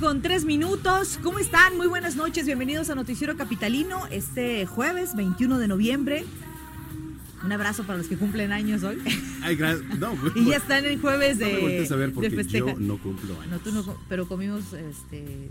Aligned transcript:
Con 0.00 0.22
3 0.22 0.46
minutos. 0.46 1.18
¿Cómo 1.22 1.38
están? 1.38 1.76
Muy 1.76 1.86
buenas 1.86 2.16
noches. 2.16 2.46
Bienvenidos 2.46 2.88
a 2.88 2.94
Noticiero 2.94 3.36
Capitalino 3.36 4.06
este 4.10 4.64
jueves 4.64 5.14
21 5.14 5.58
de 5.58 5.68
noviembre. 5.68 6.24
Un 7.44 7.52
abrazo 7.52 7.84
para 7.84 7.98
los 7.98 8.08
que 8.08 8.16
cumplen 8.16 8.50
años 8.50 8.82
hoy. 8.82 8.98
Ay, 9.42 9.58
no, 9.98 10.14
y 10.34 10.46
ya 10.46 10.56
están 10.56 10.86
en 10.86 11.00
jueves 11.00 11.38
no 11.38 11.46
de, 11.46 11.52
me 11.52 11.60
voltees 11.60 11.92
a 11.92 11.96
ver 11.96 12.08
de 12.08 12.14
porque 12.14 12.30
festeja. 12.30 12.66
yo 12.66 12.78
no 12.78 12.96
cumplo 12.98 13.34
años. 13.40 13.50
No, 13.50 13.58
tú 13.58 13.72
no, 13.72 13.96
pero 14.08 14.26
comimos 14.26 14.72
este, 14.72 15.50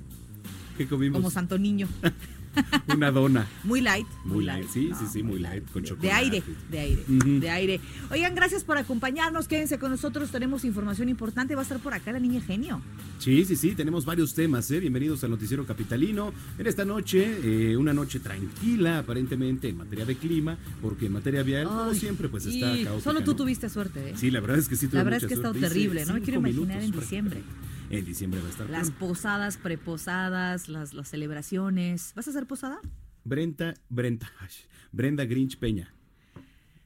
¿Qué 0.80 0.88
comimos? 0.88 1.18
como 1.20 1.30
santo 1.30 1.58
niño. 1.58 1.90
Una 2.96 3.12
dona. 3.12 3.46
Muy 3.66 3.82
light. 3.82 4.08
Muy 4.24 4.46
light, 4.46 4.66
sí, 4.70 4.90
sí, 4.98 5.04
No, 5.04 5.12
sí, 5.12 5.24
muy 5.24 5.40
light, 5.40 5.70
con 5.74 5.84
De 5.84 5.90
chocolate. 5.90 6.16
aire, 6.16 6.44
de 6.72 6.80
aire, 6.80 7.04
de 7.08 7.50
aire. 7.50 7.82
Oigan, 8.10 8.34
gracias 8.34 8.64
por 8.64 8.78
acompañarnos. 8.78 9.50
Quédense 9.50 9.78
con 9.78 9.92
nosotros. 9.92 10.32
Tenemos 10.32 10.64
información 10.64 11.10
importante. 11.10 11.54
Va 11.54 11.62
a 11.62 11.64
estar 11.64 11.80
por 11.80 11.94
acá 11.94 12.14
la 12.14 12.20
niña 12.20 12.40
genio. 12.40 12.82
Sí, 13.18 13.44
sí, 13.44 13.58
sí, 13.58 13.76
tenemos 13.76 14.06
varios 14.06 14.34
temas, 14.34 14.72
¿eh? 14.72 14.80
Bienvenidos 14.80 15.22
al 15.26 15.32
Noticiero 15.32 15.66
Capitalino. 15.66 16.32
En 16.58 16.66
esta 16.66 16.86
noche, 16.86 17.40
eh, 17.44 17.76
una 17.76 17.94
noche 17.94 18.22
tranquila, 18.22 19.00
aparentemente, 19.00 19.68
en 19.68 19.78
materia 19.78 20.06
de 20.06 20.16
clima, 20.16 20.58
porque 20.82 21.08
en 21.08 21.12
materia 21.12 21.44
vial, 21.44 21.68
como 21.68 21.90
Ay, 21.90 22.00
siempre, 22.00 22.30
pues 22.30 22.46
está 22.46 22.72
caótica. 22.72 23.02
Solo 23.02 23.20
tú 23.22 23.32
¿no? 23.32 23.38
tuviste 23.38 23.68
suerte, 23.70 24.12
¿eh? 24.12 24.14
Sí, 24.16 24.32
la 24.32 24.40
verdad 24.40 24.60
es 24.60 24.70
que 24.70 24.78
sí 24.78 24.88
tuve 24.88 25.00
La 25.00 25.04
verdad 25.04 25.20
es 25.22 25.28
que 25.28 25.34
ha 25.34 25.38
estado 25.38 25.54
terrible. 25.56 26.06
No 26.06 26.14
me 26.14 26.22
quiero 26.22 26.40
imaginar 26.40 26.82
en 26.82 26.92
diciembre. 26.92 27.44
En 27.90 28.06
diciembre 28.06 28.40
va 28.40 28.48
a 28.48 28.52
estar. 28.52 28.70
Las 28.70 28.92
posadas, 28.92 29.58
preposadas, 29.58 30.70
las, 30.70 30.94
las 30.94 31.10
celebraciones. 31.10 32.14
¿Vas 32.16 32.28
a 32.28 32.30
hacer 32.30 32.46
posada? 32.46 32.80
Brenda, 33.24 33.74
Brenda, 33.90 34.32
ay, 34.40 34.50
Brenda 34.92 35.26
Grinch 35.26 35.58
Peña. 35.58 35.94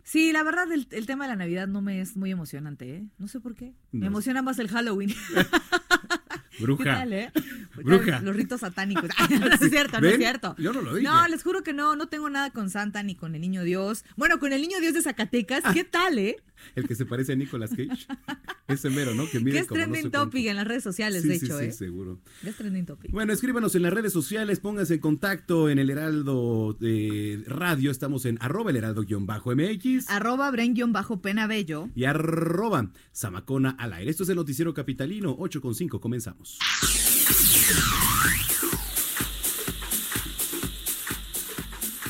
Sí, 0.03 0.31
la 0.31 0.43
verdad, 0.43 0.71
el, 0.71 0.87
el 0.91 1.05
tema 1.05 1.25
de 1.25 1.31
la 1.31 1.35
Navidad 1.35 1.67
no 1.67 1.81
me 1.81 2.01
es 2.01 2.15
muy 2.15 2.31
emocionante, 2.31 2.95
¿eh? 2.95 3.03
No 3.17 3.27
sé 3.27 3.39
por 3.39 3.55
qué. 3.55 3.73
Me 3.91 4.07
emociona 4.07 4.41
más 4.41 4.59
el 4.59 4.69
Halloween. 4.69 5.13
Bruja. 6.59 6.83
¿Qué 6.83 6.89
tal, 6.89 7.13
eh? 7.13 7.31
Bruja. 7.75 8.21
Los 8.21 8.35
ritos 8.35 8.61
satánicos. 8.61 9.09
no 9.39 9.47
es 9.47 9.69
cierto, 9.69 9.99
no 9.99 10.07
es 10.07 10.17
cierto. 10.17 10.55
Yo 10.57 10.73
no 10.73 10.81
lo 10.81 10.95
dije. 10.95 11.07
No, 11.07 11.27
les 11.27 11.43
juro 11.43 11.63
que 11.63 11.73
no, 11.73 11.95
no 11.95 12.07
tengo 12.07 12.29
nada 12.29 12.51
con 12.51 12.69
Santa 12.69 13.03
ni 13.03 13.15
con 13.15 13.35
el 13.35 13.41
Niño 13.41 13.63
Dios. 13.63 14.05
Bueno, 14.15 14.39
con 14.39 14.53
el 14.53 14.61
Niño 14.61 14.79
Dios 14.79 14.93
de 14.93 15.01
Zacatecas, 15.01 15.63
¿qué 15.73 15.83
tal, 15.83 16.17
eh? 16.19 16.37
El 16.75 16.87
que 16.87 16.95
se 16.95 17.05
parece 17.05 17.33
a 17.33 17.35
Nicolas 17.35 17.71
Cage. 17.71 18.07
Ese 18.67 18.89
mero, 18.89 19.13
¿no? 19.13 19.29
Que 19.29 19.39
mide 19.39 19.59
es 19.59 19.67
como 19.67 19.79
no 19.79 19.83
trending 19.85 20.03
sé 20.03 20.09
cuánto. 20.11 20.29
topic 20.31 20.47
en 20.47 20.55
las 20.55 20.67
redes 20.67 20.83
sociales, 20.83 21.21
Sí, 21.21 21.27
de 21.27 21.39
sí, 21.39 21.45
hecho, 21.45 21.59
sí, 21.59 21.65
¿eh? 21.65 21.71
seguro. 21.71 22.19
Es 22.43 22.55
trending 22.55 22.85
topic. 22.85 23.11
Bueno, 23.11 23.33
escríbanos 23.33 23.75
en 23.75 23.81
las 23.81 23.93
redes 23.93 24.13
sociales, 24.13 24.59
pónganse 24.59 24.95
en 24.95 24.99
contacto 25.01 25.69
en 25.69 25.79
el 25.79 25.89
Heraldo 25.89 26.77
eh, 26.81 27.43
Radio, 27.47 27.91
estamos 27.91 28.25
en 28.25 28.37
arroba 28.41 28.71
el 28.71 28.77
heraldo-mx 28.77 30.09
Arroba 30.09 30.49
Bren-Pena 30.51 31.47
Bello. 31.47 31.89
y 31.95 32.05
arroba 32.05 32.89
Zamacona 33.13 33.71
al 33.71 33.93
aire. 33.93 34.09
Esto 34.11 34.23
es 34.23 34.29
el 34.29 34.35
Noticiero 34.37 34.73
Capitalino, 34.73 35.35
8 35.37 35.61
con 35.61 35.75
5, 35.75 35.99
comenzamos. 35.99 36.57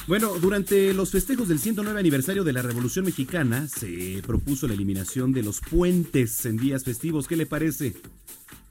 Bueno, 0.05 0.33
durante 0.37 0.93
los 0.93 1.11
festejos 1.11 1.47
del 1.47 1.59
109 1.59 1.97
aniversario 1.97 2.43
de 2.43 2.51
la 2.51 2.61
Revolución 2.61 3.05
Mexicana 3.05 3.69
se 3.69 4.21
propuso 4.25 4.67
la 4.67 4.73
eliminación 4.73 5.31
de 5.31 5.43
los 5.43 5.61
puentes 5.61 6.45
en 6.45 6.57
días 6.57 6.83
festivos. 6.83 7.25
¿Qué 7.25 7.37
le 7.37 7.45
parece? 7.45 7.95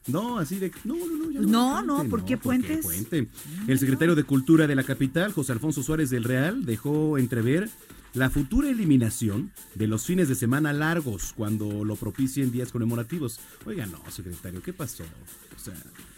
No, 0.07 0.39
así 0.39 0.57
de... 0.57 0.71
No, 0.85 0.95
no, 0.95 1.07
no. 1.07 1.31
ya 1.31 1.41
no, 1.41 1.83
no, 1.83 1.97
puente, 1.97 2.11
¿por 2.11 2.25
qué 2.27 2.37
puentes? 2.37 2.85
puente? 2.85 3.29
El 3.67 3.79
secretario 3.79 4.15
de 4.15 4.25
Cultura 4.25 4.67
de 4.67 4.75
la 4.75 4.83
capital, 4.83 5.33
José 5.33 5.53
Alfonso 5.53 5.83
Suárez 5.83 6.11
del 6.11 6.25
Real, 6.25 6.67
dejó 6.67 7.17
entrever 7.17 7.71
la 8.13 8.29
futura 8.29 8.69
eliminación 8.69 9.53
de 9.75 9.87
los 9.87 10.05
fines 10.05 10.29
de 10.29 10.35
semana 10.35 10.75
largos 10.75 11.33
cuando 11.35 11.83
lo 11.83 11.97
propicien 11.97 12.53
días 12.53 12.73
conmemorativos. 12.73 13.41
Oiga, 13.65 13.87
no, 13.87 14.03
secretario, 14.11 14.61
¿qué 14.63 14.75
pasó? 14.75 15.05
O 15.05 15.59
sea, 15.59 15.75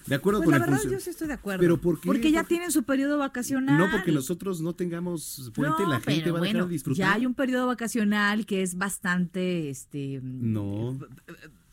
de 0.07 0.15
acuerdo 0.15 0.41
Pues 0.41 0.47
con 0.47 0.59
la 0.59 0.65
el 0.65 0.71
verdad 0.71 0.91
yo 0.91 1.01
sí 1.01 1.11
estoy 1.11 1.29
de 1.29 1.35
acuerdo. 1.35 1.61
¿Pero 1.61 1.81
por 1.81 2.01
qué? 2.01 2.07
Porque 2.07 2.31
ya 2.31 2.41
Por- 2.41 2.49
tienen 2.49 2.71
su 2.71 2.83
periodo 2.83 3.19
vacacional. 3.19 3.79
No 3.79 3.91
porque 3.91 4.13
nosotros 4.13 4.61
no 4.61 4.75
tengamos 4.75 5.51
puente, 5.55 5.83
No, 5.83 5.89
la 5.89 6.01
gente 6.01 6.31
va 6.31 6.39
a 6.39 6.43
dejar 6.43 6.55
bueno, 6.55 6.67
de 6.67 6.73
disfrutar. 6.73 6.99
Ya 6.99 7.15
hay 7.15 7.27
un 7.27 7.35
periodo 7.35 7.67
vacacional 7.67 8.47
que 8.47 8.63
es 8.63 8.77
bastante 8.77 9.71
este 9.71 10.21
No. 10.23 10.99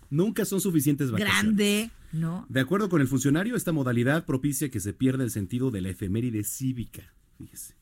Nunca 0.10 0.44
son 0.46 0.60
suficientes 0.60 1.10
vacaciones. 1.12 1.44
grande, 1.44 1.92
¿no? 2.12 2.46
De 2.50 2.60
acuerdo 2.60 2.90
con 2.90 3.00
el 3.02 3.08
funcionario, 3.08 3.56
esta 3.56 3.72
modalidad 3.72 4.26
propicia 4.26 4.70
que 4.70 4.80
se 4.82 4.94
pierda 4.94 5.24
el 5.24 5.32
sentido 5.32 5.72
de 5.72 5.82
la 5.82 5.90
efeméride 5.90 6.44
cívica. 6.44 7.14
Fíjese. 7.38 7.76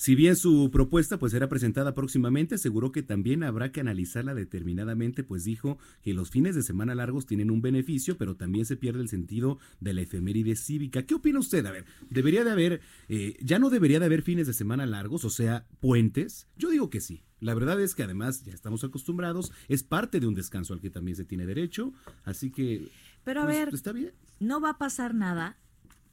Si 0.00 0.14
bien 0.14 0.34
su 0.34 0.70
propuesta 0.72 1.18
pues 1.18 1.32
será 1.32 1.50
presentada 1.50 1.94
próximamente, 1.94 2.54
aseguró 2.54 2.90
que 2.90 3.02
también 3.02 3.42
habrá 3.42 3.70
que 3.70 3.80
analizarla 3.80 4.32
determinadamente, 4.32 5.22
pues 5.22 5.44
dijo 5.44 5.76
que 6.00 6.14
los 6.14 6.30
fines 6.30 6.54
de 6.54 6.62
semana 6.62 6.94
largos 6.94 7.26
tienen 7.26 7.50
un 7.50 7.60
beneficio, 7.60 8.16
pero 8.16 8.34
también 8.34 8.64
se 8.64 8.78
pierde 8.78 9.02
el 9.02 9.10
sentido 9.10 9.58
de 9.78 9.92
la 9.92 10.00
efeméride 10.00 10.56
cívica. 10.56 11.02
¿Qué 11.02 11.16
opina 11.16 11.38
usted? 11.38 11.66
A 11.66 11.70
ver, 11.70 11.84
¿debería 12.08 12.44
de 12.44 12.50
haber, 12.50 12.80
eh, 13.10 13.36
ya 13.42 13.58
no 13.58 13.68
debería 13.68 14.00
de 14.00 14.06
haber 14.06 14.22
fines 14.22 14.46
de 14.46 14.54
semana 14.54 14.86
largos, 14.86 15.26
o 15.26 15.30
sea, 15.30 15.66
puentes? 15.80 16.48
Yo 16.56 16.70
digo 16.70 16.88
que 16.88 17.02
sí. 17.02 17.22
La 17.38 17.52
verdad 17.52 17.78
es 17.78 17.94
que 17.94 18.02
además 18.02 18.42
ya 18.42 18.54
estamos 18.54 18.82
acostumbrados, 18.84 19.52
es 19.68 19.82
parte 19.82 20.18
de 20.18 20.26
un 20.26 20.34
descanso 20.34 20.72
al 20.72 20.80
que 20.80 20.88
también 20.88 21.18
se 21.18 21.26
tiene 21.26 21.44
derecho, 21.44 21.92
así 22.24 22.50
que... 22.50 22.88
Pero 23.22 23.42
a 23.42 23.44
pues, 23.44 23.58
ver, 23.58 23.74
Está 23.74 23.92
bien. 23.92 24.12
no 24.38 24.62
va 24.62 24.70
a 24.70 24.78
pasar 24.78 25.14
nada. 25.14 25.58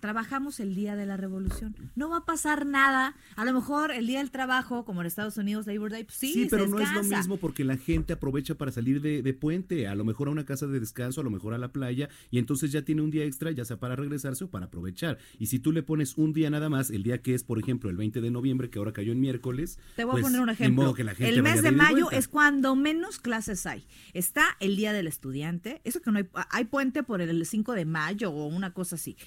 Trabajamos 0.07 0.61
el 0.61 0.73
día 0.73 0.95
de 0.95 1.05
la 1.05 1.17
revolución. 1.17 1.75
No 1.97 2.07
va 2.07 2.19
a 2.19 2.25
pasar 2.25 2.65
nada. 2.65 3.17
A 3.35 3.43
lo 3.43 3.51
mejor 3.51 3.91
el 3.91 4.07
día 4.07 4.19
del 4.19 4.31
trabajo, 4.31 4.85
como 4.85 5.01
en 5.01 5.07
Estados 5.07 5.35
Unidos, 5.35 5.67
Labor 5.67 5.91
Day, 5.91 6.05
pues 6.05 6.15
sí, 6.15 6.31
Sí, 6.31 6.43
se 6.45 6.49
pero 6.49 6.65
no 6.65 6.79
es 6.79 6.93
lo 6.93 7.03
mismo 7.03 7.35
porque 7.35 7.65
la 7.65 7.75
gente 7.75 8.13
aprovecha 8.13 8.55
para 8.55 8.71
salir 8.71 9.01
de, 9.01 9.21
de 9.21 9.33
puente, 9.33 9.85
a 9.85 9.95
lo 9.95 10.05
mejor 10.05 10.29
a 10.29 10.31
una 10.31 10.45
casa 10.45 10.65
de 10.65 10.79
descanso, 10.79 11.19
a 11.19 11.25
lo 11.25 11.29
mejor 11.29 11.53
a 11.53 11.57
la 11.57 11.73
playa, 11.73 12.07
y 12.31 12.39
entonces 12.39 12.71
ya 12.71 12.83
tiene 12.83 13.01
un 13.01 13.11
día 13.11 13.25
extra, 13.25 13.51
ya 13.51 13.65
sea 13.65 13.81
para 13.81 13.97
regresarse 13.97 14.45
o 14.45 14.49
para 14.49 14.67
aprovechar. 14.67 15.17
Y 15.39 15.47
si 15.47 15.59
tú 15.59 15.73
le 15.73 15.83
pones 15.83 16.17
un 16.17 16.31
día 16.31 16.49
nada 16.49 16.69
más, 16.69 16.89
el 16.89 17.03
día 17.03 17.21
que 17.21 17.33
es, 17.33 17.43
por 17.43 17.59
ejemplo, 17.59 17.89
el 17.89 17.97
20 17.97 18.21
de 18.21 18.31
noviembre, 18.31 18.69
que 18.69 18.79
ahora 18.79 18.93
cayó 18.93 19.11
en 19.11 19.19
miércoles. 19.19 19.77
Te 19.97 20.05
voy 20.05 20.13
pues, 20.13 20.23
a 20.23 20.27
poner 20.27 20.39
un 20.39 20.49
ejemplo. 20.51 20.83
modo 20.83 20.93
que 20.93 21.03
la 21.03 21.15
gente 21.15 21.33
el 21.33 21.43
mes 21.43 21.61
de 21.61 21.73
mayo 21.73 22.11
es 22.11 22.29
cuando 22.29 22.77
menos 22.77 23.19
clases 23.19 23.65
hay. 23.65 23.85
Está 24.13 24.55
el 24.61 24.77
Día 24.77 24.93
del 24.93 25.07
Estudiante. 25.07 25.81
Eso 25.83 26.01
que 26.01 26.11
no 26.11 26.19
hay, 26.19 26.29
hay 26.49 26.63
puente 26.63 27.03
por 27.03 27.19
el 27.19 27.45
5 27.45 27.73
de 27.73 27.83
mayo 27.83 28.31
o 28.31 28.47
una 28.47 28.71
cosa 28.73 28.95
así. 28.95 29.17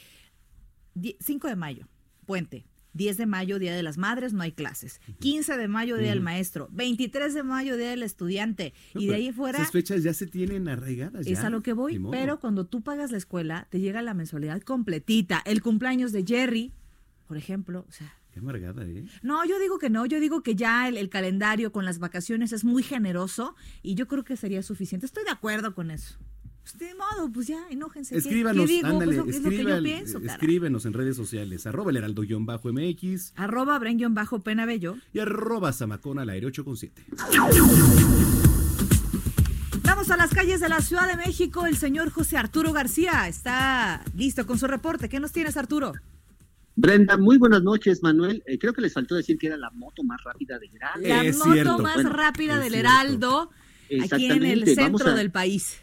Die- 0.95 1.17
5 1.21 1.49
de 1.49 1.57
mayo, 1.57 1.87
puente. 2.27 2.65
10 2.93 3.17
de 3.19 3.27
mayo, 3.27 3.61
Día 3.61 3.73
de 3.73 3.85
las 3.85 3.99
Madres, 3.99 4.33
no 4.33 4.43
hay 4.43 4.51
clases. 4.51 5.01
15 5.21 5.57
de 5.57 5.69
mayo, 5.69 5.97
Día 5.97 6.11
del 6.11 6.21
Maestro. 6.21 6.69
23 6.73 7.35
de 7.35 7.45
mayo, 7.45 7.77
Día 7.77 7.91
del 7.91 8.03
Estudiante. 8.03 8.75
No, 8.95 9.01
y 9.01 9.07
de 9.07 9.15
ahí 9.15 9.33
fuera 9.33 9.59
Esas 9.59 9.71
fechas 9.71 10.03
ya 10.03 10.13
se 10.13 10.27
tienen 10.27 10.67
arraigadas. 10.69 11.25
es 11.25 11.39
ya, 11.41 11.47
a 11.47 11.51
lo 11.51 11.63
que 11.63 11.73
voy. 11.73 12.01
Pero 12.11 12.41
cuando 12.41 12.67
tú 12.67 12.83
pagas 12.83 13.13
la 13.13 13.19
escuela, 13.19 13.69
te 13.71 13.79
llega 13.79 14.03
la 14.03 14.13
mensualidad 14.13 14.61
completita. 14.63 15.41
El 15.47 15.63
cumpleaños 15.63 16.11
de 16.11 16.25
Jerry, 16.27 16.73
por 17.29 17.37
ejemplo. 17.37 17.87
O 17.89 17.93
sea, 17.93 18.13
Qué 18.33 18.41
amargada, 18.41 18.85
¿eh? 18.85 19.05
no, 19.23 19.45
yo 19.45 19.59
digo 19.61 19.79
que 19.79 19.89
no, 19.91 20.05
yo 20.07 20.19
digo 20.19 20.43
que 20.43 20.55
ya 20.57 20.89
el, 20.89 20.97
el 20.97 21.09
calendario 21.11 21.71
con 21.73 21.85
las 21.85 21.99
vacaciones 22.01 22.53
es 22.53 22.65
muy 22.65 22.83
generoso 22.83 23.55
y 23.83 23.95
yo 23.95 24.09
creo 24.09 24.25
que 24.25 24.37
sería 24.37 24.63
suficiente. 24.65 25.07
Estoy 25.07 25.23
de 25.25 25.31
acuerdo 25.31 25.75
con 25.77 25.91
eso. 25.93 26.17
Pues 26.71 26.79
de 26.79 26.95
modo, 26.95 27.31
pues 27.33 27.47
ya, 27.49 27.59
enójense. 27.71 28.15
¿Qué- 28.15 28.19
Escríbanos, 28.19 28.67
¿Qué, 28.67 28.73
digo? 28.75 28.87
ándale, 28.89 29.17
Pues, 29.23 29.37
es 29.37 29.43
lo 29.43 29.51
que 29.51 29.57
yo 29.57 29.63
escriban- 29.63 29.83
pienso, 29.83 30.21
cara. 30.21 30.33
escríbenos 30.35 30.87
en 30.87 30.93
redes 30.93 31.17
sociales, 31.17 31.67
arroba 31.67 31.91
el 31.91 31.97
heraldo-mx 31.97 33.33
Arroba 33.37 33.81
bajo 34.11 34.41
pena 34.41 34.67
bello. 34.67 34.97
y 35.13 35.19
arroba 35.19 35.73
zamacona 35.73 36.23
al 36.23 36.31
aire 36.31 36.47
8 36.47 36.65
con 36.65 36.77
7. 36.77 37.05
Vamos 39.83 40.11
a 40.11 40.17
las 40.17 40.31
calles 40.31 40.61
de 40.61 40.69
la 40.69 40.81
Ciudad 40.81 41.09
de 41.09 41.17
México. 41.17 41.67
El 41.67 41.77
señor 41.77 42.11
José 42.11 42.37
Arturo 42.37 42.73
García 42.73 43.27
está 43.29 44.03
listo 44.17 44.47
con 44.47 44.59
su 44.59 44.67
reporte. 44.67 45.09
¿Qué 45.09 45.19
nos 45.21 45.33
tienes, 45.33 45.57
Arturo? 45.57 45.93
Brenda, 46.77 47.17
muy 47.17 47.37
buenas 47.39 47.63
noches, 47.63 48.03
Manuel. 48.03 48.43
Eh, 48.47 48.59
creo 48.59 48.73
que 48.73 48.81
les 48.81 48.93
faltó 48.95 49.15
decir 49.15 49.37
que 49.39 49.49
era 49.49 49.57
la 49.57 49.71
moto 49.71 50.03
más 50.05 50.23
rápida 50.25 50.59
de 50.59 50.69
Gran. 50.69 51.03
La 51.03 51.25
Es 51.25 51.37
moto 51.39 51.53
cierto. 51.53 51.79
más 51.79 51.95
Bueno, 51.95 52.11
rápida 52.11 52.59
del 52.59 52.73
cierto. 52.73 52.79
Heraldo, 52.89 53.51
aquí 54.05 54.27
en 54.27 54.45
el 54.45 54.65
centro 54.75 55.09
a- 55.11 55.15
del 55.15 55.31
país. 55.31 55.77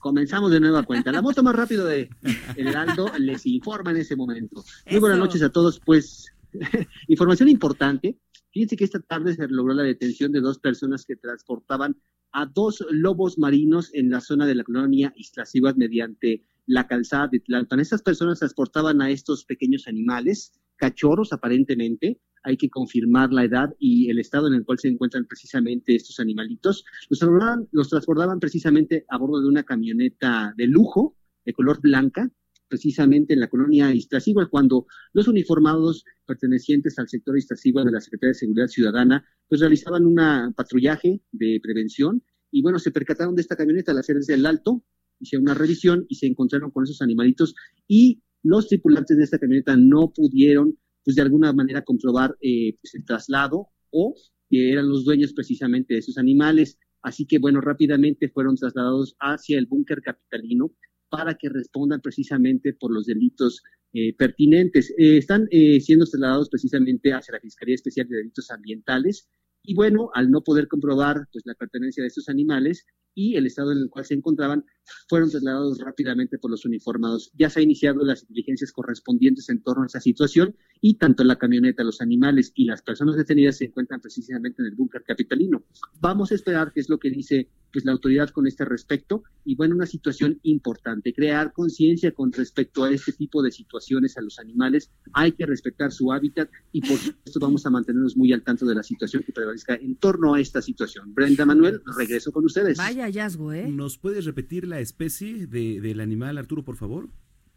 Comenzamos 0.00 0.50
de 0.50 0.60
nueva 0.60 0.82
cuenta. 0.82 1.12
La 1.12 1.20
moto 1.20 1.42
más 1.42 1.54
rápida 1.54 1.84
de 1.84 2.08
El 2.56 2.68
Heraldo 2.68 3.12
les 3.18 3.44
informa 3.46 3.90
en 3.90 3.98
ese 3.98 4.16
momento. 4.16 4.64
Muy 4.90 4.98
buenas 4.98 5.18
noches 5.18 5.42
a 5.42 5.50
todos. 5.50 5.78
Pues, 5.78 6.32
información 7.08 7.50
importante. 7.50 8.18
Fíjense 8.50 8.76
que 8.76 8.84
esta 8.84 8.98
tarde 8.98 9.34
se 9.34 9.46
logró 9.48 9.74
la 9.74 9.82
detención 9.82 10.32
de 10.32 10.40
dos 10.40 10.58
personas 10.58 11.04
que 11.04 11.16
transportaban 11.16 11.96
a 12.32 12.46
dos 12.46 12.84
lobos 12.90 13.38
marinos 13.38 13.90
en 13.92 14.10
la 14.10 14.20
zona 14.20 14.46
de 14.46 14.54
la 14.54 14.64
colonia 14.64 15.12
Iztaccíhuatl 15.16 15.78
mediante 15.78 16.44
la 16.66 16.86
calzada 16.86 17.28
de 17.28 17.40
Tlalpan. 17.40 17.80
Estas 17.80 18.02
personas 18.02 18.38
transportaban 18.38 19.02
a 19.02 19.10
estos 19.10 19.44
pequeños 19.44 19.86
animales, 19.86 20.52
cachorros 20.76 21.32
aparentemente, 21.34 22.18
hay 22.42 22.56
que 22.56 22.70
confirmar 22.70 23.32
la 23.32 23.44
edad 23.44 23.74
y 23.78 24.10
el 24.10 24.18
estado 24.18 24.48
en 24.48 24.54
el 24.54 24.64
cual 24.64 24.78
se 24.78 24.88
encuentran 24.88 25.26
precisamente 25.26 25.94
estos 25.94 26.20
animalitos. 26.20 26.84
Los 27.08 27.18
transportaban, 27.18 27.68
los 27.72 27.88
transportaban 27.88 28.40
precisamente 28.40 29.04
a 29.08 29.18
bordo 29.18 29.40
de 29.40 29.48
una 29.48 29.62
camioneta 29.62 30.54
de 30.56 30.66
lujo, 30.66 31.16
de 31.44 31.52
color 31.52 31.80
blanca, 31.80 32.30
precisamente 32.68 33.34
en 33.34 33.40
la 33.40 33.48
colonia 33.48 33.92
Iztaccíhuatl, 33.92 34.48
cuando 34.48 34.86
los 35.12 35.26
uniformados 35.28 36.04
pertenecientes 36.24 36.98
al 36.98 37.08
sector 37.08 37.36
Iztaccíhuatl 37.36 37.86
de 37.86 37.92
la 37.92 38.00
Secretaría 38.00 38.30
de 38.30 38.34
Seguridad 38.34 38.68
Ciudadana, 38.68 39.24
pues 39.48 39.60
realizaban 39.60 40.06
un 40.06 40.54
patrullaje 40.54 41.20
de 41.32 41.60
prevención 41.62 42.22
y 42.50 42.62
bueno, 42.62 42.78
se 42.78 42.92
percataron 42.92 43.34
de 43.34 43.42
esta 43.42 43.56
camioneta 43.56 43.92
al 43.92 43.98
hacer 43.98 44.16
desde 44.16 44.34
el 44.34 44.46
alto, 44.46 44.84
hicieron 45.18 45.44
una 45.44 45.54
revisión 45.54 46.06
y 46.08 46.14
se 46.14 46.26
encontraron 46.26 46.70
con 46.70 46.84
esos 46.84 47.02
animalitos 47.02 47.54
y 47.86 48.22
los 48.42 48.68
tripulantes 48.68 49.16
de 49.16 49.24
esta 49.24 49.38
camioneta 49.38 49.76
no 49.76 50.12
pudieron, 50.14 50.78
pues 51.10 51.16
de 51.16 51.22
alguna 51.22 51.52
manera 51.52 51.82
comprobar 51.82 52.36
eh, 52.40 52.76
pues, 52.80 52.94
el 52.94 53.04
traslado 53.04 53.66
o 53.90 54.14
que 54.48 54.70
eran 54.72 54.88
los 54.88 55.04
dueños 55.04 55.32
precisamente 55.32 55.94
de 55.94 56.00
esos 56.00 56.18
animales. 56.18 56.78
Así 57.02 57.26
que 57.26 57.40
bueno, 57.40 57.60
rápidamente 57.60 58.28
fueron 58.28 58.54
trasladados 58.54 59.16
hacia 59.18 59.58
el 59.58 59.66
búnker 59.66 60.02
capitalino 60.02 60.72
para 61.08 61.34
que 61.34 61.48
respondan 61.48 62.00
precisamente 62.00 62.74
por 62.74 62.92
los 62.92 63.06
delitos 63.06 63.60
eh, 63.92 64.14
pertinentes. 64.14 64.94
Eh, 64.96 65.16
están 65.16 65.48
siendo 65.80 66.04
trasladados 66.04 66.48
precisamente 66.48 67.12
hacia 67.12 67.34
la 67.34 67.40
Fiscalía 67.40 67.74
Especial 67.74 68.06
de 68.08 68.18
Delitos 68.18 68.52
Ambientales 68.52 69.28
y 69.64 69.74
bueno, 69.74 70.10
al 70.14 70.30
no 70.30 70.42
poder 70.42 70.68
comprobar 70.68 71.26
pues 71.32 71.44
la 71.44 71.54
pertenencia 71.54 72.02
de 72.02 72.08
estos 72.08 72.28
animales 72.28 72.86
y 73.14 73.34
el 73.34 73.46
estado 73.46 73.72
en 73.72 73.78
el 73.78 73.90
cual 73.90 74.04
se 74.04 74.14
encontraban, 74.14 74.64
fueron 75.08 75.30
trasladados 75.30 75.78
rápidamente 75.78 76.38
por 76.38 76.50
los 76.50 76.64
uniformados. 76.64 77.30
Ya 77.38 77.50
se 77.50 77.60
han 77.60 77.64
iniciado 77.64 78.04
las 78.04 78.26
diligencias 78.28 78.72
correspondientes 78.72 79.48
en 79.48 79.62
torno 79.62 79.82
a 79.82 79.86
esta 79.86 80.00
situación 80.00 80.56
y 80.80 80.94
tanto 80.94 81.24
la 81.24 81.36
camioneta, 81.36 81.84
los 81.84 82.00
animales 82.00 82.52
y 82.54 82.64
las 82.64 82.82
personas 82.82 83.16
detenidas 83.16 83.56
se 83.56 83.66
encuentran 83.66 84.00
precisamente 84.00 84.62
en 84.62 84.68
el 84.68 84.74
búnker 84.74 85.02
capitalino. 85.02 85.64
Vamos 86.00 86.32
a 86.32 86.34
esperar 86.34 86.72
qué 86.72 86.80
es 86.80 86.88
lo 86.88 86.98
que 86.98 87.10
dice 87.10 87.48
pues 87.72 87.84
la 87.84 87.92
autoridad 87.92 88.30
con 88.30 88.46
este 88.46 88.64
respecto 88.64 89.22
y 89.44 89.54
bueno, 89.54 89.74
una 89.74 89.86
situación 89.86 90.40
importante, 90.42 91.12
crear 91.12 91.52
conciencia 91.52 92.12
con 92.12 92.32
respecto 92.32 92.84
a 92.84 92.90
este 92.90 93.12
tipo 93.12 93.42
de 93.42 93.52
situaciones 93.52 94.16
a 94.16 94.22
los 94.22 94.38
animales, 94.38 94.90
hay 95.12 95.32
que 95.32 95.46
respetar 95.46 95.92
su 95.92 96.12
hábitat 96.12 96.50
y 96.72 96.80
por 96.80 96.98
supuesto 96.98 97.40
vamos 97.40 97.64
a 97.66 97.70
mantenernos 97.70 98.16
muy 98.16 98.32
al 98.32 98.42
tanto 98.42 98.66
de 98.66 98.74
la 98.74 98.82
situación 98.82 99.22
que 99.22 99.32
prevalezca 99.32 99.74
en 99.74 99.96
torno 99.96 100.34
a 100.34 100.40
esta 100.40 100.60
situación. 100.60 101.14
Brenda 101.14 101.44
Manuel, 101.46 101.80
regreso 101.96 102.32
con 102.32 102.44
ustedes. 102.44 102.78
Vaya 102.78 103.04
hallazgo, 103.04 103.52
¿eh? 103.52 103.68
¿Nos 103.68 103.98
puedes 103.98 104.24
repetir 104.24 104.66
la 104.66 104.79
especie 104.80 105.46
de- 105.46 105.80
del 105.80 106.00
animal, 106.00 106.38
Arturo, 106.38 106.64
por 106.64 106.76
favor? 106.76 107.08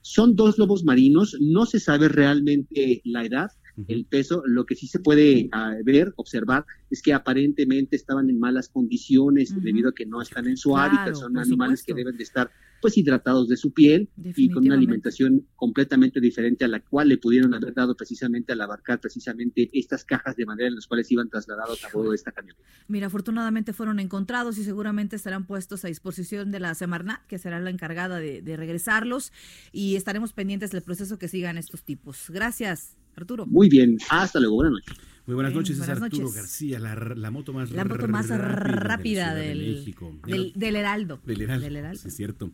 Son 0.01 0.36
dos 0.36 0.58
lobos 0.58 0.84
marinos, 0.84 1.38
no 1.39 1.65
se 1.65 1.80
sabe 1.80 2.10
realmente 2.10 3.01
la 3.06 3.25
edad, 3.25 3.51
el 3.88 4.06
peso, 4.06 4.44
lo 4.46 4.65
que 4.65 4.75
sí 4.75 4.86
se 4.86 5.00
puede 5.00 5.50
ah, 5.51 5.75
ver, 5.84 6.13
observar, 6.18 6.65
es 6.92 7.01
que 7.01 7.13
aparentemente 7.13 7.96
estaban 7.96 8.30
en 8.30 8.39
malas 8.39 8.70
condiciones 8.70 9.56
debido 9.63 9.89
a 9.89 9.94
que 9.96 10.06
no 10.06 10.22
están 10.22 10.48
en 10.48 10.58
su 10.58 10.72
Claro, 10.74 10.92
hábitat, 10.94 11.15
son 11.15 11.38
animales 11.38 11.84
que 11.84 11.94
deben 11.94 12.18
de 12.18 12.24
estar 12.24 12.51
pues 12.84 12.98
hidratados 12.98 13.48
de 13.48 13.56
su 13.56 13.72
piel 13.72 14.10
y 14.18 14.50
con 14.50 14.66
una 14.66 14.75
alimentación 14.75 15.48
completamente 15.56 16.20
diferente 16.20 16.66
a 16.66 16.68
la 16.68 16.82
cual 16.82 17.08
le 17.08 17.18
pudieron 17.18 17.54
haber 17.54 17.74
dado 17.74 17.96
precisamente 17.96 18.52
al 18.52 18.60
abarcar 18.60 19.00
precisamente 19.00 19.70
estas 19.72 20.04
cajas 20.04 20.36
de 20.36 20.46
madera 20.46 20.68
en 20.68 20.75
las 20.75 20.86
cuales 20.86 21.10
iban 21.10 21.30
trasladados 21.30 21.82
a 21.86 21.88
bordo 21.94 22.10
de 22.10 22.18
esta 22.18 22.34
camioneta. 22.34 22.62
Mira, 22.90 23.08
afortunadamente 23.08 23.72
fueron 23.72 24.02
encontrados 24.02 24.58
y 24.58 24.66
seguramente 24.66 25.16
estarán 25.16 25.48
puestos 25.48 25.86
a 25.86 25.88
disposición 25.88 26.52
de 26.52 26.60
la 26.60 26.75
Semarnat, 26.75 27.25
que 27.28 27.38
será 27.38 27.62
la 27.62 27.70
encargada 27.70 28.20
de, 28.20 28.42
de 28.42 28.58
regresarlos, 28.58 29.32
y 29.72 29.96
estaremos 29.96 30.34
pendientes 30.34 30.72
del 30.72 30.82
proceso 30.82 31.18
que 31.18 31.30
sigan 31.30 31.58
estos 31.58 31.84
tipos. 31.84 32.25
Gracias, 32.32 32.98
Arturo. 33.16 33.46
Muy 33.46 33.70
bien, 33.70 33.98
hasta 34.10 34.42
luego, 34.42 34.56
buenas 34.56 34.74
noches. 34.74 35.12
Muy 35.25 35.36
buenas 35.36 35.53
Bien, 35.53 35.62
noches, 35.62 35.77
es 35.80 35.88
Arturo 35.88 36.24
noches. 36.24 36.36
García, 36.36 36.80
la, 36.80 36.96
la 36.96 37.32
moto 37.32 37.53
más 37.53 37.72
La 37.72 37.86
moto 37.86 38.08
más 38.10 38.27
rápida 38.30 39.34
del, 39.34 39.60
de 39.60 39.72
México. 39.72 40.13
del, 40.27 40.51
del 40.53 40.75
Heraldo. 40.75 41.22
Del 41.25 41.42
Heraldo, 41.42 41.63
Del 41.63 41.75
Heraldo. 41.77 42.01
sí, 42.01 42.08
es 42.10 42.15
cierto. 42.15 42.51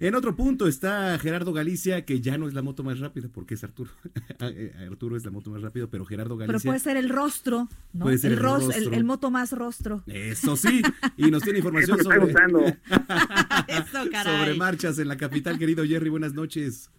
En 0.00 0.14
otro 0.14 0.36
punto 0.36 0.68
está 0.68 1.18
Gerardo 1.18 1.52
Galicia, 1.52 2.04
que 2.04 2.20
ya 2.20 2.38
no 2.38 2.46
es 2.46 2.54
la 2.54 2.62
moto 2.62 2.84
más 2.84 3.00
rápida, 3.00 3.28
porque 3.32 3.54
es 3.54 3.64
Arturo. 3.64 3.90
Eh, 4.40 4.72
Arturo 4.88 5.16
es 5.16 5.24
la 5.24 5.30
moto 5.32 5.50
más 5.50 5.60
rápida, 5.62 5.88
pero 5.88 6.04
Gerardo 6.04 6.36
Pero 6.38 6.46
Galicia. 6.52 6.70
puede 6.70 6.78
ser 6.80 6.96
el 6.96 7.08
rostro, 7.08 7.68
¿no? 7.92 8.04
Puede 8.04 8.18
ser 8.18 8.32
el 8.32 8.38
ros- 8.38 8.62
el, 8.62 8.68
rostro. 8.84 8.92
el 8.94 9.04
moto 9.04 9.30
más 9.32 9.50
rostro. 9.52 10.04
Eso 10.06 10.56
sí, 10.56 10.80
y 11.16 11.30
nos 11.30 11.42
tiene 11.42 11.58
Eso 11.60 11.68
información 11.68 11.98
está 12.00 12.14
sobre, 12.14 12.24
gustando. 12.24 12.60
Eso, 13.68 14.10
caray. 14.12 14.38
sobre 14.38 14.54
marchas 14.54 14.98
en 15.00 15.08
la 15.08 15.16
capital, 15.16 15.58
querido 15.58 15.84
Jerry. 15.84 16.08
Buenas 16.10 16.34
noches. 16.34 16.90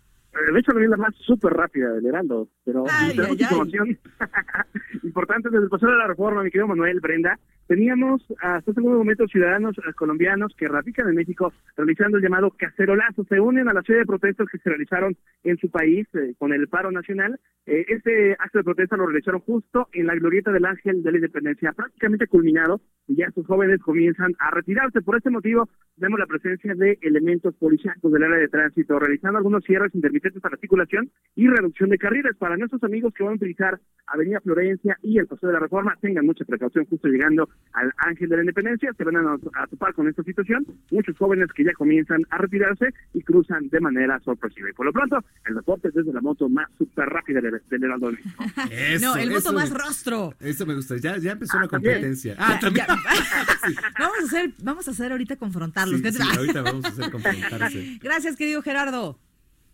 De 0.52 0.60
hecho, 0.60 0.72
lo 0.72 0.80
vi 0.80 0.88
la 0.88 0.98
más 0.98 1.16
súper 1.16 1.54
rápida 1.54 1.92
del 1.94 2.06
Heraldo, 2.06 2.48
pero 2.64 2.86
Ay, 2.90 3.16
tenemos 3.16 3.32
ay, 3.32 3.38
ay. 3.38 3.44
información 3.44 4.00
importante 5.04 5.50
desde 5.50 5.64
el 5.66 5.70
pasado 5.70 5.92
de 5.92 5.98
la 5.98 6.08
reforma, 6.08 6.44
mi 6.44 6.50
querido 6.52 6.68
Manuel 6.68 7.00
Brenda. 7.00 7.38
Teníamos 7.70 8.24
hasta 8.42 8.72
este 8.72 8.82
momento 8.82 9.28
ciudadanos 9.28 9.78
eh, 9.78 9.94
colombianos 9.94 10.56
que 10.58 10.68
radican 10.68 11.08
en 11.08 11.14
México 11.14 11.54
realizando 11.78 12.18
el 12.18 12.24
llamado 12.24 12.50
cacerolazo. 12.50 13.24
Se 13.26 13.40
unen 13.40 13.70
a 13.70 13.74
la 13.74 13.84
serie 13.84 14.00
de 14.00 14.06
protestas 14.08 14.48
que 14.52 14.58
se 14.58 14.70
realizaron 14.72 15.16
en 15.44 15.56
su 15.58 15.70
país 15.70 16.08
eh, 16.16 16.34
con 16.40 16.52
el 16.52 16.68
paro 16.68 16.92
nacional. 16.92 17.40
Eh, 17.68 17.86
este 17.90 18.32
acto 18.40 18.58
de 18.58 18.64
protesta 18.64 18.98
lo 18.98 19.06
realizaron 19.06 19.42
justo 19.42 19.88
en 19.94 20.08
la 20.08 20.16
glorieta 20.16 20.52
del 20.52 20.66
Ángel 20.66 21.04
de 21.04 21.12
la 21.12 21.18
Independencia, 21.18 21.72
prácticamente 21.74 22.26
culminado, 22.26 22.82
y 23.08 23.18
ya 23.18 23.28
estos 23.28 23.46
jóvenes 23.46 23.80
comienzan 23.82 24.34
a 24.40 24.50
retirarse. 24.50 25.04
Por 25.04 25.18
este 25.18 25.30
motivo, 25.30 25.70
vemos 25.98 26.18
la 26.18 26.26
presencia 26.26 26.74
de 26.74 26.98
elementos 27.04 27.54
policíacos 27.54 28.12
del 28.12 28.24
área 28.24 28.40
de 28.40 28.48
tránsito, 28.48 28.98
realizando 28.98 29.38
algunos 29.38 29.64
cierres 29.64 29.94
intermitentes 29.94 30.44
a 30.44 30.50
la 30.50 30.56
articulación 30.56 31.12
y 31.36 31.48
reducción 31.48 31.92
de 31.92 32.00
carriles. 32.00 32.36
Para 32.36 32.58
nuestros 32.58 32.84
amigos 32.84 33.14
que 33.14 33.24
van 33.24 33.34
a 33.34 33.36
utilizar 33.36 33.80
Avenida 34.08 34.42
Florencia 34.42 34.98
y 35.04 35.20
el 35.20 35.28
Paso 35.28 35.46
de 35.46 35.54
la 35.54 35.60
Reforma, 35.60 35.96
tengan 36.02 36.26
mucha 36.26 36.46
precaución 36.46 36.86
justo 36.86 37.08
llegando 37.08 37.48
al 37.74 37.94
Ángel 37.98 38.30
de 38.30 38.36
la 38.38 38.42
Independencia, 38.42 38.92
se 38.98 39.04
van 39.04 39.16
a, 39.18 39.36
a 39.62 39.68
topar 39.68 39.94
con 39.94 40.08
esta 40.08 40.24
situación. 40.24 40.66
Muchos 40.92 41.16
jóvenes 41.18 41.48
que 41.56 41.64
ya 41.64 41.72
comienzan 41.74 42.22
a 42.32 42.38
retirarse 42.40 42.88
y 43.14 43.22
cruzan 43.22 43.70
de 43.70 43.80
manera 43.80 44.20
sorpresiva. 44.22 44.70
Y 44.70 44.74
por 44.74 44.88
lo 44.88 44.92
pronto, 44.92 45.24
el 45.46 45.56
reporte 45.56 45.90
es 45.90 45.94
desde 45.94 46.12
la 46.12 46.20
moto 46.22 46.50
más 46.50 46.68
súper 46.78 47.08
rápida 47.08 47.40
del, 47.42 47.62
del 47.70 47.84
Heraldo 47.84 48.08
de 48.08 48.14
México. 48.14 48.44
Eso, 48.72 49.06
no, 49.06 49.16
el 49.16 49.30
moto 49.32 49.54
más 49.54 49.72
me- 49.72 49.78
rostro. 49.78 50.34
Eso 50.40 50.66
me 50.66 50.76
gusta. 50.76 50.98
Ya, 50.98 51.18
ya 51.18 51.34
empezó 51.34 51.60
la 51.60 51.68
también. 51.68 51.94
competencia. 51.96 52.36
Ah, 52.40 52.54
Ya, 52.54 52.60
también. 52.60 52.86
vamos 54.00 54.18
a 54.20 54.24
hacer, 54.26 54.52
vamos 54.64 54.88
a 54.88 54.92
hacer 54.92 55.12
ahorita 55.12 55.36
confrontarlos. 55.36 56.02
Ahorita 56.38 56.62
vamos 56.64 56.86
a 56.86 56.88
hacer 56.88 57.12
confrontarse. 57.12 58.00
Gracias, 58.02 58.36
querido 58.36 58.62
Gerardo. 58.62 59.20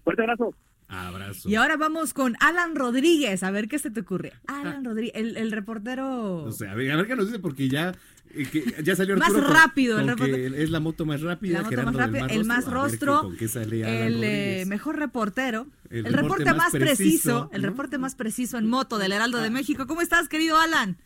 Fuerte 0.04 0.22
abrazo. 0.22 0.54
Abrazo. 0.88 1.50
Y 1.50 1.56
ahora 1.56 1.78
vamos 1.78 2.14
con 2.14 2.36
Alan 2.40 2.76
Rodríguez. 2.76 3.44
A 3.44 3.52
ver 3.52 3.68
qué 3.68 3.80
se 3.80 3.90
te 3.90 4.02
ocurre. 4.02 4.34
Alan 4.48 4.86
Rodríguez, 4.86 5.14
el, 5.16 5.38
el 5.38 5.52
reportero. 5.52 6.44
O 6.44 6.52
sea, 6.52 6.72
a 6.72 6.76
ver, 6.76 6.92
a 6.92 6.96
ver 6.98 7.08
qué 7.08 7.16
nos 7.16 7.28
dice, 7.28 7.40
porque 7.40 7.70
ya, 7.70 7.94
eh, 8.34 8.46
que 8.52 8.84
ya 8.84 8.96
salió 8.96 9.16
Más 9.18 9.30
Arturo 9.30 9.48
rápido, 9.48 9.98
con 9.98 10.56
es 10.56 10.70
la 10.70 10.80
moto 10.80 11.06
más 11.06 11.22
rápida. 11.22 11.62
moto 11.62 11.92
más 11.92 12.32
el 12.32 12.46
más 12.46 12.66
ver 12.66 12.74
rostro, 12.74 13.32
sale 13.48 14.06
el 14.08 14.24
eh, 14.24 14.66
mejor 14.68 14.98
reportero, 14.98 15.68
El 15.90 16.08
el, 16.08 16.14
reporte 16.14 16.44
reporte, 16.44 16.54
más 16.54 16.72
preciso, 16.72 17.50
el 17.54 17.64
reporte 17.64 17.98
más 17.98 18.16
preciso 18.16 18.58
en 18.58 18.68
moto 18.68 18.98
del 18.98 19.12
Heraldo 19.12 19.40
de 19.40 19.50
México. 19.50 19.88
¿Cómo 19.88 20.02
estás, 20.02 20.28
querido 20.28 20.60
Alan? 20.60 20.98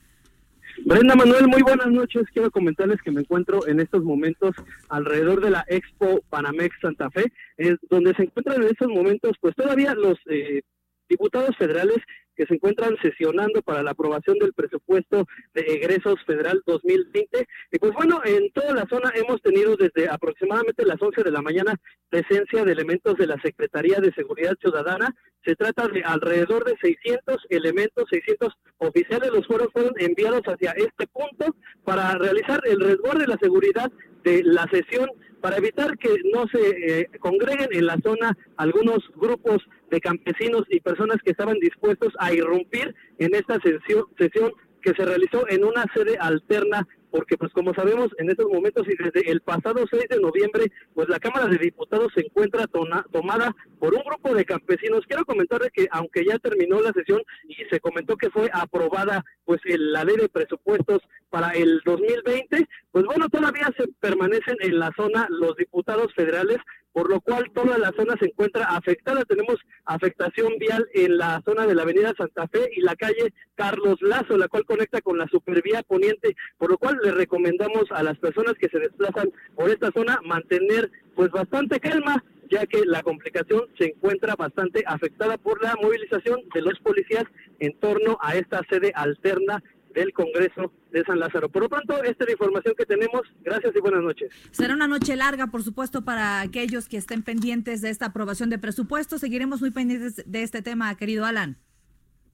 Brenda 0.86 1.16
Manuel, 1.16 1.48
muy 1.48 1.62
buenas 1.62 1.88
noches. 1.88 2.24
Quiero 2.34 2.52
comentarles 2.52 3.02
que 3.02 3.12
me 3.12 3.22
encuentro 3.22 3.68
en 3.68 3.80
estos 3.80 4.04
momentos 4.04 4.56
alrededor 4.90 5.42
de 5.42 5.52
la 5.52 5.66
Expo 5.68 6.22
Panamex 6.30 6.76
Santa 6.82 7.10
Fe, 7.12 7.32
es 7.58 7.78
donde 7.90 8.14
se 8.16 8.24
encuentran 8.24 8.62
en 8.62 8.70
estos 8.70 8.88
momentos, 8.88 9.34
pues 9.42 9.56
todavía 9.56 9.94
los 9.94 10.18
eh, 10.30 10.62
diputados 11.08 11.56
federales 11.58 11.98
que 12.40 12.46
se 12.46 12.54
encuentran 12.54 12.96
sesionando 13.02 13.62
para 13.62 13.84
la 13.84 13.92
aprobación 13.92 14.38
del 14.40 14.54
presupuesto 14.54 15.28
de 15.54 15.62
egresos 15.62 16.16
federal 16.26 16.64
2020. 16.66 17.46
Y 17.70 17.80
pues 17.80 17.92
bueno, 17.92 18.22
en 18.24 18.50
toda 18.54 18.74
la 18.74 18.86
zona 18.90 19.12
hemos 19.14 19.42
tenido 19.42 19.76
desde 19.76 20.08
aproximadamente 20.08 20.86
las 20.86 21.02
11 21.02 21.22
de 21.22 21.32
la 21.32 21.42
mañana 21.42 21.76
presencia 22.08 22.64
de 22.64 22.72
elementos 22.72 23.18
de 23.18 23.28
la 23.28 23.36
Secretaría 23.42 24.00
de 24.00 24.14
Seguridad 24.14 24.56
Ciudadana. 24.62 25.14
Se 25.44 25.58
trata 25.58 25.90
de 25.90 26.02
alrededor 26.02 26.64
de 26.64 26.78
600 26.80 27.46
elementos, 27.50 28.06
600 28.10 28.54
oficiales, 28.78 29.32
los 29.34 29.46
fueron, 29.46 29.70
fueron 29.72 29.92
enviados 29.98 30.44
hacia 30.44 30.72
este 30.72 31.08
punto 31.08 31.58
para 31.84 32.14
realizar 32.14 32.62
el 32.64 32.80
resguardo 32.80 33.20
de 33.20 33.28
la 33.28 33.38
seguridad 33.42 33.92
de 34.24 34.44
la 34.44 34.66
sesión 34.72 35.10
para 35.42 35.58
evitar 35.58 35.98
que 35.98 36.10
no 36.34 36.48
se 36.48 37.02
eh, 37.02 37.10
congreguen 37.20 37.70
en 37.72 37.86
la 37.86 37.98
zona 38.04 38.38
algunos 38.58 39.00
grupos 39.16 39.58
de 39.90 40.00
campesinos 40.00 40.64
y 40.70 40.80
personas 40.80 41.18
que 41.24 41.32
estaban 41.32 41.58
dispuestos 41.60 42.14
a 42.20 42.34
irrumpir 42.34 42.94
en 43.18 43.34
esta 43.34 43.60
sesión, 43.62 44.06
sesión 44.18 44.52
que 44.82 44.94
se 44.94 45.06
realizó 45.06 45.48
en 45.50 45.64
una 45.64 45.86
sede 45.94 46.18
alterna 46.20 46.88
porque 47.12 47.38
pues 47.38 47.52
como 47.54 47.74
sabemos 47.74 48.10
en 48.20 48.30
estos 48.30 48.46
momentos 48.52 48.86
y 48.88 48.96
desde 49.04 49.32
el 49.32 49.42
pasado 49.42 49.84
6 49.90 50.04
de 50.10 50.20
noviembre 50.20 50.72
pues 50.94 51.10
la 51.10 51.18
Cámara 51.20 51.48
de 51.48 51.58
Diputados 51.58 52.12
se 52.14 52.22
encuentra 52.22 52.68
tomada 53.12 53.56
por 53.80 53.96
un 53.96 54.04
grupo 54.04 54.36
de 54.36 54.46
campesinos. 54.46 55.06
Quiero 55.08 55.26
comentarles 55.26 55.72
que 55.74 55.88
aunque 55.92 56.24
ya 56.24 56.38
terminó 56.38 56.80
la 56.82 56.92
sesión 56.94 57.22
y 57.48 57.56
se 57.72 57.80
comentó 57.80 58.16
que 58.16 58.30
fue 58.30 58.50
aprobada 58.54 59.24
pues 59.46 59.60
el- 59.66 59.92
la 59.92 60.04
ley 60.04 60.18
de 60.18 60.30
presupuestos 60.30 61.00
para 61.32 61.50
el 61.52 61.82
2020, 61.84 62.68
pues 62.92 63.06
bueno, 63.06 63.28
todavía 63.30 63.68
se 63.76 63.88
permanecen 64.00 64.58
en 64.60 64.78
la 64.78 64.92
zona 64.96 65.28
los 65.30 65.56
diputados 65.56 66.14
federales, 66.14 66.58
por 66.94 67.10
lo 67.10 67.22
cual 67.22 67.52
toda 67.54 67.78
la 67.78 67.92
zona 67.96 68.16
se 68.20 68.28
encuentra 68.28 68.66
afectada. 68.66 69.24
Tenemos 69.26 69.58
afectación 69.86 70.58
vial 70.60 70.88
en 70.94 71.18
la 71.18 71.42
zona 71.46 71.68
de 71.68 71.76
la 71.76 71.84
Avenida 71.84 72.14
Santa 72.18 72.48
Fe 72.48 72.70
y 72.76 72.82
la 72.82 72.96
calle 72.96 73.34
Carlos 73.56 74.02
Lazo, 74.02 74.38
la 74.38 74.48
cual 74.48 74.66
conecta 74.66 75.02
con 75.02 75.18
la 75.18 75.28
supervía 75.28 75.84
poniente, 75.84 76.36
por 76.58 76.72
lo 76.72 76.78
cual 76.78 77.00
le 77.04 77.12
recomendamos 77.12 77.86
a 77.92 78.04
las 78.04 78.18
personas 78.18 78.54
que 78.60 78.70
se 78.70 78.80
desplazan 78.80 79.32
por 79.56 79.70
esta 79.70 79.92
zona 79.92 80.20
mantener 80.24 80.92
pues 81.16 81.32
bastante 81.32 81.80
calma 81.80 82.24
ya 82.50 82.66
que 82.66 82.84
la 82.86 83.04
complicación 83.04 83.66
se 83.78 83.90
encuentra 83.90 84.36
bastante 84.36 84.84
afectada 84.86 85.38
por 85.38 85.62
la 85.62 85.76
movilización 85.82 86.42
de 86.54 86.62
los 86.62 86.80
policías 86.80 87.26
en 87.60 87.78
torno 87.80 88.18
a 88.22 88.36
esta 88.36 88.62
sede 88.70 88.92
alterna 88.96 89.62
del 90.00 90.14
Congreso 90.14 90.72
de 90.92 91.04
San 91.04 91.20
Lázaro. 91.20 91.50
Por 91.50 91.64
lo 91.64 91.70
pronto, 91.70 92.02
esta 92.04 92.24
es 92.24 92.28
la 92.28 92.32
información 92.32 92.74
que 92.78 92.86
tenemos. 92.86 93.22
Gracias 93.44 93.76
y 93.76 93.80
buenas 93.82 94.02
noches. 94.02 94.32
Será 94.52 94.74
una 94.74 94.88
noche 94.88 95.16
larga, 95.18 95.48
por 95.48 95.62
supuesto, 95.62 96.06
para 96.06 96.40
aquellos 96.40 96.88
que 96.88 96.98
estén 96.98 97.22
pendientes 97.22 97.82
de 97.82 97.90
esta 97.90 98.08
aprobación 98.08 98.50
de 98.50 98.58
presupuesto. 98.58 99.18
Seguiremos 99.18 99.60
muy 99.60 99.72
pendientes 99.72 100.24
de 100.26 100.44
este 100.44 100.62
tema, 100.62 100.96
querido 100.96 101.26
Alan. 101.26 101.58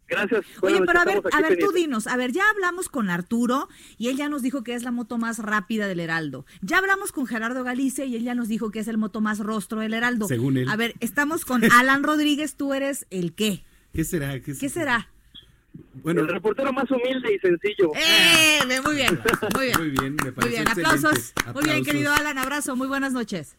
Gracias. 0.08 0.46
Oye, 0.62 0.80
pero 0.86 1.00
a 1.00 1.06
ver, 1.06 1.22
a 1.32 1.42
ver, 1.42 1.58
tú 1.58 1.72
dinos, 1.72 2.06
a 2.06 2.16
ver, 2.16 2.32
ya 2.32 2.44
hablamos 2.52 2.90
con 2.90 3.10
Arturo 3.10 3.68
y 3.98 4.10
él 4.10 4.18
ya 4.18 4.30
nos 4.30 4.44
dijo 4.44 4.64
que 4.64 4.76
es 4.76 4.84
la 4.84 4.92
moto 4.92 5.18
más 5.18 5.40
rápida 5.40 5.88
del 5.88 6.00
Heraldo. 6.00 6.46
Ya 6.62 6.78
hablamos 6.78 7.12
con 7.12 7.26
Gerardo 7.26 7.64
Galicia 7.64 8.06
y 8.06 8.16
él 8.16 8.24
ya 8.24 8.36
nos 8.36 8.48
dijo 8.48 8.70
que 8.70 8.78
es 8.78 8.88
el 8.88 9.00
moto 9.00 9.22
más 9.22 9.40
rostro 9.40 9.80
del 9.80 9.96
Heraldo. 9.96 10.28
Según 10.28 10.58
él. 10.58 10.70
A 10.70 10.76
ver, 10.76 10.94
estamos 11.00 11.44
con 11.44 11.64
Alan 11.72 12.04
Rodríguez, 12.04 12.56
tú 12.56 12.76
eres 12.76 13.08
el 13.10 13.34
qué. 13.34 13.64
¿Qué 13.94 14.04
será? 14.04 14.40
¿Qué 14.40 14.70
será? 14.70 15.10
Bueno, 16.04 16.22
el 16.22 16.28
reportero 16.28 16.72
más 16.74 16.90
humilde 16.92 17.34
y 17.36 17.40
sencillo. 17.40 17.92
¡Eh! 17.96 18.60
Muy 18.84 18.96
bien, 18.96 19.20
muy 19.56 19.66
bien. 19.66 19.78
muy 19.80 19.90
bien, 19.90 20.16
me 20.16 20.24
Muy 20.26 20.32
parece 20.32 20.50
bien, 20.56 20.62
excelente. 20.68 20.96
aplausos. 20.98 21.34
Muy 21.36 21.54
bien, 21.54 21.58
Aplausos. 21.58 21.88
querido 21.88 22.14
Alan, 22.14 22.38
abrazo, 22.38 22.76
muy 22.76 22.88
buenas 22.88 23.14
noches. 23.14 23.56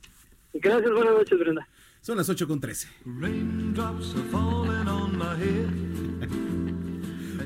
Gracias, 0.55 0.91
buenas 0.91 1.15
noches, 1.15 1.39
Brenda. 1.39 1.69
Son 2.01 2.17
las 2.17 2.29
8 2.29 2.47
con 2.47 2.61
13. 2.61 2.89
Raindrops 3.05 4.15
are 4.15 4.23
falling 4.31 4.87
on 4.89 5.19
my 5.19 5.35
head. 5.43 6.29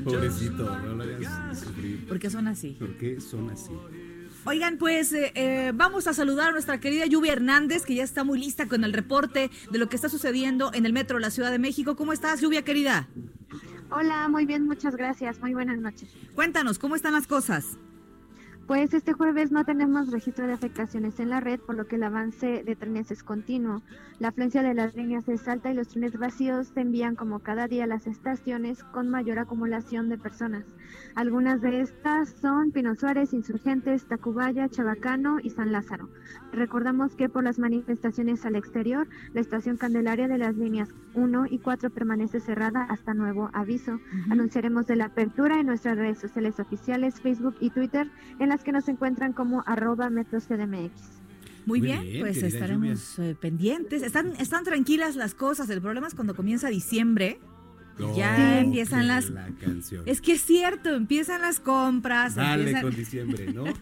Pobrecito, 0.03 0.63
no 0.79 0.95
lo 0.95 1.03
hagas 1.03 1.59
sufrir. 1.59 2.07
¿Por 2.07 2.19
qué 2.19 2.29
son 2.29 2.47
así? 2.47 2.71
¿Por 2.79 2.97
qué 2.97 3.19
son 3.21 3.49
así? 3.49 3.71
Oigan, 4.45 4.77
pues 4.79 5.13
eh, 5.13 5.31
eh, 5.35 5.71
vamos 5.75 6.07
a 6.07 6.13
saludar 6.13 6.49
a 6.49 6.51
nuestra 6.51 6.79
querida 6.79 7.05
Lluvia 7.05 7.33
Hernández, 7.33 7.83
que 7.85 7.93
ya 7.93 8.03
está 8.03 8.23
muy 8.23 8.39
lista 8.39 8.67
con 8.67 8.83
el 8.83 8.93
reporte 8.93 9.51
de 9.69 9.77
lo 9.77 9.87
que 9.89 9.95
está 9.95 10.09
sucediendo 10.09 10.71
en 10.73 10.87
el 10.87 10.93
metro 10.93 11.17
de 11.17 11.21
la 11.21 11.29
Ciudad 11.29 11.51
de 11.51 11.59
México. 11.59 11.95
¿Cómo 11.95 12.11
estás, 12.13 12.41
Lluvia 12.41 12.63
querida? 12.63 13.07
Hola, 13.91 14.29
muy 14.29 14.45
bien, 14.45 14.65
muchas 14.65 14.95
gracias. 14.95 15.39
Muy 15.41 15.53
buenas 15.53 15.77
noches. 15.77 16.09
Cuéntanos, 16.33 16.79
¿cómo 16.79 16.95
están 16.95 17.13
las 17.13 17.27
cosas? 17.27 17.77
Pues 18.71 18.93
este 18.93 19.11
jueves 19.11 19.51
no 19.51 19.65
tenemos 19.65 20.11
registro 20.11 20.47
de 20.47 20.53
afectaciones 20.53 21.19
en 21.19 21.29
la 21.29 21.41
red, 21.41 21.59
por 21.59 21.75
lo 21.75 21.87
que 21.87 21.97
el 21.97 22.03
avance 22.03 22.63
de 22.63 22.75
trenes 22.77 23.11
es 23.11 23.21
continuo. 23.21 23.81
La 24.19 24.29
afluencia 24.29 24.63
de 24.63 24.73
las 24.73 24.95
líneas 24.95 25.27
es 25.27 25.45
alta 25.49 25.69
y 25.69 25.73
los 25.73 25.89
trenes 25.89 26.17
vacíos 26.17 26.67
se 26.67 26.79
envían 26.79 27.17
como 27.17 27.39
cada 27.39 27.67
día 27.67 27.83
a 27.83 27.87
las 27.87 28.07
estaciones 28.07 28.81
con 28.85 29.09
mayor 29.09 29.39
acumulación 29.39 30.07
de 30.07 30.17
personas. 30.17 30.63
Algunas 31.15 31.59
de 31.59 31.81
estas 31.81 32.29
son 32.29 32.71
Pino 32.71 32.95
Suárez, 32.95 33.33
Insurgentes, 33.33 34.05
Tacubaya, 34.05 34.69
Chabacano 34.69 35.41
y 35.43 35.49
San 35.49 35.73
Lázaro. 35.73 36.07
Recordamos 36.53 37.15
que 37.15 37.27
por 37.27 37.43
las 37.43 37.59
manifestaciones 37.59 38.45
al 38.45 38.55
exterior, 38.55 39.05
la 39.33 39.41
estación 39.41 39.75
Candelaria 39.75 40.29
de 40.29 40.37
las 40.37 40.55
líneas 40.55 40.87
1 41.13 41.47
y 41.49 41.59
4 41.59 41.89
permanece 41.89 42.39
cerrada 42.39 42.83
hasta 42.83 43.13
nuevo 43.13 43.49
aviso. 43.51 43.99
Anunciaremos 44.29 44.87
de 44.87 44.95
la 44.95 45.05
apertura 45.05 45.59
en 45.59 45.65
nuestras 45.65 45.97
redes 45.97 46.19
sociales 46.19 46.57
oficiales, 46.57 47.19
Facebook 47.19 47.55
y 47.59 47.69
Twitter, 47.69 48.09
en 48.39 48.47
las 48.47 48.60
que 48.63 48.71
nos 48.71 48.87
encuentran 48.87 49.33
como 49.33 49.63
arroba 49.65 50.09
metrocdmx. 50.09 50.91
Muy, 51.65 51.79
Muy 51.79 51.81
bien, 51.81 52.01
bien, 52.01 52.21
pues 52.21 52.41
estaremos 52.41 53.19
eh, 53.19 53.35
pendientes. 53.39 54.01
Están, 54.01 54.33
están 54.39 54.63
tranquilas 54.63 55.15
las 55.15 55.35
cosas. 55.35 55.69
El 55.69 55.79
problema 55.81 56.07
es 56.07 56.15
cuando 56.15 56.35
comienza 56.35 56.69
diciembre. 56.69 57.39
Ya 58.15 58.59
empiezan 58.61 59.07
las- 59.07 59.29
La 59.29 59.47
canción. 59.59 60.01
Es 60.07 60.21
que 60.21 60.31
es 60.31 60.43
cierto, 60.43 60.89
empiezan 60.95 61.41
las 61.41 61.59
compras. 61.59 62.33
Dale 62.33 62.63
empiezan- 62.63 62.81
con 62.81 62.95
diciembre, 62.95 63.53
¿no? 63.53 63.65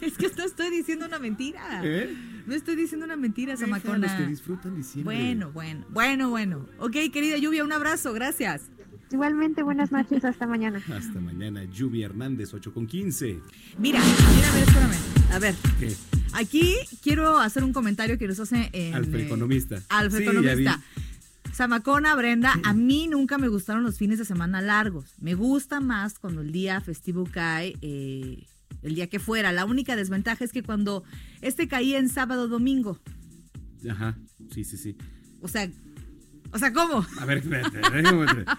Es 0.00 0.16
que 0.16 0.30
no 0.38 0.44
estoy 0.44 0.70
diciendo 0.70 1.04
una 1.04 1.18
mentira. 1.18 1.82
¿Eh? 1.84 2.16
No 2.46 2.54
estoy 2.54 2.76
diciendo 2.76 3.04
una 3.04 3.16
mentira, 3.16 3.58
Samacona. 3.58 4.16
que 4.16 4.26
disfrutan 4.26 4.74
diciembre. 4.74 5.14
Bueno, 5.14 5.50
bueno, 5.52 5.84
bueno, 5.90 6.30
bueno. 6.30 6.66
Ok, 6.78 6.96
querida 7.12 7.36
Lluvia, 7.36 7.62
un 7.62 7.72
abrazo, 7.72 8.14
gracias. 8.14 8.70
Igualmente, 9.12 9.62
buenas 9.62 9.90
noches, 9.90 10.24
hasta 10.24 10.46
mañana. 10.46 10.80
Hasta 10.92 11.20
mañana, 11.20 11.64
Lluvia 11.64 12.06
Hernández, 12.06 12.54
8 12.54 12.72
con 12.72 12.86
15. 12.86 13.40
Mira, 13.78 14.00
mira, 14.00 14.48
a 14.48 14.54
ver, 14.54 14.62
espérame. 14.62 15.32
A 15.32 15.38
ver, 15.38 15.54
¿Qué? 15.80 15.94
aquí 16.32 16.76
quiero 17.02 17.38
hacer 17.38 17.64
un 17.64 17.72
comentario 17.72 18.18
que 18.18 18.28
nos 18.28 18.38
hace 18.38 18.70
en, 18.72 18.94
Alfred 18.94 19.20
eh, 19.20 19.26
Economista. 19.26 19.82
Alfred 19.88 20.18
Sí, 20.18 20.24
Economista. 20.24 20.80
Samacona, 21.52 22.14
Brenda, 22.14 22.54
a 22.62 22.72
mí 22.72 23.08
nunca 23.08 23.36
me 23.36 23.48
gustaron 23.48 23.82
los 23.82 23.98
fines 23.98 24.18
de 24.18 24.24
semana 24.24 24.60
largos. 24.60 25.14
Me 25.20 25.34
gusta 25.34 25.80
más 25.80 26.18
cuando 26.18 26.40
el 26.42 26.52
día 26.52 26.80
festivo 26.80 27.26
cae, 27.30 27.74
eh, 27.82 28.46
el 28.82 28.94
día 28.94 29.08
que 29.08 29.18
fuera. 29.18 29.50
La 29.50 29.64
única 29.64 29.96
desventaja 29.96 30.44
es 30.44 30.52
que 30.52 30.62
cuando 30.62 31.02
este 31.40 31.66
caía 31.66 31.98
en 31.98 32.08
sábado 32.08 32.46
domingo, 32.46 33.00
Ajá, 33.90 34.16
sí, 34.52 34.62
sí, 34.62 34.76
sí. 34.76 34.96
o 35.42 35.48
sea, 35.48 35.68
o 36.52 36.58
sea, 36.58 36.72
¿cómo? 36.72 37.04
A 37.18 37.24
ver, 37.24 37.38
espérate, 37.38 37.80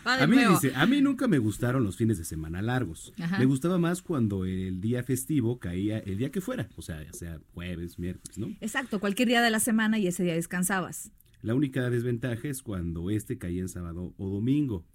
A 0.03 0.27
mí 0.27 0.37
dice, 0.37 0.73
a 0.75 0.85
mí 0.85 1.01
nunca 1.01 1.27
me 1.27 1.39
gustaron 1.39 1.83
los 1.83 1.97
fines 1.97 2.17
de 2.17 2.25
semana 2.25 2.61
largos. 2.61 3.13
Ajá. 3.19 3.39
Me 3.39 3.45
gustaba 3.45 3.77
más 3.77 4.01
cuando 4.01 4.45
el 4.45 4.81
día 4.81 5.03
festivo 5.03 5.59
caía 5.59 5.99
el 5.99 6.17
día 6.17 6.31
que 6.31 6.41
fuera, 6.41 6.69
o 6.75 6.81
sea, 6.81 7.03
ya 7.03 7.13
sea 7.13 7.39
jueves, 7.53 7.99
miércoles, 7.99 8.37
¿no? 8.37 8.47
Exacto, 8.61 8.99
cualquier 8.99 9.27
día 9.27 9.41
de 9.41 9.49
la 9.49 9.59
semana 9.59 9.99
y 9.99 10.07
ese 10.07 10.23
día 10.23 10.33
descansabas. 10.33 11.11
La 11.41 11.55
única 11.55 11.89
desventaja 11.89 12.47
es 12.47 12.61
cuando 12.61 13.09
este 13.09 13.37
caía 13.37 13.61
en 13.61 13.69
sábado 13.69 14.13
o 14.17 14.29
domingo. 14.29 14.85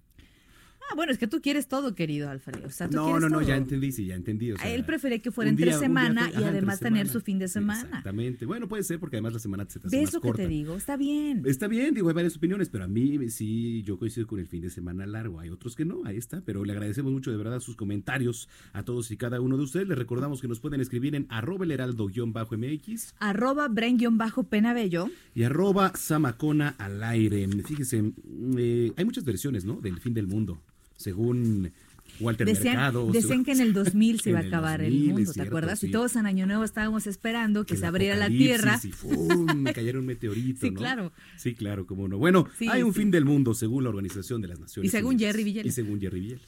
Ah, 0.89 0.95
bueno, 0.95 1.11
es 1.11 1.17
que 1.17 1.27
tú 1.27 1.41
quieres 1.41 1.67
todo, 1.67 1.95
querido 1.95 2.29
Alfredo. 2.29 2.65
O 2.67 2.69
sea, 2.71 2.87
tú 2.89 2.95
No, 2.95 3.19
no, 3.19 3.27
no, 3.29 3.39
todo. 3.39 3.47
ya 3.47 3.57
entendí, 3.57 3.91
sí, 3.91 4.05
ya 4.05 4.15
entendí. 4.15 4.51
o 4.53 4.57
sea, 4.57 4.73
Él 4.73 4.85
prefería 4.85 5.19
que 5.19 5.31
fuera 5.31 5.49
entre 5.49 5.65
día- 5.67 5.77
semana 5.79 6.29
y 6.31 6.35
ajá, 6.37 6.47
además 6.49 6.79
tener 6.79 7.07
semana. 7.07 7.13
su 7.13 7.21
fin 7.21 7.39
de 7.39 7.47
semana. 7.47 7.81
Exactamente. 7.81 8.45
Bueno, 8.45 8.67
puede 8.67 8.83
ser 8.83 8.99
porque 8.99 9.17
además 9.17 9.33
la 9.33 9.39
semana 9.39 9.65
se 9.67 9.79
te 9.79 9.87
hace 9.87 9.97
¿Ves 9.97 10.05
más 10.07 10.13
lo 10.13 10.21
que 10.21 10.27
corta. 10.29 10.43
te 10.43 10.47
digo? 10.49 10.75
Está 10.75 10.95
bien. 10.97 11.43
Está 11.45 11.67
bien, 11.67 11.93
digo, 11.93 12.07
hay 12.09 12.15
varias 12.15 12.37
opiniones, 12.37 12.69
pero 12.69 12.85
a 12.85 12.87
mí 12.87 13.29
sí, 13.29 13.83
yo 13.83 13.97
coincido 13.99 14.27
con 14.27 14.39
el 14.39 14.47
fin 14.47 14.61
de 14.61 14.69
semana 14.69 15.05
largo. 15.05 15.39
Hay 15.39 15.49
otros 15.49 15.75
que 15.75 15.83
no, 15.85 16.01
ahí 16.05 16.17
está. 16.17 16.41
Pero 16.45 16.63
le 16.63 16.71
agradecemos 16.73 17.11
mucho 17.11 17.31
de 17.31 17.37
verdad 17.37 17.59
sus 17.59 17.75
comentarios 17.75 18.47
a 18.73 18.83
todos 18.83 19.11
y 19.11 19.17
cada 19.17 19.41
uno 19.41 19.57
de 19.57 19.63
ustedes. 19.63 19.87
Les 19.87 19.97
recordamos 19.97 20.41
que 20.41 20.47
nos 20.47 20.59
pueden 20.59 20.79
escribir 20.79 21.15
en 21.15 21.25
arroba 21.29 21.65
el 21.65 21.71
heraldo-mx 21.71 23.13
Arroba 23.19 23.67
Bren-Penabello. 23.69 25.09
y 25.35 25.43
arroba 25.43 25.91
samacona 25.95 26.69
al 26.77 27.03
aire. 27.03 27.47
Fíjese, 27.65 28.13
eh, 28.57 28.91
hay 28.95 29.05
muchas 29.05 29.23
versiones, 29.23 29.65
¿no? 29.65 29.75
Del 29.81 29.99
fin 29.99 30.13
del 30.13 30.27
mundo, 30.27 30.61
según 30.97 31.71
Walter 32.19 32.47
Decían, 32.47 32.75
Mercado. 32.77 33.11
decían 33.11 33.45
que 33.45 33.51
en 33.51 33.61
el 33.61 33.73
2000 33.73 34.19
se 34.21 34.29
iba 34.31 34.39
a 34.39 34.41
el 34.41 34.47
acabar 34.47 34.79
2000, 34.81 34.97
el 35.01 35.07
mundo, 35.13 35.17
¿te 35.29 35.33
cierto, 35.33 35.49
acuerdas? 35.49 35.79
sí. 35.79 35.87
Y 35.87 35.91
todos 35.91 36.15
en 36.15 36.25
Año 36.25 36.45
Nuevo 36.47 36.63
estábamos 36.63 37.05
esperando 37.07 37.65
que 37.65 37.77
se 37.77 37.85
abriera 37.85 38.15
la 38.15 38.27
tierra. 38.29 38.79
Y 38.83 38.91
¡fum! 38.91 39.45
me 39.55 39.73
cayera 39.73 39.99
un 39.99 40.05
meteorito, 40.05 40.59
Sí, 40.65 40.71
¿no? 40.71 40.77
claro. 40.79 41.11
Sí, 41.37 41.53
claro, 41.53 41.85
cómo 41.85 42.07
no. 42.07 42.17
Bueno, 42.17 42.47
Sí, 42.57 42.67
hay 42.69 42.81
un 42.83 42.93
sí. 42.93 42.99
fin 43.01 43.11
del 43.11 43.25
mundo 43.25 43.53
según 43.53 43.83
la 43.83 43.89
Organización 43.89 44.41
de 44.41 44.47
las 44.47 44.59
Naciones 44.59 44.87
Y 44.87 44.91
según 44.91 45.15
Unidas. 45.15 45.31
Jerry 45.31 45.43
Villela. 45.43 45.67
Y 45.67 45.71
según 45.71 45.99
Jerry 46.01 46.19
Villela. 46.19 46.41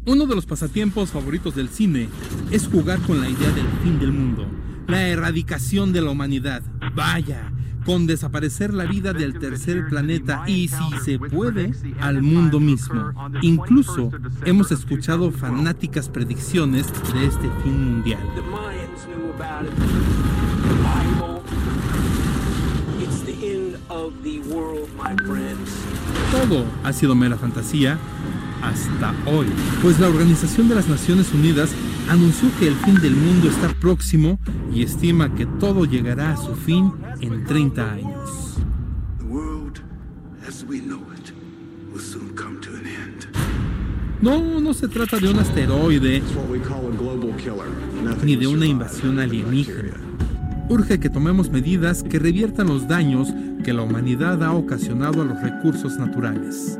Uno 0.07 0.27
de 0.27 0.35
los 0.35 0.45
pasatiempos 0.45 1.09
favoritos 1.11 1.55
del 1.55 1.69
cine 1.69 2.07
es 2.51 2.67
jugar 2.67 2.99
con 3.01 3.19
la 3.19 3.27
idea 3.29 3.49
del 3.51 3.65
fin 3.83 3.99
del 3.99 4.11
mundo, 4.11 4.45
la 4.87 5.07
erradicación 5.07 5.91
de 5.93 6.01
la 6.01 6.11
humanidad. 6.11 6.61
Vaya, 6.93 7.51
con 7.85 8.07
desaparecer 8.07 8.73
la 8.73 8.85
vida 8.85 9.13
del 9.13 9.37
tercer 9.37 9.87
planeta 9.87 10.43
y 10.47 10.67
si 10.67 10.97
se 11.03 11.19
puede, 11.19 11.71
al 12.01 12.21
mundo 12.21 12.59
mismo. 12.59 13.11
Incluso 13.41 14.11
hemos 14.43 14.71
escuchado 14.71 15.31
fanáticas 15.31 16.09
predicciones 16.09 16.87
de 17.13 17.25
este 17.25 17.49
fin 17.63 17.93
mundial. 17.93 18.19
Todo 26.31 26.65
ha 26.83 26.93
sido 26.93 27.15
mera 27.15 27.37
fantasía 27.37 27.97
hasta 28.69 29.13
hoy, 29.25 29.47
pues 29.81 29.99
la 29.99 30.07
Organización 30.07 30.67
de 30.67 30.75
las 30.75 30.87
Naciones 30.87 31.33
Unidas 31.33 31.71
anunció 32.09 32.49
que 32.59 32.67
el 32.67 32.75
fin 32.75 32.95
del 32.95 33.15
mundo 33.15 33.49
está 33.49 33.69
próximo 33.79 34.39
y 34.73 34.83
estima 34.83 35.33
que 35.33 35.45
todo 35.45 35.85
llegará 35.85 36.33
a 36.33 36.37
su 36.37 36.55
fin 36.55 36.91
en 37.21 37.43
30 37.45 37.91
años. 37.91 38.59
No, 44.21 44.59
no 44.59 44.73
se 44.73 44.87
trata 44.87 45.17
de 45.17 45.29
un 45.29 45.39
asteroide 45.39 46.23
ni 48.23 48.35
de 48.35 48.47
una 48.47 48.65
invasión 48.65 49.19
alienígena. 49.19 49.93
Urge 50.67 50.99
que 50.99 51.09
tomemos 51.09 51.51
medidas 51.51 52.01
que 52.01 52.17
reviertan 52.17 52.67
los 52.67 52.87
daños 52.87 53.29
que 53.63 53.73
la 53.73 53.83
humanidad 53.83 54.43
ha 54.43 54.53
ocasionado 54.53 55.21
a 55.21 55.25
los 55.25 55.41
recursos 55.41 55.97
naturales. 55.97 56.79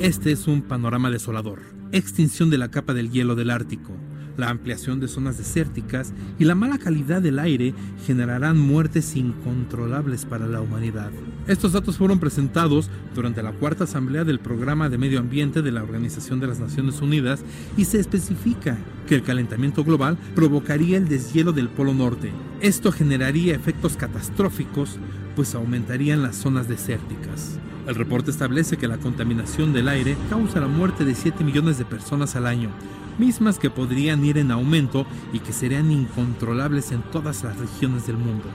Este 0.00 0.32
es 0.32 0.46
un 0.46 0.62
panorama 0.62 1.10
desolador. 1.10 1.60
Extinción 1.92 2.48
de 2.50 2.58
la 2.58 2.70
capa 2.70 2.94
del 2.94 3.10
hielo 3.10 3.34
del 3.34 3.50
Ártico, 3.50 3.92
la 4.36 4.48
ampliación 4.48 4.98
de 4.98 5.08
zonas 5.08 5.38
desérticas 5.38 6.12
y 6.38 6.44
la 6.44 6.54
mala 6.54 6.78
calidad 6.78 7.22
del 7.22 7.38
aire 7.38 7.74
generarán 8.06 8.58
muertes 8.58 9.14
incontrolables 9.14 10.24
para 10.24 10.46
la 10.46 10.60
humanidad. 10.60 11.10
Estos 11.46 11.72
datos 11.72 11.98
fueron 11.98 12.18
presentados 12.18 12.90
durante 13.14 13.42
la 13.42 13.52
cuarta 13.52 13.84
asamblea 13.84 14.24
del 14.24 14.40
Programa 14.40 14.88
de 14.88 14.98
Medio 14.98 15.20
Ambiente 15.20 15.62
de 15.62 15.70
la 15.70 15.82
Organización 15.82 16.40
de 16.40 16.46
las 16.46 16.60
Naciones 16.60 17.00
Unidas 17.00 17.44
y 17.76 17.84
se 17.84 18.00
especifica 18.00 18.78
que 19.06 19.14
el 19.14 19.22
calentamiento 19.22 19.84
global 19.84 20.16
provocaría 20.34 20.96
el 20.96 21.08
deshielo 21.08 21.52
del 21.52 21.68
Polo 21.68 21.92
Norte. 21.92 22.32
Esto 22.60 22.90
generaría 22.90 23.54
efectos 23.54 23.96
catastróficos, 23.96 24.96
pues 25.36 25.54
aumentarían 25.54 26.22
las 26.22 26.36
zonas 26.36 26.68
desérticas. 26.68 27.58
El 27.86 27.94
reporte 27.96 28.30
establece 28.30 28.78
que 28.78 28.88
la 28.88 28.96
contaminación 28.96 29.72
del 29.72 29.88
aire 29.88 30.16
causa 30.30 30.60
la 30.60 30.68
muerte 30.68 31.04
de 31.04 31.14
7 31.14 31.44
millones 31.44 31.76
de 31.76 31.84
personas 31.84 32.34
al 32.34 32.46
año, 32.46 32.70
mismas 33.18 33.58
que 33.58 33.68
podrían 33.68 34.24
ir 34.24 34.38
en 34.38 34.50
aumento 34.50 35.06
y 35.32 35.40
que 35.40 35.52
serían 35.52 35.90
incontrolables 35.90 36.92
en 36.92 37.02
todas 37.02 37.44
las 37.44 37.58
regiones 37.58 38.06
del 38.06 38.16
mundo. 38.16 38.46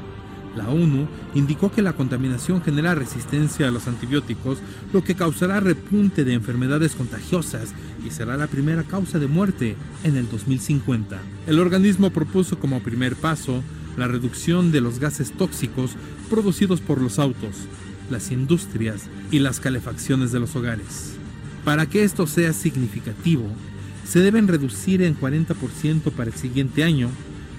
La 0.55 0.67
ONU 0.67 1.07
indicó 1.35 1.71
que 1.71 1.83
la 1.83 1.93
contaminación 1.93 2.61
genera 2.63 2.95
resistencia 2.95 3.67
a 3.67 3.71
los 3.71 3.87
antibióticos, 3.87 4.57
lo 4.91 5.03
que 5.03 5.13
causará 5.13 5.59
repunte 5.59 6.23
de 6.25 6.33
enfermedades 6.33 6.95
contagiosas 6.95 7.73
y 8.03 8.09
será 8.09 8.35
la 8.35 8.47
primera 8.47 8.83
causa 8.83 9.19
de 9.19 9.27
muerte 9.27 9.75
en 10.03 10.17
el 10.17 10.27
2050. 10.27 11.19
El 11.45 11.59
organismo 11.59 12.09
propuso 12.09 12.57
como 12.57 12.81
primer 12.81 13.15
paso 13.15 13.63
la 13.95 14.07
reducción 14.07 14.71
de 14.71 14.81
los 14.81 14.97
gases 14.99 15.31
tóxicos 15.31 15.91
producidos 16.29 16.81
por 16.81 16.99
los 16.99 17.19
autos, 17.19 17.67
las 18.09 18.31
industrias 18.31 19.03
y 19.31 19.39
las 19.39 19.59
calefacciones 19.59 20.31
de 20.31 20.39
los 20.39 20.55
hogares. 20.55 21.13
Para 21.63 21.85
que 21.85 22.03
esto 22.03 22.27
sea 22.27 22.53
significativo, 22.53 23.45
se 24.05 24.19
deben 24.19 24.47
reducir 24.47 25.01
en 25.01 25.17
40% 25.19 26.11
para 26.11 26.31
el 26.31 26.35
siguiente 26.35 26.83
año 26.83 27.09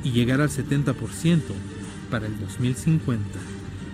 y 0.03 0.11
llegar 0.11 0.41
al 0.41 0.49
70% 0.49 0.95
para 2.11 2.27
el 2.27 2.39
2050. 2.41 3.25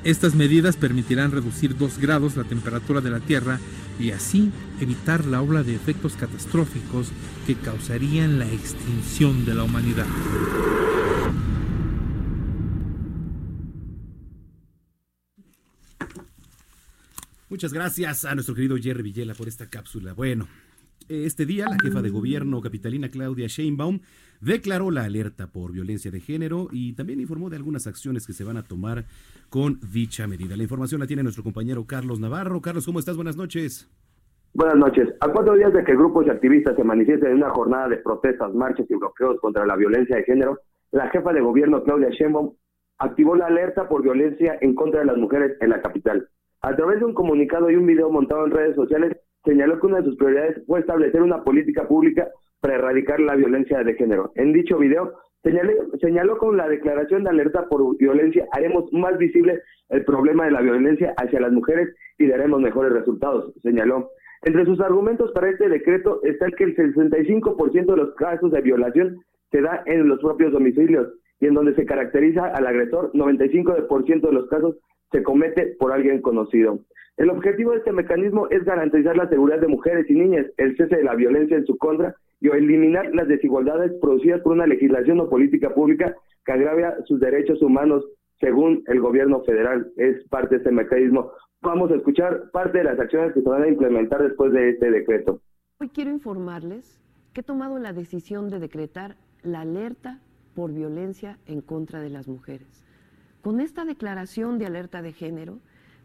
Estas 0.05 0.35
medidas 0.35 0.77
permitirán 0.77 1.33
reducir 1.33 1.77
2 1.77 1.99
grados 1.99 2.37
la 2.37 2.45
temperatura 2.45 3.01
de 3.01 3.11
la 3.11 3.21
Tierra 3.21 3.59
y 3.99 4.13
así 4.13 4.53
evitar 4.81 5.25
la 5.25 5.43
ola 5.43 5.63
de 5.63 5.75
efectos 5.75 6.15
catastróficos 6.15 7.09
que 7.47 7.57
causarían 7.57 8.39
la 8.39 8.47
extinción 8.47 9.45
de 9.45 9.55
la 9.55 9.65
humanidad. 9.65 10.07
Muchas 17.49 17.73
gracias 17.73 18.25
a 18.25 18.35
nuestro 18.35 18.57
querido 18.57 18.77
Jerry 18.77 19.05
Villela 19.05 19.33
por 19.33 19.47
esta 19.47 19.71
cápsula. 19.71 20.15
Bueno, 20.15 20.49
este 21.09 21.47
día 21.47 21.67
la 21.71 21.77
jefa 21.81 22.03
de 22.03 22.11
gobierno 22.11 22.61
capitalina 22.61 23.09
Claudia 23.09 23.47
Sheinbaum 23.47 24.01
declaró 24.41 24.91
la 24.91 25.05
alerta 25.05 25.47
por 25.47 25.71
violencia 25.71 26.11
de 26.11 26.19
género 26.19 26.67
y 26.73 26.95
también 26.95 27.21
informó 27.21 27.49
de 27.49 27.55
algunas 27.55 27.87
acciones 27.87 28.27
que 28.27 28.33
se 28.33 28.43
van 28.43 28.57
a 28.57 28.65
tomar 28.65 29.05
con 29.49 29.79
dicha 29.93 30.27
medida. 30.27 30.57
La 30.57 30.65
información 30.65 31.01
la 31.01 31.07
tiene 31.07 31.23
nuestro 31.23 31.45
compañero 31.45 31.87
Carlos 31.87 32.19
Navarro. 32.19 32.61
Carlos, 32.61 32.85
¿cómo 32.85 32.99
estás? 32.99 33.15
Buenas 33.15 33.37
noches. 33.37 33.89
Buenas 34.53 34.77
noches. 34.77 35.09
A 35.21 35.29
cuatro 35.29 35.55
días 35.55 35.73
de 35.73 35.85
que 35.85 35.95
grupos 35.95 36.27
y 36.27 36.31
activistas 36.31 36.75
se 36.75 36.83
manifiesten 36.83 37.31
en 37.31 37.37
una 37.37 37.51
jornada 37.51 37.91
de 37.91 37.99
protestas, 37.99 38.53
marchas 38.55 38.91
y 38.91 38.95
bloqueos 38.97 39.41
contra 39.41 39.65
la 39.67 39.77
violencia 39.77 40.17
de 40.17 40.25
género, 40.25 40.59
la 40.91 41.09
jefa 41.11 41.33
de 41.33 41.43
gobierno 41.43 41.85
Claudia 41.85 42.11
Sheinbaum 42.11 42.55
activó 42.99 43.37
la 43.37 43.47
alerta 43.47 43.89
por 43.89 44.03
violencia 44.03 44.59
en 44.61 44.75
contra 44.75 44.99
de 44.99 45.07
las 45.07 45.17
mujeres 45.17 45.57
en 45.61 45.71
la 45.71 45.81
capital. 45.81 46.29
A 46.67 46.75
través 46.75 46.99
de 46.99 47.05
un 47.05 47.15
comunicado 47.15 47.71
y 47.71 47.77
un 47.77 47.87
video 47.87 48.11
montado 48.11 48.45
en 48.45 48.51
redes 48.51 48.75
sociales, 48.75 49.17
señaló 49.45 49.79
que 49.79 49.87
una 49.87 49.99
de 49.99 50.05
sus 50.05 50.17
prioridades 50.17 50.67
fue 50.67 50.81
establecer 50.81 51.23
una 51.23 51.45
política 51.45 51.87
pública 51.87 52.29
para 52.61 52.75
erradicar 52.75 53.21
la 53.21 53.37
violencia 53.37 53.85
de 53.85 53.95
género. 53.95 54.33
En 54.35 54.53
dicho 54.53 54.77
video, 54.77 55.13
Señalé- 55.45 55.79
señaló 56.01 56.39
con 56.39 56.57
la 56.57 56.67
declaración 56.69 57.23
de 57.23 57.31
alerta 57.31 57.69
por 57.69 57.97
violencia, 57.99 58.49
haremos 58.51 58.93
más 58.93 59.17
visible 59.17 59.61
el 59.91 60.05
problema 60.05 60.47
de 60.47 60.51
la 60.51 60.61
violencia 60.61 61.15
hacia 61.19 61.39
las 61.39 61.53
mujeres 61.53 61.95
y 62.19 62.27
daremos 62.27 62.61
mejores 62.61 62.93
resultados, 62.93 63.55
señaló. 63.63 64.09
Entre 64.43 64.65
sus 64.65 64.81
argumentos 64.81 65.31
para 65.31 65.49
este 65.51 65.69
decreto 65.69 66.19
está 66.25 66.47
el 66.47 66.57
que 66.57 66.65
el 66.65 66.75
65% 66.75 67.93
de 67.95 67.97
los 67.97 68.13
casos 68.17 68.51
de 68.51 68.61
violación 68.61 69.19
se 69.53 69.61
da 69.61 69.85
en 69.87 70.09
los 70.09 70.19
propios 70.19 70.51
domicilios 70.53 71.13
y 71.39 71.47
en 71.47 71.55
donde 71.55 71.77
se 71.77 71.87
caracteriza 71.87 72.47
al 72.47 72.67
agresor, 72.67 73.13
95% 73.15 74.27
de 74.27 74.33
los 74.33 74.49
casos 74.49 74.77
se 75.13 75.23
comete 75.23 75.77
por 75.79 75.93
alguien 75.93 76.21
conocido. 76.21 76.81
El 77.17 77.31
objetivo 77.31 77.73
de 77.73 77.79
este 77.79 77.93
mecanismo 77.93 78.47
es 78.51 78.65
garantizar 78.65 79.17
la 79.17 79.29
seguridad 79.29 79.61
de 79.61 79.69
mujeres 79.69 80.09
y 80.11 80.15
niñas, 80.15 80.47
el 80.59 80.77
cese 80.77 80.97
de 80.97 81.05
la 81.05 81.15
violencia 81.15 81.57
en 81.57 81.65
su 81.65 81.79
contra 81.79 82.15
y 82.41 82.49
eliminar 82.49 83.15
las 83.15 83.27
desigualdades 83.27 83.93
producidas 84.01 84.43
por 84.43 84.53
una 84.53 84.67
legislación 84.67 85.21
o 85.21 85.31
política 85.31 85.75
pública 85.75 86.15
que 86.45 86.53
agravia 86.53 86.95
sus 87.07 87.19
derechos 87.19 87.63
humanos 87.63 88.05
según 88.39 88.83
el 88.87 89.01
gobierno 89.01 89.43
federal. 89.45 89.91
Es 89.97 90.29
parte 90.29 90.57
de 90.57 90.57
este 90.59 90.73
mecanismo. 90.73 91.33
Vamos 91.63 91.91
a 91.91 91.95
escuchar 91.95 92.51
parte 92.51 92.79
de 92.79 92.85
las 92.85 93.01
acciones 93.01 93.33
que 93.33 93.41
se 93.41 93.49
van 93.49 93.63
a 93.63 93.69
implementar 93.69 94.23
después 94.23 94.53
de 94.53 94.71
este 94.71 94.91
decreto. 94.91 95.41
Hoy 95.81 95.89
quiero 95.89 96.11
informarles 96.11 97.01
que 97.33 97.41
he 97.41 97.45
tomado 97.45 97.79
la 97.79 97.95
decisión 97.95 98.51
de 98.51 98.61
decretar 98.61 99.17
la 99.43 99.63
alerta 99.63 100.21
por 100.55 100.73
violencia 100.73 101.39
en 101.47 101.63
contra 101.63 102.01
de 102.01 102.11
las 102.11 102.29
mujeres. 102.29 102.86
Con 103.43 103.61
esta 103.61 103.85
declaración 103.85 104.59
de 104.59 104.67
alerta 104.67 105.03
de 105.03 105.13
género, 105.13 105.59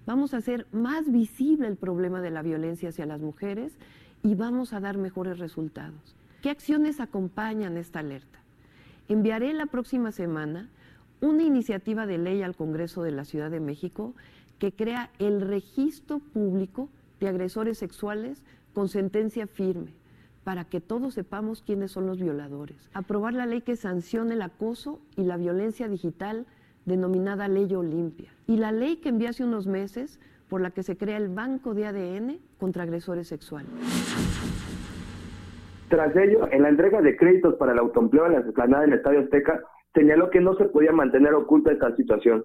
vamos 0.06 0.34
a 0.34 0.38
hacer 0.38 0.68
más 0.72 1.12
visible 1.12 1.68
el 1.68 1.76
problema 1.76 2.22
de 2.22 2.32
la 2.32 2.42
violencia 2.42 2.90
hacia 2.90 3.06
las 3.06 3.22
mujeres 3.22 3.74
y 4.24 4.36
vamos 4.36 4.74
a 4.74 4.80
dar 4.80 4.98
mejores 4.98 5.40
resultados. 5.40 6.16
¿Qué 6.42 6.50
acciones 6.50 7.00
acompañan 7.00 7.78
esta 7.78 8.00
alerta? 8.00 8.40
Enviaré 9.08 9.54
la 9.54 9.66
próxima 9.66 10.12
semana 10.12 10.70
una 11.20 11.44
iniciativa 11.44 12.06
de 12.06 12.18
ley 12.18 12.42
al 12.42 12.56
Congreso 12.56 13.04
de 13.04 13.12
la 13.12 13.26
Ciudad 13.26 13.52
de 13.52 13.60
México 13.60 14.16
que 14.58 14.72
crea 14.72 15.10
el 15.20 15.42
registro 15.42 16.20
público 16.20 16.90
de 17.20 17.28
agresores 17.28 17.78
sexuales 17.78 18.44
con 18.74 18.90
sentencia 18.90 19.48
firme 19.48 19.94
para 20.44 20.66
que 20.66 20.82
todos 20.82 21.14
sepamos 21.14 21.62
quiénes 21.62 21.92
son 21.92 22.08
los 22.08 22.20
violadores. 22.20 22.90
Aprobar 22.94 23.34
la 23.34 23.46
ley 23.46 23.62
que 23.62 23.76
sancione 23.76 24.34
el 24.34 24.42
acoso 24.42 25.00
y 25.16 25.24
la 25.24 25.38
violencia 25.38 25.88
digital 25.88 26.48
denominada 26.86 27.48
Ley 27.48 27.74
Olimpia. 27.76 28.32
Y 28.48 28.58
la 28.58 28.72
ley 28.72 28.98
que 28.98 29.10
envié 29.10 29.30
hace 29.30 29.44
unos 29.44 29.68
meses 29.68 30.20
por 30.50 30.62
la 30.62 30.72
que 30.72 30.84
se 30.84 30.98
crea 30.98 31.18
el 31.18 31.30
Banco 31.30 31.74
de 31.74 31.86
ADN 31.86 32.40
contra 32.58 32.84
agresores 32.84 33.28
sexuales. 33.28 33.70
Tras 35.88 36.16
ello, 36.16 36.48
en 36.52 36.64
la 36.64 36.70
entrega 36.70 37.02
de 37.02 37.16
créditos 37.18 37.56
para 37.56 37.74
el 37.74 37.80
autoempleo 37.80 38.26
en 38.26 38.34
la 38.34 38.40
explanada 38.40 38.84
del 38.84 38.94
Estadio 38.94 39.22
Azteca, 39.22 39.62
señaló 39.94 40.30
que 40.30 40.40
no 40.40 40.56
se 40.56 40.66
podía 40.66 40.92
mantener 40.92 41.34
oculta 41.34 41.72
esta 41.72 41.96
situación. 41.96 42.44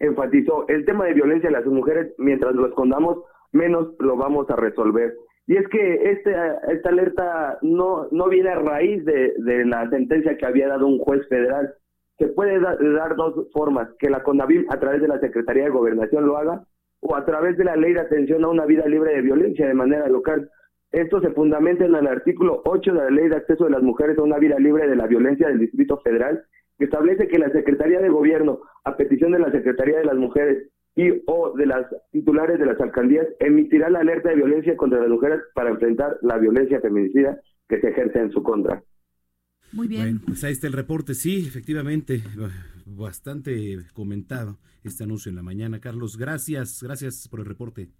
Enfatizó, 0.00 0.66
el 0.68 0.84
tema 0.84 1.06
de 1.06 1.14
violencia 1.14 1.48
a 1.48 1.52
las 1.52 1.66
mujeres, 1.66 2.12
mientras 2.18 2.54
lo 2.54 2.66
escondamos, 2.66 3.18
menos 3.52 3.94
lo 3.98 4.16
vamos 4.16 4.48
a 4.50 4.56
resolver. 4.56 5.14
Y 5.46 5.56
es 5.56 5.66
que 5.68 6.10
este, 6.10 6.34
esta 6.70 6.88
alerta 6.90 7.58
no, 7.62 8.06
no 8.10 8.28
viene 8.28 8.50
a 8.50 8.58
raíz 8.58 9.04
de, 9.04 9.32
de 9.38 9.64
la 9.64 9.88
sentencia 9.90 10.36
que 10.36 10.46
había 10.46 10.68
dado 10.68 10.86
un 10.86 10.98
juez 10.98 11.26
federal. 11.28 11.74
Se 12.18 12.26
puede 12.28 12.58
da- 12.60 12.76
dar 12.76 13.16
dos 13.16 13.48
formas, 13.52 13.88
que 13.98 14.10
la 14.10 14.22
CONAVIM 14.22 14.66
a 14.70 14.78
través 14.80 15.00
de 15.00 15.08
la 15.08 15.20
Secretaría 15.20 15.64
de 15.64 15.70
Gobernación 15.70 16.26
lo 16.26 16.36
haga, 16.36 16.64
o 17.00 17.14
a 17.14 17.24
través 17.24 17.56
de 17.56 17.64
la 17.64 17.76
ley 17.76 17.92
de 17.94 18.00
atención 18.00 18.44
a 18.44 18.48
una 18.48 18.66
vida 18.66 18.86
libre 18.86 19.14
de 19.14 19.22
violencia 19.22 19.68
de 19.68 19.74
manera 19.74 20.08
local. 20.08 20.50
Esto 20.90 21.20
se 21.20 21.30
fundamenta 21.30 21.84
en 21.84 21.94
el 21.94 22.06
artículo 22.06 22.62
8 22.64 22.92
de 22.92 22.98
la 22.98 23.10
Ley 23.10 23.28
de 23.28 23.36
Acceso 23.36 23.64
de 23.64 23.70
las 23.70 23.82
Mujeres 23.82 24.18
a 24.18 24.22
una 24.22 24.38
vida 24.38 24.58
libre 24.58 24.88
de 24.88 24.96
la 24.96 25.06
violencia 25.06 25.46
del 25.48 25.58
Distrito 25.60 25.98
Federal, 25.98 26.42
que 26.78 26.84
establece 26.86 27.28
que 27.28 27.38
la 27.38 27.50
Secretaría 27.50 28.00
de 28.00 28.08
Gobierno, 28.08 28.60
a 28.84 28.96
petición 28.96 29.32
de 29.32 29.38
la 29.38 29.50
Secretaría 29.52 29.98
de 29.98 30.06
las 30.06 30.16
Mujeres 30.16 30.70
y 30.96 31.22
o 31.26 31.52
de 31.56 31.66
las 31.66 31.86
titulares 32.10 32.58
de 32.58 32.66
las 32.66 32.80
alcaldías, 32.80 33.26
emitirá 33.38 33.90
la 33.90 34.00
alerta 34.00 34.30
de 34.30 34.36
violencia 34.36 34.76
contra 34.76 34.98
las 35.00 35.08
mujeres 35.10 35.40
para 35.54 35.70
enfrentar 35.70 36.16
la 36.22 36.38
violencia 36.38 36.80
feminicida 36.80 37.38
que 37.68 37.80
se 37.80 37.90
ejerce 37.90 38.18
en 38.20 38.30
su 38.32 38.42
contra. 38.42 38.82
Muy 39.72 39.88
bien. 39.88 40.02
Bueno, 40.02 40.20
pues 40.26 40.44
ahí 40.44 40.52
está 40.52 40.66
el 40.66 40.72
reporte. 40.72 41.14
Sí, 41.14 41.44
efectivamente, 41.46 42.22
bastante 42.86 43.78
comentado 43.92 44.58
este 44.84 45.04
anuncio 45.04 45.30
en 45.30 45.36
la 45.36 45.42
mañana. 45.42 45.80
Carlos, 45.80 46.16
gracias, 46.16 46.82
gracias 46.82 47.28
por 47.28 47.40
el 47.40 47.46
reporte. 47.46 47.90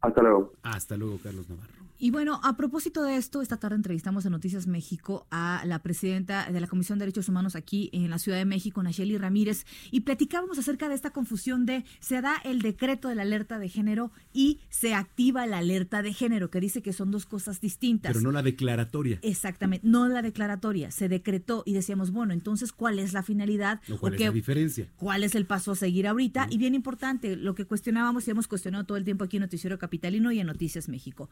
Hasta 0.00 0.22
luego. 0.22 0.52
Hasta 0.62 0.96
luego, 0.96 1.18
Carlos 1.22 1.48
Navarro. 1.48 1.83
Y 1.96 2.10
bueno, 2.10 2.40
a 2.42 2.56
propósito 2.56 3.02
de 3.04 3.16
esto, 3.16 3.40
esta 3.40 3.56
tarde 3.56 3.76
entrevistamos 3.76 4.26
en 4.26 4.32
Noticias 4.32 4.66
México 4.66 5.26
a 5.30 5.62
la 5.64 5.78
presidenta 5.80 6.50
de 6.50 6.60
la 6.60 6.66
Comisión 6.66 6.98
de 6.98 7.04
Derechos 7.04 7.28
Humanos 7.28 7.54
aquí 7.56 7.88
en 7.92 8.10
la 8.10 8.18
Ciudad 8.18 8.36
de 8.36 8.44
México, 8.44 8.82
Nacheli 8.82 9.16
Ramírez, 9.16 9.64
y 9.92 10.00
platicábamos 10.00 10.58
acerca 10.58 10.88
de 10.88 10.96
esta 10.96 11.10
confusión 11.10 11.66
de 11.66 11.84
se 12.00 12.20
da 12.20 12.34
el 12.44 12.62
decreto 12.62 13.08
de 13.08 13.14
la 13.14 13.22
alerta 13.22 13.58
de 13.58 13.68
género 13.68 14.10
y 14.32 14.58
se 14.70 14.92
activa 14.92 15.46
la 15.46 15.58
alerta 15.58 16.02
de 16.02 16.12
género, 16.12 16.50
que 16.50 16.60
dice 16.60 16.82
que 16.82 16.92
son 16.92 17.10
dos 17.12 17.26
cosas 17.26 17.60
distintas. 17.60 18.10
Pero 18.12 18.22
no 18.22 18.32
la 18.32 18.42
declaratoria. 18.42 19.20
Exactamente, 19.22 19.86
no 19.88 20.08
la 20.08 20.20
declaratoria, 20.20 20.90
se 20.90 21.08
decretó 21.08 21.62
y 21.64 21.72
decíamos, 21.74 22.10
bueno, 22.10 22.34
entonces, 22.34 22.72
¿cuál 22.72 22.98
es 22.98 23.12
la 23.12 23.22
finalidad? 23.22 23.80
¿O 23.90 23.98
¿Cuál 23.98 24.12
¿O 24.12 24.16
es 24.16 24.18
qué- 24.18 24.26
la 24.26 24.32
diferencia? 24.32 24.88
¿Cuál 24.96 25.22
es 25.22 25.34
el 25.36 25.46
paso 25.46 25.72
a 25.72 25.76
seguir 25.76 26.08
ahorita? 26.08 26.48
Y 26.50 26.58
bien 26.58 26.74
importante, 26.74 27.36
lo 27.36 27.54
que 27.54 27.64
cuestionábamos 27.64 28.26
y 28.26 28.32
hemos 28.32 28.48
cuestionado 28.48 28.84
todo 28.84 28.98
el 28.98 29.04
tiempo 29.04 29.24
aquí 29.24 29.36
en 29.36 29.42
Noticiero 29.42 29.78
Capitalino 29.78 30.32
y 30.32 30.40
en 30.40 30.48
Noticias 30.48 30.88
México. 30.88 31.30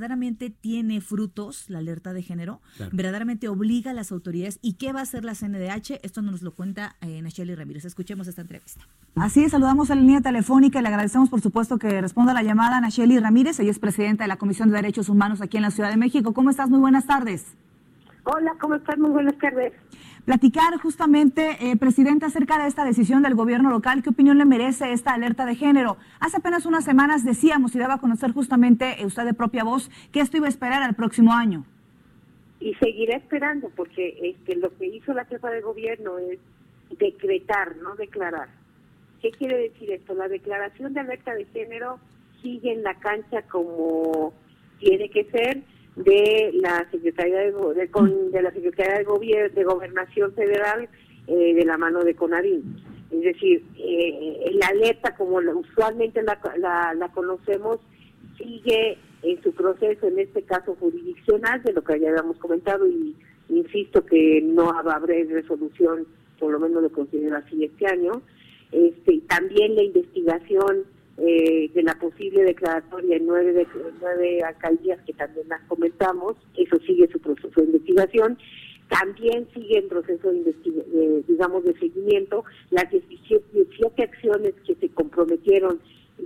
¿Verdaderamente 0.00 0.48
tiene 0.48 1.02
frutos 1.02 1.68
la 1.68 1.80
alerta 1.80 2.14
de 2.14 2.22
género? 2.22 2.62
Claro. 2.78 2.90
¿Verdaderamente 2.94 3.48
obliga 3.48 3.90
a 3.90 3.94
las 3.94 4.12
autoridades? 4.12 4.58
¿Y 4.62 4.76
qué 4.78 4.94
va 4.94 5.00
a 5.00 5.02
hacer 5.02 5.26
la 5.26 5.34
CNDH? 5.34 6.00
Esto 6.02 6.22
nos 6.22 6.40
lo 6.40 6.52
cuenta 6.52 6.96
eh, 7.02 7.20
Nacheli 7.20 7.54
Ramírez. 7.54 7.84
Escuchemos 7.84 8.26
esta 8.26 8.40
entrevista. 8.40 8.88
Así 9.14 9.44
es, 9.44 9.50
saludamos 9.50 9.90
a 9.90 9.96
la 9.96 10.00
línea 10.00 10.22
telefónica 10.22 10.78
y 10.78 10.82
le 10.82 10.88
agradecemos 10.88 11.28
por 11.28 11.42
supuesto 11.42 11.76
que 11.76 12.00
responda 12.00 12.32
a 12.32 12.34
la 12.34 12.42
llamada 12.42 12.78
a 12.78 12.80
Nacheli 12.80 13.18
Ramírez, 13.18 13.60
ella 13.60 13.70
es 13.70 13.78
presidenta 13.78 14.24
de 14.24 14.28
la 14.28 14.36
Comisión 14.36 14.70
de 14.70 14.76
Derechos 14.76 15.10
Humanos 15.10 15.42
aquí 15.42 15.58
en 15.58 15.64
la 15.64 15.70
Ciudad 15.70 15.90
de 15.90 15.98
México. 15.98 16.32
¿Cómo 16.32 16.48
estás? 16.48 16.70
Muy 16.70 16.78
buenas 16.78 17.06
tardes. 17.06 17.44
Hola, 18.24 18.52
¿cómo 18.58 18.76
estás? 18.76 18.96
Muy 18.96 19.10
buenas 19.10 19.36
tardes. 19.36 19.74
Platicar 20.30 20.78
justamente, 20.78 21.56
eh, 21.58 21.76
presidenta, 21.76 22.26
acerca 22.26 22.62
de 22.62 22.68
esta 22.68 22.84
decisión 22.84 23.20
del 23.20 23.34
gobierno 23.34 23.68
local, 23.68 24.00
¿qué 24.04 24.10
opinión 24.10 24.38
le 24.38 24.44
merece 24.44 24.92
esta 24.92 25.12
alerta 25.12 25.44
de 25.44 25.56
género? 25.56 25.96
Hace 26.20 26.36
apenas 26.36 26.66
unas 26.66 26.84
semanas 26.84 27.24
decíamos 27.24 27.74
y 27.74 27.80
daba 27.80 27.94
a 27.94 27.98
conocer 27.98 28.30
justamente 28.30 29.02
eh, 29.02 29.06
usted 29.06 29.24
de 29.24 29.34
propia 29.34 29.64
voz 29.64 29.90
que 30.12 30.20
esto 30.20 30.36
iba 30.36 30.46
a 30.46 30.48
esperar 30.48 30.84
al 30.84 30.94
próximo 30.94 31.32
año. 31.32 31.64
Y 32.60 32.74
seguiré 32.74 33.16
esperando 33.16 33.70
porque 33.74 34.20
este, 34.22 34.54
lo 34.54 34.72
que 34.78 34.86
hizo 34.86 35.12
la 35.14 35.24
jefa 35.24 35.50
de 35.50 35.62
gobierno 35.62 36.16
es 36.18 36.38
decretar, 36.96 37.74
no 37.78 37.96
declarar. 37.96 38.50
¿Qué 39.20 39.32
quiere 39.32 39.58
decir 39.58 39.90
esto? 39.90 40.14
La 40.14 40.28
declaración 40.28 40.94
de 40.94 41.00
alerta 41.00 41.34
de 41.34 41.46
género 41.46 41.98
sigue 42.40 42.72
en 42.72 42.84
la 42.84 42.94
cancha 43.00 43.42
como 43.50 44.32
tiene 44.78 45.10
que 45.10 45.24
ser 45.24 45.64
de 45.96 46.50
la 46.54 46.88
Secretaría 46.90 47.40
de, 47.40 47.52
de, 47.52 48.42
la 48.42 48.52
Secretaría 48.52 48.98
de 48.98 49.04
Gobierno 49.04 49.54
de 49.54 49.64
Gobernación 49.64 50.32
Federal 50.34 50.88
eh, 51.26 51.54
de 51.54 51.64
la 51.64 51.76
mano 51.76 52.02
de 52.04 52.14
CONAVIM. 52.14 52.62
Es 53.10 53.22
decir, 53.22 53.64
eh, 53.76 54.50
la 54.54 54.68
alerta 54.68 55.16
como 55.16 55.38
usualmente 55.38 56.22
la, 56.22 56.38
la, 56.58 56.94
la 56.94 57.08
conocemos 57.08 57.80
sigue 58.38 58.98
en 59.22 59.42
su 59.42 59.52
proceso, 59.52 60.06
en 60.06 60.18
este 60.18 60.42
caso 60.42 60.76
jurisdiccional, 60.78 61.62
de 61.62 61.72
lo 61.72 61.82
que 61.82 62.00
ya 62.00 62.10
habíamos 62.10 62.38
comentado 62.38 62.86
y 62.86 63.14
insisto 63.48 64.04
que 64.06 64.40
no 64.42 64.70
haber 64.70 65.28
resolución, 65.28 66.06
por 66.38 66.52
lo 66.52 66.60
menos 66.60 66.82
lo 66.82 66.90
considero 66.90 67.36
así 67.36 67.64
este 67.64 67.86
año. 67.86 68.22
Este, 68.72 69.20
también 69.28 69.74
la 69.74 69.82
investigación 69.82 70.84
eh, 71.20 71.70
de 71.74 71.82
la 71.82 71.94
posible 71.98 72.42
declaratoria 72.44 73.16
en 73.16 73.26
nueve, 73.26 73.52
de- 73.52 73.66
nueve 74.00 74.40
alcaldías 74.42 74.98
que 75.06 75.12
también 75.12 75.48
las 75.48 75.60
comentamos, 75.68 76.36
eso 76.56 76.78
sigue 76.86 77.08
su 77.12 77.18
proceso 77.20 77.60
de 77.60 77.66
investigación. 77.66 78.38
También 78.88 79.46
sigue 79.54 79.78
en 79.78 79.88
proceso 79.88 80.32
de, 80.32 80.42
de, 80.42 81.22
digamos, 81.28 81.62
de 81.64 81.74
seguimiento 81.78 82.44
las 82.70 82.90
17 82.90 83.44
17 83.52 84.02
acciones 84.02 84.54
que 84.66 84.74
se 84.74 84.88
comprometieron 84.88 85.78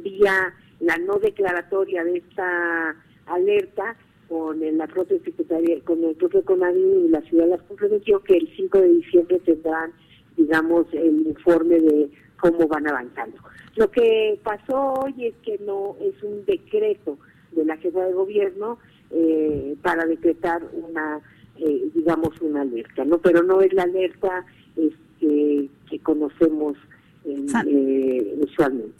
vía 0.02 0.54
la 0.80 0.96
no 0.98 1.18
declaratoria 1.18 2.02
de 2.04 2.18
esta 2.18 2.96
alerta 3.26 3.96
con 4.28 4.62
el- 4.62 4.78
la 4.78 4.86
propia 4.86 5.18
secretaría, 5.24 5.78
con 5.80 6.02
el 6.04 6.14
propio 6.16 6.42
CONADI 6.44 6.80
y 7.06 7.08
la 7.08 7.20
ciudad 7.22 7.48
las 7.48 7.62
comprometió 7.64 8.20
que 8.22 8.36
el 8.38 8.48
5 8.56 8.80
de 8.80 8.88
diciembre 8.88 9.38
tendrán, 9.44 9.92
digamos, 10.36 10.86
el 10.94 11.26
informe 11.26 11.78
de 11.80 12.08
cómo 12.40 12.66
van 12.68 12.86
avanzando. 12.88 13.36
Lo 13.76 13.90
que 13.90 14.38
pasó 14.42 14.92
hoy 14.94 15.14
es 15.26 15.34
que 15.42 15.58
no 15.64 15.96
es 16.00 16.22
un 16.22 16.44
decreto 16.44 17.18
de 17.52 17.64
la 17.64 17.76
jefa 17.78 18.04
de 18.04 18.12
gobierno 18.12 18.78
eh, 19.10 19.74
para 19.82 20.04
decretar 20.06 20.62
una, 20.72 21.20
eh, 21.58 21.88
digamos, 21.94 22.40
una 22.40 22.62
alerta, 22.62 23.04
¿no? 23.04 23.18
Pero 23.18 23.42
no 23.42 23.60
es 23.60 23.72
la 23.72 23.84
alerta 23.84 24.44
este, 24.76 25.68
que 25.88 25.98
conocemos 26.00 26.76
eh, 27.24 27.46
eh, 27.66 28.34
usualmente. 28.40 28.92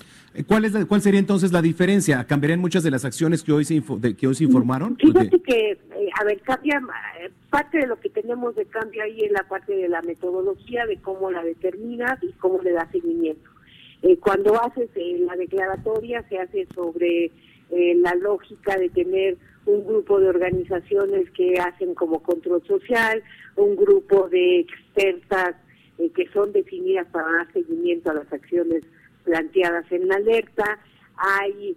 ¿Cuál, 0.49 0.65
es 0.65 0.73
la- 0.73 0.85
¿Cuál 0.87 1.01
sería 1.01 1.21
entonces 1.21 1.53
la 1.53 1.63
diferencia? 1.63 2.25
¿Cambiarían 2.27 2.59
muchas 2.61 2.83
de 2.83 2.91
las 2.91 3.05
acciones 3.05 3.43
que 3.45 3.53
hoy 3.53 3.65
se, 3.65 3.75
info- 3.75 3.99
de- 4.01 4.17
que 4.17 4.27
hoy 4.27 4.35
se 4.35 4.45
informaron? 4.45 4.97
Fíjate 4.97 5.41
que, 5.41 5.71
eh, 5.73 5.79
a 6.21 6.25
ver, 6.25 6.41
cambia, 6.43 6.81
eh, 7.21 7.31
parte 7.55 7.79
de 7.79 7.87
lo 7.87 8.01
que 8.01 8.11
tenemos 8.11 8.57
de 8.57 8.67
cambio 8.67 9.05
ahí 9.05 9.21
es 9.21 9.31
la 9.31 9.45
parte 9.45 9.77
de 9.77 9.89
la 9.89 10.03
metodología, 10.03 10.87
de 10.87 11.01
cómo 11.01 11.31
la 11.31 11.45
determinas 11.45 12.21
y 12.21 12.33
cómo 12.33 12.61
le 12.61 12.73
das 12.73 12.91
seguimiento. 12.91 13.49
Eh, 14.03 14.17
cuando 14.17 14.61
haces 14.61 14.91
eh, 14.97 15.19
la 15.21 15.37
declaratoria 15.37 16.29
se 16.29 16.37
hace 16.41 16.67
sobre 16.75 17.27
eh, 17.71 17.95
la 17.95 18.17
lógica 18.17 18.77
de 18.77 18.89
tener 18.89 19.37
un 19.67 19.87
grupo 19.87 20.19
de 20.19 20.31
organizaciones 20.31 21.31
que 21.31 21.55
hacen 21.61 21.95
como 21.95 22.25
control 22.25 22.61
social, 22.67 23.23
un 23.55 23.77
grupo 23.77 24.29
de 24.29 24.59
expertas 24.59 25.55
que 26.13 26.27
son 26.33 26.53
definidas 26.53 27.07
para 27.13 27.31
dar 27.31 27.53
seguimiento 27.53 28.11
a 28.11 28.15
las 28.15 28.33
acciones 28.33 28.83
planteadas 29.23 29.85
en 29.93 30.09
la 30.09 30.17
alerta, 30.17 30.81
hay 31.17 31.77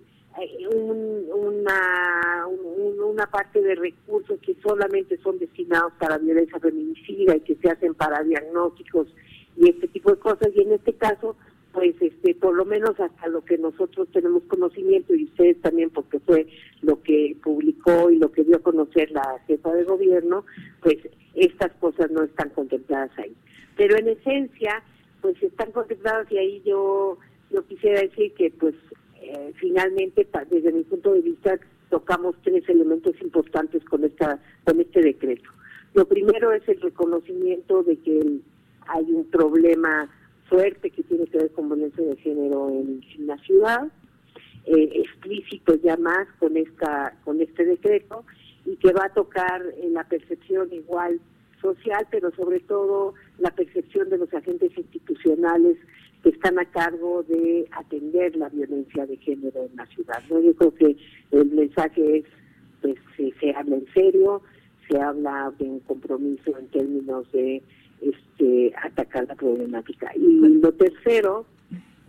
un- 0.72 1.26
una, 1.34 2.46
un- 2.48 3.00
una 3.00 3.26
parte 3.28 3.62
de 3.62 3.76
recursos 3.76 4.40
que 4.42 4.56
solamente 4.62 5.18
son 5.18 5.40
destinados 5.40 5.94
para 6.00 6.18
violencia 6.18 6.60
feminicida 6.60 7.36
y 7.36 7.42
que 7.42 7.56
se 7.56 7.70
hacen 7.70 7.94
para 7.96 8.24
diagnósticos 8.24 9.08
y 9.56 9.70
este 9.70 9.88
tipo 9.88 10.12
de 10.12 10.20
cosas. 10.20 10.50
Y 10.56 10.62
en 10.62 10.74
este 10.74 10.94
caso 10.94 11.36
pues 11.74 11.96
este 12.02 12.34
por 12.34 12.56
lo 12.56 12.66
menos 12.66 13.00
hasta 13.00 13.28
lo 13.28 13.44
que 13.46 13.58
nosotros 13.58 14.08
tenemos 14.12 14.42
conocimiento 14.44 15.14
y 15.14 15.26
ustedes 15.26 15.62
también 15.62 15.90
porque 15.92 16.20
fue 16.20 16.48
lo 16.82 17.02
que 17.04 17.36
publicó 17.44 18.10
y 18.10 18.18
lo 18.18 18.32
que 18.32 18.44
dio 18.44 18.56
a 18.56 18.62
conocer 18.64 19.12
la 19.12 19.40
jefa 19.46 19.72
de 19.74 19.84
gobierno 19.84 20.44
pues 20.82 20.98
estas 21.36 21.72
cosas 21.74 22.10
no 22.10 22.24
están 22.24 22.50
contempladas 22.52 23.12
ahí. 23.20 23.36
Pero 23.76 23.96
en 23.98 24.08
esencia 24.08 24.82
pues 25.22 25.42
están 25.44 25.72
contempladas 25.72 26.32
y 26.32 26.38
ahí 26.38 26.62
yo 26.66 27.18
yo 27.52 27.64
quisiera 27.68 28.02
decir 28.02 28.34
que 28.34 28.50
pues 28.52 28.74
eh, 29.30 29.54
finalmente 29.56 30.28
desde 30.50 30.72
mi 30.72 30.84
punto 30.84 31.14
de 31.14 31.22
vista 31.22 31.60
tocamos 31.90 32.36
tres 32.44 32.68
elementos 32.70 33.14
importantes 33.22 33.84
con 33.86 34.04
esta 34.04 34.40
con 34.64 34.80
este 34.80 35.02
decreto. 35.02 35.50
Lo 35.94 36.08
primero 36.08 36.52
es 36.52 36.68
el 36.68 36.80
reconocimiento 36.82 37.84
de 37.84 37.98
que 37.98 38.40
hay 38.88 39.12
un 39.12 39.26
problema 39.26 40.10
fuerte 40.50 40.90
que 40.92 41.04
tiene 41.04 41.26
que 41.28 41.40
ver 41.40 41.52
con 41.52 41.68
violencia 41.68 42.04
de 42.04 42.16
género 42.18 42.70
en, 42.70 43.02
la 43.26 43.38
ciudad, 43.40 43.92
eh, 44.66 44.90
explícito 44.96 45.76
ya 45.76 45.98
más 45.98 46.28
con 46.40 46.56
esta 46.56 47.16
con 47.24 47.42
este 47.42 47.66
decreto 47.66 48.24
y 48.66 48.76
que 48.78 48.94
va 48.94 49.06
a 49.06 49.14
tocar 49.14 49.62
en 49.82 49.94
la 49.94 50.04
percepción 50.04 50.72
igual 50.72 51.20
social, 51.62 52.08
pero 52.12 52.32
sobre 52.32 52.60
todo 52.60 53.14
la 53.40 53.52
percepción 53.52 54.10
de 54.10 54.18
los 54.18 54.34
agentes 54.34 54.72
institucionales 54.78 55.78
que 56.28 56.36
están 56.36 56.60
a 56.60 56.66
cargo 56.66 57.24
de 57.24 57.66
atender 57.72 58.36
la 58.36 58.50
violencia 58.50 59.06
de 59.06 59.16
género 59.16 59.64
en 59.64 59.78
la 59.78 59.86
ciudad. 59.86 60.22
¿no? 60.30 60.42
Yo 60.42 60.54
creo 60.56 60.74
que 60.74 60.98
el 61.32 61.52
mensaje 61.52 62.18
es, 62.18 62.26
pues, 62.82 62.96
se, 63.16 63.32
se 63.40 63.56
habla 63.56 63.78
en 63.78 63.86
serio, 63.94 64.42
se 64.90 65.00
habla 65.00 65.54
de 65.58 65.64
un 65.64 65.80
compromiso 65.80 66.58
en 66.58 66.68
términos 66.68 67.32
de 67.32 67.64
este 68.02 68.74
atacar 68.84 69.26
la 69.26 69.36
problemática. 69.36 70.12
Y 70.18 70.60
lo 70.60 70.74
tercero, 70.74 71.46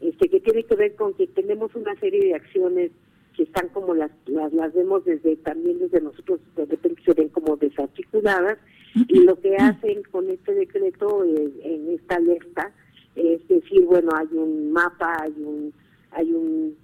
este 0.01 0.29
que 0.29 0.41
tiene 0.41 0.65
que 0.65 0.75
ver 0.75 0.97
con 0.97 1.15
que 1.15 1.29
tenemos 1.29 1.73
una 1.77 1.95
serie 2.01 2.25
de 2.25 2.35
acciones 2.35 2.91
que 3.37 3.45
están 3.45 3.69
como 3.69 3.95
las 3.95 4.11
las, 4.27 4.53
las 4.53 4.75
vemos 4.75 5.05
desde 5.05 5.37
también 5.37 5.79
desde 5.79 6.01
nosotros 6.01 6.41
de 6.57 6.65
repente 6.65 7.01
se 7.05 7.13
ven 7.13 7.29
como 7.29 7.57
desarticuladas 7.57 8.59
y 9.07 9.21
lo 9.21 9.39
que 9.41 9.55
hacen 9.55 10.03
con 10.11 10.29
este 10.29 10.55
decreto 10.55 11.25
eh, 11.25 11.53
en 11.63 11.95
esta 11.95 12.17
alerta 12.17 12.73
es 13.19 13.47
decir 13.49 13.85
bueno 13.85 14.11
hay 14.15 14.29
un 14.33 14.73
mapa 14.73 15.23
hay 15.23 15.35
un 15.39 15.73
hay 16.13 16.33
un 16.33 16.77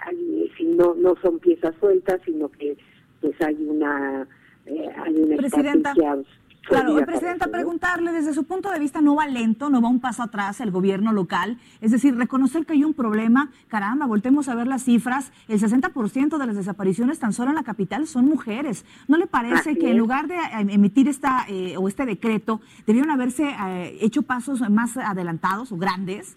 hay, 0.00 0.50
si 0.56 0.64
no 0.64 0.94
no 0.94 1.14
son 1.22 1.38
piezas 1.38 1.74
sueltas 1.80 2.20
sino 2.24 2.48
que 2.50 2.76
pues 3.20 3.34
hay 3.40 3.56
una 3.64 4.26
eh, 4.66 4.88
hay 4.96 5.14
una 5.14 5.36
Presidenta, 5.36 5.90
estrategia 5.90 6.22
Claro, 6.66 6.98
eh, 6.98 7.04
Presidenta, 7.04 7.48
preguntarle, 7.48 8.12
desde 8.12 8.32
su 8.32 8.44
punto 8.44 8.70
de 8.70 8.78
vista, 8.78 9.00
¿no 9.00 9.14
va 9.14 9.26
lento, 9.26 9.70
no 9.70 9.82
va 9.82 9.88
un 9.88 10.00
paso 10.00 10.22
atrás 10.22 10.60
el 10.60 10.70
gobierno 10.70 11.12
local? 11.12 11.58
Es 11.80 11.90
decir, 11.90 12.16
reconocer 12.16 12.64
que 12.66 12.72
hay 12.72 12.84
un 12.84 12.94
problema, 12.94 13.50
caramba, 13.68 14.06
voltemos 14.06 14.48
a 14.48 14.54
ver 14.54 14.66
las 14.66 14.84
cifras, 14.84 15.32
el 15.48 15.60
60% 15.60 16.38
de 16.38 16.46
las 16.46 16.56
desapariciones 16.56 17.18
tan 17.18 17.32
solo 17.32 17.50
en 17.50 17.56
la 17.56 17.64
capital 17.64 18.06
son 18.06 18.26
mujeres. 18.26 18.84
¿No 19.08 19.16
le 19.16 19.26
parece 19.26 19.70
Así 19.70 19.76
que 19.76 19.90
en 19.90 19.98
lugar 19.98 20.26
de 20.26 20.36
eh, 20.36 20.66
emitir 20.70 21.08
esta 21.08 21.44
eh, 21.48 21.76
o 21.76 21.88
este 21.88 22.06
decreto, 22.06 22.60
debieron 22.86 23.10
haberse 23.10 23.44
eh, 23.44 23.98
hecho 24.00 24.22
pasos 24.22 24.68
más 24.70 24.96
adelantados 24.96 25.72
o 25.72 25.76
grandes? 25.76 26.36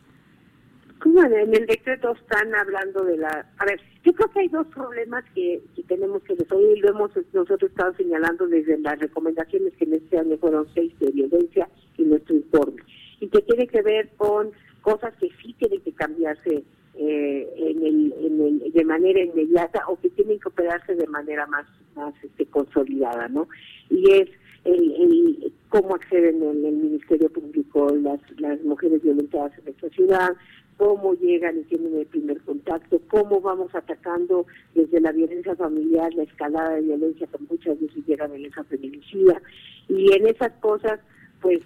En 1.06 1.18
en 1.18 1.56
el 1.56 1.68
decreto 1.68 2.14
están 2.14 2.54
hablando 2.56 3.04
de 3.04 3.18
la... 3.18 3.46
A 3.58 3.66
ver, 3.66 3.80
yo 4.08 4.14
creo 4.14 4.30
que 4.30 4.40
hay 4.40 4.48
dos 4.48 4.66
problemas 4.68 5.26
que, 5.36 5.62
que 5.76 5.84
tenemos 5.84 6.24
que 6.24 6.34
resolver 6.34 6.78
y 6.78 6.80
lo 6.80 6.92
hemos 6.92 7.12
nosotros 7.34 7.70
estado 7.70 7.94
señalando 7.96 8.48
desde 8.48 8.80
las 8.80 8.98
recomendaciones 9.00 9.74
que 9.74 9.84
en 9.84 9.96
este 9.96 10.18
año 10.18 10.38
fueron 10.38 10.66
seis 10.74 10.98
de 11.00 11.12
violencia 11.12 11.68
y 11.98 12.04
nuestro 12.04 12.36
informe. 12.36 12.84
Y 13.20 13.28
que 13.28 13.42
tiene 13.42 13.68
que 13.68 13.82
ver 13.82 14.10
con 14.16 14.52
cosas 14.82 15.14
que 15.20 15.28
sí 15.44 15.54
tienen 15.60 15.82
que 15.82 15.92
cambiarse 15.92 16.64
eh, 16.96 17.54
en 17.58 17.86
el, 17.86 18.14
en 18.24 18.42
el, 18.42 18.72
de 18.72 18.86
manera 18.86 19.20
inmediata 19.20 19.84
o 19.90 20.00
que 20.00 20.10
tienen 20.12 20.40
que 20.40 20.48
operarse 20.48 20.96
de 20.96 21.08
manera 21.08 21.46
más, 21.48 21.68
más 21.94 22.14
este, 22.24 22.46
consolidada, 22.46 23.28
¿no? 23.28 23.50
Y 23.90 24.10
es 24.10 24.30
el, 24.64 25.52
cómo 25.68 25.96
acceden 25.96 26.42
en 26.42 26.66
el 26.66 26.76
Ministerio 26.76 27.30
Público 27.30 27.94
las, 28.02 28.22
las 28.40 28.62
mujeres 28.64 29.04
violentadas 29.04 29.52
en 29.58 29.66
nuestra 29.66 29.90
ciudad, 29.90 30.30
cómo 30.78 31.16
llegan 31.16 31.60
y 31.60 31.64
tienen 31.64 31.96
el 31.96 32.06
primer 32.06 32.40
contacto, 32.42 33.02
cómo 33.10 33.42
vamos 33.42 33.74
atacando 33.74 34.46
desde 34.76 35.02
la 35.02 35.12
violencia 35.12 35.56
familiar, 35.56 36.14
la 36.14 36.24
escalada 36.24 36.76
de 36.76 36.82
violencia 36.82 37.28
que 37.28 37.38
muchas 37.50 37.80
veces 37.82 38.06
llega 38.06 38.26
a 38.26 38.30
violencia 38.30 38.64
feminicida. 38.64 39.42
Y 39.90 40.14
en 40.14 40.28
esas 40.28 40.54
cosas, 40.60 41.00
pues 41.42 41.60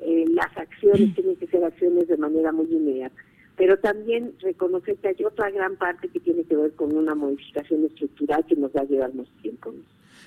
eh, 0.00 0.24
las 0.30 0.56
acciones 0.56 1.14
tienen 1.14 1.36
que 1.36 1.46
ser 1.46 1.62
acciones 1.62 2.08
de 2.08 2.16
manera 2.16 2.52
muy 2.52 2.66
inmediata. 2.70 3.16
Pero 3.56 3.78
también 3.78 4.32
reconocer 4.40 4.96
que 4.96 5.08
hay 5.08 5.24
otra 5.24 5.50
gran 5.50 5.76
parte 5.76 6.08
que 6.08 6.18
tiene 6.18 6.42
que 6.42 6.56
ver 6.56 6.72
con 6.72 6.96
una 6.96 7.14
modificación 7.14 7.84
estructural 7.84 8.44
que 8.46 8.56
nos 8.56 8.72
va 8.72 8.80
a 8.80 8.84
llevar 8.84 9.14
más 9.14 9.28
tiempo. 9.42 9.72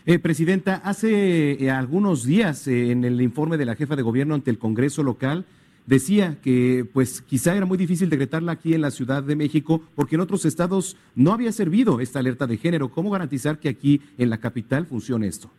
Eh, 0.06 0.19
Presidenta, 0.19 0.76
hace 0.76 1.62
eh, 1.62 1.69
algunos 1.69 2.26
días 2.26 2.67
en 2.67 3.04
el 3.04 3.19
informe 3.21 3.58
de 3.58 3.65
la 3.65 3.76
jefa 3.76 3.97
de 3.97 4.04
gobierno 4.04 4.36
ante 4.36 4.52
el 4.52 4.58
Congreso 4.58 5.04
local 5.04 5.43
decía 5.88 6.38
que 6.43 6.86
pues 6.93 7.21
quizá 7.21 7.56
era 7.56 7.65
muy 7.65 7.78
difícil 7.78 8.10
decretarla 8.10 8.52
aquí 8.52 8.76
en 8.76 8.82
la 8.82 8.91
Ciudad 8.91 9.23
de 9.23 9.36
México 9.36 9.82
porque 9.95 10.15
en 10.15 10.21
otros 10.21 10.45
estados 10.45 10.95
no 11.15 11.34
había 11.34 11.52
servido 11.52 12.00
esta 12.00 12.19
alerta 12.19 12.45
de 12.45 12.58
género. 12.58 12.89
¿Cómo 12.89 13.10
garantizar 13.10 13.58
que 13.58 13.69
aquí 13.69 14.02
en 14.19 14.30
la 14.30 14.38
capital 14.39 14.86
funcione 14.86 15.28
esto? 15.28 15.50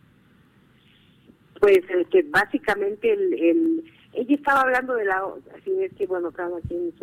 Pues 1.59 1.79
que 2.09 2.21
básicamente 2.23 3.11
el, 3.11 3.33
el 3.33 3.83
ella 4.13 4.35
estaba 4.35 4.61
hablando 4.61 4.95
de 4.95 5.05
la 5.05 5.21
así 5.55 5.71
es 5.83 5.93
que 5.93 6.07
bueno 6.07 6.31
cada 6.31 6.59
quien 6.61 6.93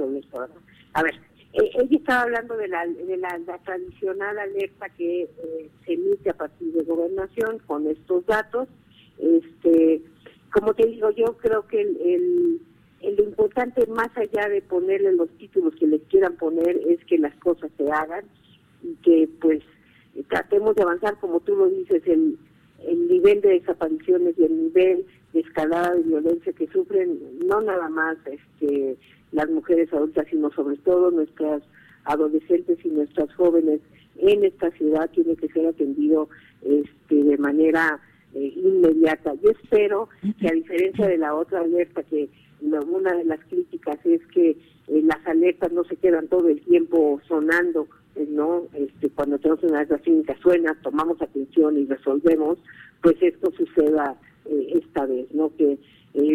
a 0.95 1.03
ver 1.03 1.15
eh, 1.53 1.71
ella 1.75 1.97
estaba 1.99 2.23
hablando 2.23 2.57
de 2.57 2.69
la 2.69 2.87
de 2.87 3.17
la, 3.17 3.39
tradicional 3.65 4.39
alerta 4.39 4.89
que 4.91 5.23
eh, 5.23 5.71
se 5.85 5.93
emite 5.93 6.31
a 6.31 6.35
partir 6.35 6.73
de 6.73 6.83
gobernación 6.85 7.59
con 7.67 7.87
estos 7.87 8.25
datos 8.27 8.69
este 9.19 10.01
como 10.51 10.75
te 10.75 10.87
digo 10.87 11.11
yo 11.11 11.37
creo 11.37 11.67
que 11.67 11.83
el, 11.83 11.97
el 12.01 12.61
lo 13.03 13.25
importante 13.25 13.87
más 13.87 14.09
allá 14.17 14.49
de 14.49 14.63
ponerle 14.63 15.13
los 15.13 15.29
títulos 15.39 15.75
que 15.77 15.87
les 15.87 16.03
quieran 16.05 16.37
poner 16.37 16.81
es 16.89 17.05
que 17.05 17.19
las 17.19 17.35
cosas 17.37 17.71
se 17.77 17.91
hagan 17.91 18.25
y 18.83 18.95
que 18.97 19.29
pues 19.41 19.63
tratemos 20.29 20.75
de 20.77 20.83
avanzar 20.83 21.19
como 21.21 21.41
tú 21.41 21.55
lo 21.57 21.69
dices 21.69 22.03
el 22.07 22.39
el 22.87 23.09
nivel 23.09 23.41
de 23.41 23.61
desapariciones 23.61 24.35
y 24.39 24.45
el 24.45 24.65
nivel 24.65 25.07
de 25.33 25.41
escalada 25.41 25.95
de 25.95 26.03
violencia 26.03 26.53
que 26.53 26.67
sufren 26.69 27.19
no 27.47 27.61
nada 27.61 27.89
más 27.89 28.17
este 28.27 28.97
las 29.33 29.49
mujeres 29.51 29.93
adultas 29.93 30.27
sino 30.31 30.51
sobre 30.53 30.77
todo 30.79 31.11
nuestras 31.11 31.63
adolescentes 32.05 32.79
y 32.85 32.89
nuestras 32.89 33.33
jóvenes 33.35 33.81
en 34.19 34.45
esta 34.45 34.71
ciudad 34.73 35.11
tiene 35.11 35.37
que 35.37 35.49
ser 35.49 35.67
atendido 35.67 36.29
este 36.63 37.23
de 37.23 37.39
manera 37.39 38.01
eh, 38.35 38.53
inmediata. 38.57 39.35
Yo 39.43 39.51
espero 39.51 40.09
que 40.41 40.49
a 40.49 40.53
diferencia 40.53 41.07
de 41.07 41.19
la 41.19 41.35
otra 41.35 41.61
alerta 41.61 42.03
que 42.03 42.29
una 42.61 43.15
de 43.15 43.25
las 43.25 43.41
críticas 43.45 43.99
es 44.05 44.21
que 44.29 44.51
eh, 44.51 45.03
las 45.03 45.25
alertas 45.27 45.73
no 45.73 45.85
se 45.85 45.97
quedan 45.97 46.29
todo 46.29 46.49
el 46.49 46.61
tiempo 46.63 47.21
sonando 47.27 47.89
eh, 48.15 48.27
no 48.29 48.65
este 48.75 49.11
cuando 49.11 49.39
tenemos 49.39 49.63
una 49.65 49.79
alerta 49.79 49.99
clínica 49.99 50.37
suena 50.43 50.77
tomamos 50.83 51.21
atención 51.21 51.77
y 51.79 51.87
resolvemos 51.87 52.59
pues 53.03 53.17
esto 53.21 53.53
suceda 53.53 54.17
eh, 54.47 54.81
esta 54.83 55.07
vez 55.07 55.33
no 55.33 55.55
que 55.57 55.79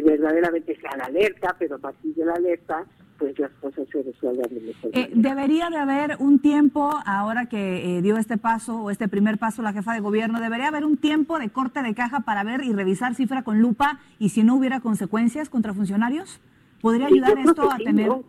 verdaderamente 0.03 0.77
sea 0.79 0.95
la 0.95 1.05
alerta 1.05 1.55
pero 1.57 1.75
a 1.75 1.79
partir 1.79 2.13
de 2.13 2.25
la 2.25 2.33
alerta 2.33 2.85
pues 3.21 3.37
las 3.37 3.51
cosas 3.61 3.87
se 3.91 4.01
resuelvan 4.01 4.49
de 4.49 4.59
mejor 4.59 4.91
Eh, 4.93 5.11
debería 5.13 5.69
de 5.69 5.77
haber 5.77 6.17
un 6.17 6.39
tiempo, 6.39 6.89
ahora 7.05 7.45
que 7.45 7.97
eh, 7.97 8.01
dio 8.01 8.17
este 8.17 8.37
paso 8.37 8.81
o 8.81 8.89
este 8.89 9.07
primer 9.07 9.37
paso 9.37 9.61
la 9.61 9.73
jefa 9.73 9.93
de 9.93 9.99
gobierno, 9.99 10.41
debería 10.41 10.69
haber 10.69 10.85
un 10.85 10.97
tiempo 10.97 11.37
de 11.37 11.49
corte 11.49 11.83
de 11.83 11.93
caja 11.93 12.21
para 12.21 12.43
ver 12.43 12.63
y 12.63 12.73
revisar 12.73 13.13
cifra 13.13 13.43
con 13.43 13.61
lupa 13.61 13.99
y 14.17 14.29
si 14.29 14.41
no 14.41 14.55
hubiera 14.55 14.79
consecuencias 14.79 15.49
contra 15.49 15.75
funcionarios. 15.75 16.41
¿Podría 16.81 17.09
Sí, 17.09 17.13
ayudar 17.13 17.33
creo 17.33 17.49
esto 17.51 17.71
a 17.71 17.77
sí, 17.77 17.83
tener... 17.83 18.07
¿no? 18.07 18.23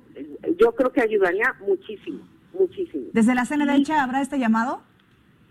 Yo 0.59 0.73
creo 0.73 0.93
que 0.93 1.01
ayudaría 1.01 1.55
muchísimo, 1.67 2.21
muchísimo. 2.53 3.05
Desde 3.15 3.35
la 3.35 3.47
CNDH 3.47 3.93
habrá 3.93 4.21
este 4.21 4.39
llamado? 4.39 4.83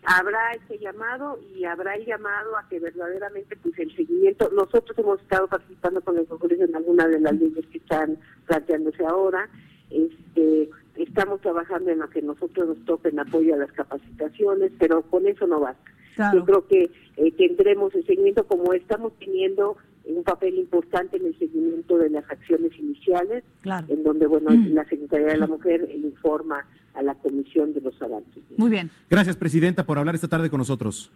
habrá 0.03 0.53
ese 0.53 0.79
llamado 0.79 1.39
y 1.55 1.65
habrá 1.65 1.95
el 1.95 2.05
llamado 2.05 2.57
a 2.57 2.67
que 2.67 2.79
verdaderamente 2.79 3.55
pues 3.57 3.77
el 3.79 3.95
seguimiento, 3.95 4.49
nosotros 4.51 4.97
hemos 4.97 5.21
estado 5.21 5.47
participando 5.47 6.01
con 6.01 6.17
el 6.17 6.25
Congreso 6.25 6.63
en 6.63 6.75
algunas 6.75 7.09
de 7.09 7.19
las 7.19 7.33
leyes 7.33 7.65
que 7.67 7.77
están 7.77 8.17
planteándose 8.51 9.05
ahora, 9.05 9.47
este 9.89 10.69
estamos 10.97 11.39
trabajando 11.39 11.89
en 11.89 11.99
lo 11.99 12.09
que 12.09 12.21
nosotros 12.21 12.67
nos 12.67 12.85
toca 12.85 13.07
en 13.07 13.17
apoyo 13.19 13.53
a 13.53 13.57
las 13.57 13.71
capacitaciones, 13.71 14.73
pero 14.77 15.01
con 15.03 15.25
eso 15.25 15.47
no 15.47 15.61
basta. 15.61 16.33
Yo 16.33 16.43
creo 16.43 16.67
que 16.67 16.91
eh, 17.15 17.31
tendremos 17.37 17.95
el 17.95 18.05
seguimiento 18.05 18.45
como 18.45 18.73
estamos 18.73 19.13
teniendo 19.17 19.77
un 20.03 20.23
papel 20.23 20.55
importante 20.59 21.15
en 21.17 21.27
el 21.27 21.39
seguimiento 21.39 21.97
de 21.97 22.09
las 22.09 22.29
acciones 22.29 22.77
iniciales, 22.77 23.43
en 23.87 24.03
donde 24.03 24.27
bueno 24.27 24.49
Mm. 24.51 24.73
la 24.73 24.83
Secretaría 24.85 25.27
de 25.27 25.37
la 25.37 25.47
Mujer 25.47 25.89
informa 25.95 26.65
a 26.93 27.01
la 27.01 27.15
Comisión 27.15 27.73
de 27.73 27.79
los 27.79 27.99
avances. 28.01 28.43
Muy 28.57 28.69
bien. 28.69 28.89
Gracias, 29.09 29.37
Presidenta, 29.37 29.85
por 29.85 29.97
hablar 29.97 30.15
esta 30.15 30.27
tarde 30.27 30.49
con 30.49 30.57
nosotros. 30.57 31.09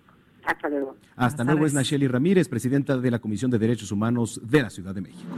Hasta 0.45 0.69
luego. 0.69 0.95
Hasta 1.17 1.43
Buenas 1.43 1.55
luego, 1.55 1.67
es. 1.67 1.73
Nacheli 1.73 2.07
Ramírez, 2.07 2.47
Presidenta 2.47 2.97
de 2.97 3.11
la 3.11 3.19
Comisión 3.19 3.51
de 3.51 3.59
Derechos 3.59 3.91
Humanos 3.91 4.39
de 4.49 4.61
la 4.61 4.69
Ciudad 4.69 4.95
de 4.95 5.01
México. 5.01 5.35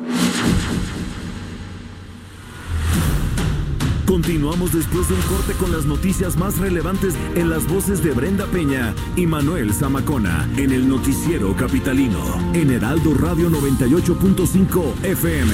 Continuamos 4.08 4.72
después 4.72 5.10
de 5.10 5.16
un 5.16 5.22
corte 5.24 5.54
con 5.60 5.72
las 5.74 5.86
noticias 5.86 6.38
más 6.38 6.58
relevantes 6.60 7.14
en 7.36 7.50
las 7.50 7.68
voces 7.68 8.02
de 8.02 8.12
Brenda 8.12 8.46
Peña 8.46 8.96
y 9.18 9.28
Manuel 9.28 9.74
Zamacona 9.74 10.50
en 10.56 10.72
el 10.72 10.88
noticiero 10.88 11.54
capitalino 11.58 12.18
en 12.54 12.72
Heraldo 12.72 13.14
Radio 13.16 13.50
98.5 13.50 15.04
FM. 15.04 15.54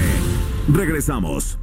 Regresamos. 0.72 1.63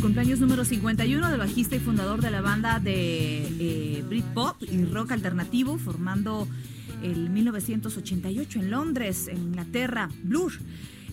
Cumpleaños 0.00 0.40
número 0.40 0.64
51 0.64 1.30
del 1.30 1.38
bajista 1.38 1.76
y 1.76 1.80
fundador 1.80 2.20
de 2.20 2.30
la 2.30 2.40
banda 2.40 2.80
de 2.80 3.46
eh, 3.58 4.04
Britpop 4.08 4.62
y 4.62 4.84
rock 4.84 5.12
alternativo, 5.12 5.78
formando 5.78 6.46
el 7.02 7.30
1988 7.30 8.58
en 8.58 8.70
Londres, 8.70 9.28
en 9.28 9.38
Inglaterra, 9.38 10.08
Blur. 10.22 10.52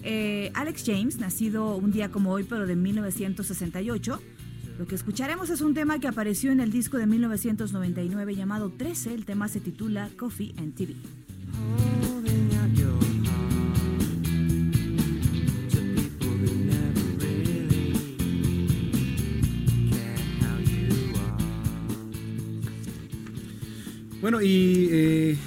Eh, 0.03 0.51
Alex 0.53 0.83
James, 0.85 1.17
nacido 1.17 1.75
un 1.75 1.91
día 1.91 2.09
como 2.09 2.31
hoy, 2.31 2.43
pero 2.43 2.65
de 2.65 2.75
1968. 2.75 4.21
Lo 4.79 4.87
que 4.87 4.95
escucharemos 4.95 5.49
es 5.49 5.61
un 5.61 5.73
tema 5.73 5.99
que 5.99 6.07
apareció 6.07 6.51
en 6.51 6.59
el 6.59 6.71
disco 6.71 6.97
de 6.97 7.05
1999 7.05 8.35
llamado 8.35 8.71
13. 8.71 9.13
El 9.13 9.25
tema 9.25 9.47
se 9.47 9.59
titula 9.59 10.09
Coffee 10.17 10.53
and 10.57 10.73
TV. 10.75 10.95
Bueno, 24.23 24.41
y 24.41 24.87
eh, 24.89 25.37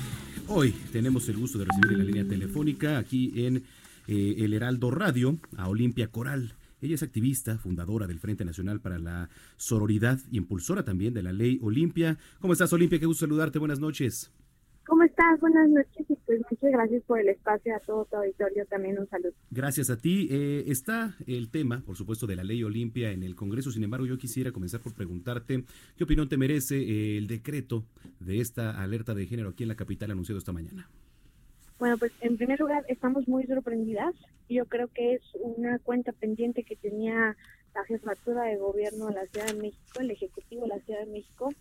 hoy 0.48 0.74
tenemos 0.92 1.26
el 1.30 1.38
gusto 1.38 1.56
de 1.56 1.64
recibir 1.64 1.92
en 1.92 1.98
la 1.98 2.04
línea 2.04 2.28
telefónica 2.28 2.98
aquí 2.98 3.32
en 3.46 3.64
eh, 4.06 4.34
el 4.40 4.52
Heraldo 4.52 4.90
Radio 4.90 5.38
a 5.56 5.70
Olimpia 5.70 6.08
Coral. 6.08 6.52
Ella 6.82 6.94
es 6.94 7.02
activista, 7.02 7.56
fundadora 7.56 8.06
del 8.06 8.20
Frente 8.20 8.44
Nacional 8.44 8.82
para 8.82 8.98
la 8.98 9.30
Sororidad 9.56 10.20
y 10.30 10.36
impulsora 10.36 10.84
también 10.84 11.14
de 11.14 11.22
la 11.22 11.32
ley 11.32 11.58
Olimpia. 11.62 12.18
¿Cómo 12.38 12.52
estás, 12.52 12.70
Olimpia? 12.74 12.98
Qué 12.98 13.06
gusto 13.06 13.24
saludarte. 13.24 13.58
Buenas 13.58 13.80
noches. 13.80 14.30
¿Cómo 14.86 15.02
estás? 15.02 15.40
Buenas 15.40 15.68
noches 15.68 16.06
y 16.08 16.14
pues 16.14 16.40
muchas 16.48 16.70
gracias 16.70 17.02
por 17.02 17.18
el 17.18 17.28
espacio 17.28 17.74
a 17.74 17.80
todo 17.80 18.04
tu 18.04 18.16
auditorio. 18.16 18.64
También 18.66 18.98
un 18.98 19.08
saludo. 19.08 19.32
Gracias 19.50 19.90
a 19.90 19.96
ti. 19.96 20.28
Eh, 20.30 20.64
está 20.68 21.16
el 21.26 21.50
tema, 21.50 21.82
por 21.84 21.96
supuesto, 21.96 22.26
de 22.28 22.36
la 22.36 22.44
ley 22.44 22.62
Olimpia 22.62 23.10
en 23.10 23.24
el 23.24 23.34
Congreso. 23.34 23.72
Sin 23.72 23.82
embargo, 23.82 24.06
yo 24.06 24.16
quisiera 24.16 24.52
comenzar 24.52 24.80
por 24.80 24.94
preguntarte 24.94 25.64
qué 25.96 26.04
opinión 26.04 26.28
te 26.28 26.36
merece 26.36 26.76
eh, 26.76 27.18
el 27.18 27.26
decreto 27.26 27.84
de 28.20 28.40
esta 28.40 28.80
alerta 28.80 29.12
de 29.12 29.26
género 29.26 29.48
aquí 29.48 29.64
en 29.64 29.70
la 29.70 29.74
capital 29.74 30.12
anunciado 30.12 30.38
esta 30.38 30.52
mañana. 30.52 30.88
Bueno, 31.80 31.98
pues 31.98 32.12
en 32.20 32.36
primer 32.36 32.60
lugar 32.60 32.84
estamos 32.88 33.26
muy 33.26 33.44
sorprendidas. 33.44 34.14
Yo 34.48 34.66
creo 34.66 34.86
que 34.86 35.14
es 35.14 35.22
una 35.42 35.80
cuenta 35.80 36.12
pendiente 36.12 36.62
que 36.62 36.76
tenía 36.76 37.36
la 37.74 37.84
jefatura 37.84 38.44
de 38.44 38.56
gobierno 38.56 39.08
de 39.08 39.14
la 39.14 39.26
Ciudad 39.26 39.48
de 39.48 39.60
México, 39.60 40.00
el 40.00 40.12
Ejecutivo 40.12 40.62
de 40.62 40.68
la 40.68 40.78
Ciudad 40.78 41.00
de 41.00 41.12
México, 41.12 41.52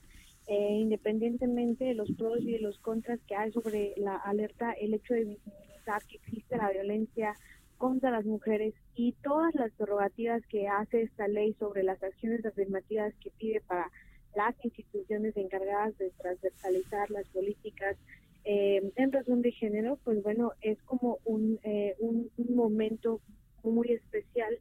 eh, 0.47 0.77
independientemente 0.79 1.85
de 1.85 1.93
los 1.95 2.11
pros 2.11 2.41
y 2.41 2.53
de 2.53 2.59
los 2.59 2.77
contras 2.79 3.19
que 3.27 3.35
hay 3.35 3.51
sobre 3.51 3.93
la 3.97 4.15
alerta, 4.15 4.73
el 4.73 4.93
hecho 4.93 5.13
de 5.13 5.25
visibilizar 5.25 6.03
que 6.07 6.17
existe 6.17 6.57
la 6.57 6.71
violencia 6.71 7.35
contra 7.77 8.11
las 8.11 8.25
mujeres 8.25 8.73
y 8.95 9.13
todas 9.23 9.53
las 9.55 9.71
prerrogativas 9.73 10.45
que 10.47 10.67
hace 10.67 11.03
esta 11.03 11.27
ley 11.27 11.53
sobre 11.59 11.83
las 11.83 12.01
acciones 12.01 12.45
afirmativas 12.45 13.13
que 13.15 13.31
pide 13.31 13.61
para 13.61 13.91
las 14.35 14.53
instituciones 14.63 15.35
encargadas 15.37 15.97
de 15.97 16.11
transversalizar 16.11 17.09
las 17.09 17.27
políticas 17.29 17.97
eh, 18.43 18.91
en 18.95 19.11
razón 19.11 19.41
de 19.41 19.51
género, 19.51 19.97
pues 20.03 20.21
bueno, 20.21 20.51
es 20.61 20.81
como 20.83 21.17
un, 21.25 21.59
eh, 21.63 21.95
un, 21.97 22.29
momento 22.37 23.19
muy 23.63 23.91
especial 23.91 24.53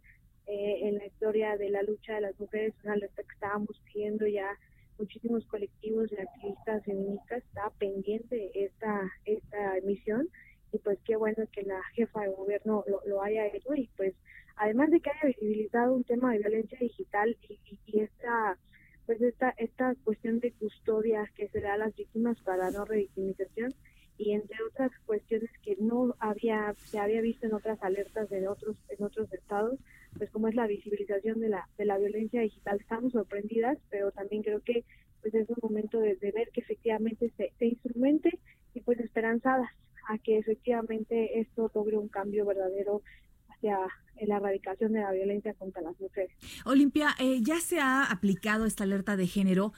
eh, 0.46 0.88
en 0.88 0.96
la 0.96 1.06
historia 1.06 1.58
de 1.58 1.68
la 1.68 1.82
lucha 1.82 2.14
de 2.14 2.22
las 2.22 2.40
mujeres, 2.40 2.72
una 2.82 2.94
alerta 2.94 3.22
que 3.22 3.34
estábamos 3.34 3.80
pidiendo 3.92 4.26
ya 4.26 4.48
muchísimos 4.98 5.44
colectivos 5.46 6.10
de 6.10 6.22
activistas 6.22 6.84
feministas, 6.84 7.42
está 7.44 7.70
pendiente 7.78 8.50
esta, 8.54 9.00
esta 9.24 9.78
emisión 9.78 10.28
y 10.72 10.78
pues 10.78 10.98
qué 11.04 11.16
bueno 11.16 11.44
que 11.52 11.62
la 11.62 11.82
jefa 11.94 12.22
de 12.22 12.28
gobierno 12.30 12.84
lo, 12.86 13.00
lo 13.06 13.22
haya 13.22 13.46
hecho 13.46 13.74
y 13.74 13.88
pues 13.96 14.14
además 14.56 14.90
de 14.90 15.00
que 15.00 15.10
haya 15.10 15.26
visibilizado 15.28 15.94
un 15.94 16.04
tema 16.04 16.32
de 16.32 16.38
violencia 16.38 16.78
digital 16.80 17.36
y, 17.48 17.54
y- 17.64 17.78
y 17.86 18.00
esta 18.00 18.58
pues 19.06 19.20
esta 19.20 19.50
esta 19.58 19.94
cuestión 20.04 20.40
de 20.40 20.52
custodia 20.52 21.30
que 21.36 21.48
se 21.48 21.60
da 21.60 21.74
a 21.74 21.78
las 21.78 21.94
víctimas 21.94 22.40
para 22.42 22.70
no 22.70 22.84
revictimización 22.84 23.74
y 24.16 24.32
entre 24.32 24.56
otras 24.70 24.92
cuestiones 25.06 25.50
que 25.62 25.76
no 25.80 26.14
había 26.18 26.74
se 26.84 26.98
había 26.98 27.20
visto 27.20 27.46
en 27.46 27.54
otras 27.54 27.82
alertas 27.82 28.30
de 28.30 28.46
otros 28.48 28.76
en 28.88 29.04
otros 29.04 29.32
estados 29.32 29.78
pues 30.16 30.30
como 30.30 30.48
es 30.48 30.54
la 30.54 30.66
visibilización 30.66 31.40
de 31.40 31.48
la 31.48 31.68
de 31.76 31.84
la 31.84 31.98
violencia 31.98 32.42
digital 32.42 32.78
estamos 32.80 33.12
sorprendidas 33.12 33.78
pero 33.90 34.12
también 34.12 34.42
creo 34.42 34.60
que 34.60 34.84
pues 35.20 35.34
es 35.34 35.48
un 35.48 35.56
momento 35.62 35.98
de, 35.98 36.16
de 36.16 36.30
ver 36.32 36.50
que 36.52 36.60
efectivamente 36.60 37.32
se, 37.36 37.52
se 37.58 37.66
instrumente 37.66 38.38
y 38.74 38.80
pues 38.80 39.00
esperanzadas 39.00 39.70
a 40.08 40.18
que 40.18 40.38
efectivamente 40.38 41.40
esto 41.40 41.70
logre 41.74 41.96
un 41.96 42.08
cambio 42.08 42.44
verdadero 42.44 43.02
hacia 43.48 43.78
la 44.20 44.36
erradicación 44.36 44.92
de 44.92 45.00
la 45.00 45.12
violencia 45.12 45.54
contra 45.54 45.82
las 45.82 45.98
mujeres. 46.00 46.30
Olimpia, 46.64 47.08
eh, 47.18 47.40
ya 47.42 47.60
se 47.60 47.80
ha 47.80 48.04
aplicado 48.04 48.66
esta 48.66 48.84
alerta 48.84 49.16
de 49.16 49.26
género, 49.26 49.72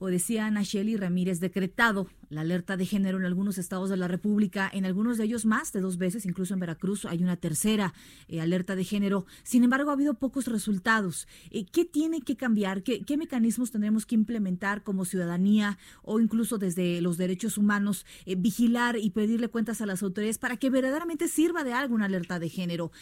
o 0.00 0.08
decía 0.08 0.46
Ana 0.46 0.62
Shelley 0.64 0.96
Ramírez, 0.96 1.38
decretado 1.38 2.08
la 2.30 2.40
alerta 2.40 2.76
de 2.76 2.86
género 2.86 3.18
en 3.18 3.24
algunos 3.24 3.58
estados 3.58 3.90
de 3.90 3.96
la 3.96 4.08
República, 4.08 4.70
en 4.72 4.86
algunos 4.86 5.18
de 5.18 5.24
ellos 5.24 5.44
más 5.44 5.72
de 5.72 5.80
dos 5.80 5.98
veces, 5.98 6.24
incluso 6.24 6.54
en 6.54 6.60
Veracruz 6.60 7.04
hay 7.04 7.22
una 7.22 7.36
tercera 7.36 7.92
eh, 8.28 8.40
alerta 8.40 8.76
de 8.76 8.84
género. 8.84 9.26
Sin 9.42 9.64
embargo, 9.64 9.90
ha 9.90 9.94
habido 9.94 10.14
pocos 10.14 10.46
resultados. 10.46 11.28
Eh, 11.50 11.66
¿Qué 11.66 11.84
tiene 11.84 12.22
que 12.22 12.36
cambiar? 12.36 12.82
¿Qué, 12.82 13.02
¿Qué 13.02 13.16
mecanismos 13.16 13.72
tendremos 13.72 14.06
que 14.06 14.14
implementar 14.14 14.82
como 14.82 15.04
ciudadanía 15.04 15.76
o 16.02 16.20
incluso 16.20 16.56
desde 16.56 17.00
los 17.02 17.18
derechos 17.18 17.58
humanos, 17.58 18.06
eh, 18.24 18.36
vigilar 18.36 18.96
y 18.96 19.10
pedirle 19.10 19.48
cuentas 19.48 19.80
a 19.80 19.86
las 19.86 20.02
autoridades 20.02 20.38
para 20.38 20.56
que 20.56 20.70
verdaderamente 20.70 21.28
sirva 21.28 21.64
de 21.64 21.72
algo 21.72 21.94
una 21.94 22.06
alerta 22.06 22.38
de 22.38 22.48
género? 22.48 22.92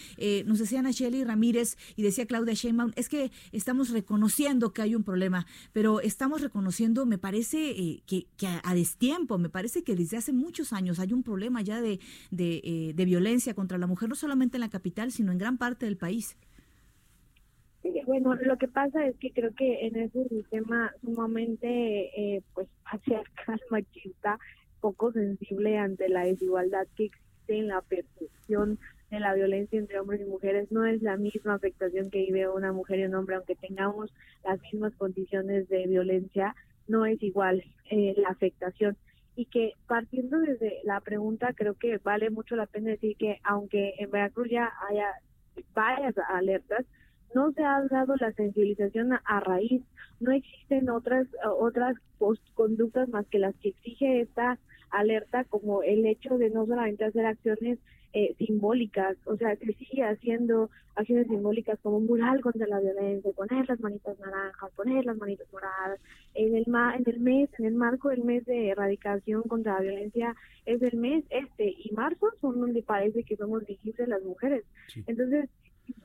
Nos 0.47 0.59
decía 0.59 0.81
Ana 0.81 0.91
Shelley 0.91 1.23
Ramírez 1.25 1.77
y 1.95 2.03
decía 2.03 2.27
Claudia 2.27 2.55
Sheinbaum, 2.55 2.93
es 2.97 3.09
que 3.09 3.31
estamos 3.53 3.91
reconociendo 3.91 4.73
que 4.73 4.83
hay 4.83 4.95
un 4.95 5.05
problema, 5.05 5.47
pero 5.73 6.01
estamos 6.01 6.41
reconociendo, 6.41 6.88
me 7.07 7.19
parece 7.19 7.71
eh, 7.71 8.03
que, 8.07 8.27
que 8.37 8.47
a, 8.47 8.61
a 8.65 8.75
destiempo, 8.75 9.39
me 9.39 9.49
parece 9.49 9.83
que 9.83 9.95
desde 9.95 10.17
hace 10.17 10.33
muchos 10.33 10.73
años 10.73 10.99
hay 10.99 11.13
un 11.13 11.23
problema 11.23 11.63
ya 11.63 11.81
de, 11.81 12.01
de, 12.31 12.61
eh, 12.65 12.93
de 12.95 13.05
violencia 13.05 13.55
contra 13.55 13.79
la 13.79 13.87
mujer, 13.87 14.09
no 14.09 14.15
solamente 14.15 14.57
en 14.57 14.63
la 14.63 14.71
capital, 14.71 15.13
sino 15.13 15.33
en 15.33 15.39
gran 15.39 15.59
parte 15.59 15.87
del 15.87 15.97
país. 15.97 16.37
Bueno, 18.07 18.35
lo 18.35 18.57
que 18.57 18.69
pasa 18.69 19.07
es 19.07 19.17
que 19.19 19.31
creo 19.33 19.55
que 19.55 19.87
en 19.87 19.97
ese 19.97 20.27
sistema 20.29 20.93
sumamente 21.03 22.37
eh, 22.37 22.43
pues 22.55 22.67
patriarcal, 22.91 23.61
machista, 23.71 24.39
poco 24.81 25.13
sensible 25.13 25.79
ante 25.79 26.09
la 26.09 26.25
desigualdad 26.25 26.87
que 26.97 27.07
existe 27.07 27.59
en 27.59 27.69
la 27.69 27.83
percepción 27.83 28.79
de 29.11 29.21
la 29.21 29.35
violencia 29.35 29.79
entre 29.79 30.01
hombres 30.01 30.21
y 30.21 30.25
mujeres, 30.25 30.71
no 30.71 30.85
es 30.85 31.03
la 31.03 31.17
misma 31.17 31.55
afectación 31.55 32.11
que 32.11 32.19
vive 32.19 32.49
una 32.49 32.73
mujer 32.73 32.99
y 32.99 33.05
un 33.05 33.15
hombre, 33.15 33.37
aunque 33.37 33.55
tengamos 33.55 34.13
las 34.45 34.61
mismas 34.63 34.95
condiciones 34.97 35.69
de 35.69 35.87
violencia, 35.87 36.55
no 36.89 37.07
es 37.07 37.23
igual 37.23 37.63
eh, 37.91 38.15
la 38.17 38.31
afectación. 38.31 38.97
Y 39.37 39.47
que 39.47 39.75
partiendo 39.87 40.39
desde 40.41 40.81
la 40.83 41.01
pregunta, 41.01 41.53
creo 41.55 41.75
que 41.75 41.99
vale 41.99 42.29
mucho 42.31 42.57
la 42.57 42.67
pena 42.67 42.91
decir 42.91 43.17
que 43.17 43.39
aunque 43.45 43.95
en 43.99 44.11
Veracruz 44.11 44.49
ya 44.51 44.73
haya 44.89 45.07
varias 45.75 46.15
alertas, 46.29 46.85
no 47.35 47.53
se 47.53 47.63
ha 47.63 47.83
dado 47.91 48.17
la 48.17 48.33
sensibilización 48.33 49.13
a, 49.13 49.41
raíz, 49.41 49.83
no 50.19 50.33
existen 50.33 50.89
otras 50.89 51.29
otras 51.59 51.95
post- 52.19 52.43
conductas 52.55 53.09
más 53.11 53.27
que 53.29 53.39
las 53.39 53.55
que 53.57 53.69
exige 53.69 54.23
esta 54.23 54.59
alerta, 54.91 55.45
como 55.45 55.83
el 55.83 56.07
hecho 56.07 56.39
de 56.39 56.51
no 56.51 56.67
solamente 56.67 57.05
hacer 57.05 57.27
acciones 57.27 57.79
eh, 58.13 58.35
simbólicas, 58.39 59.17
o 59.27 59.37
sea, 59.37 59.57
que 59.57 59.73
sigue 59.75 60.03
haciendo 60.03 60.71
acciones 60.97 61.29
simbólicas 61.29 61.79
como 61.83 61.99
un 61.99 62.07
mural 62.07 62.41
contra 62.41 62.67
la 62.67 62.81
violencia, 62.81 63.31
poner 63.33 63.69
las 63.69 63.81
manitas 63.81 64.19
naranjas, 64.19 64.71
poner 64.75 65.05
las 65.05 65.17
manitas 65.17 65.47
moradas, 65.53 66.01
en 66.35 66.57
el 66.57 66.67
ma 66.67 66.97
en 66.97 67.05
el 67.07 67.21
mes, 67.21 67.51
en 67.59 67.67
el 67.67 67.75
marco 67.75 68.09
del 68.09 68.25
mes 68.25 68.45
de 68.47 68.71
erradicación 68.71 69.43
contra 69.43 69.75
la 69.75 69.81
violencia 69.81 70.35
es 70.67 70.83
el 70.83 70.99
mes 70.99 71.25
este 71.31 71.69
y 71.69 71.91
marzo 71.95 72.29
son 72.41 72.61
donde 72.61 72.83
parece 72.83 73.23
que 73.25 73.37
somos 73.37 73.65
visibles 73.67 74.09
las 74.09 74.23
mujeres. 74.23 74.65
Entonces, 75.07 75.49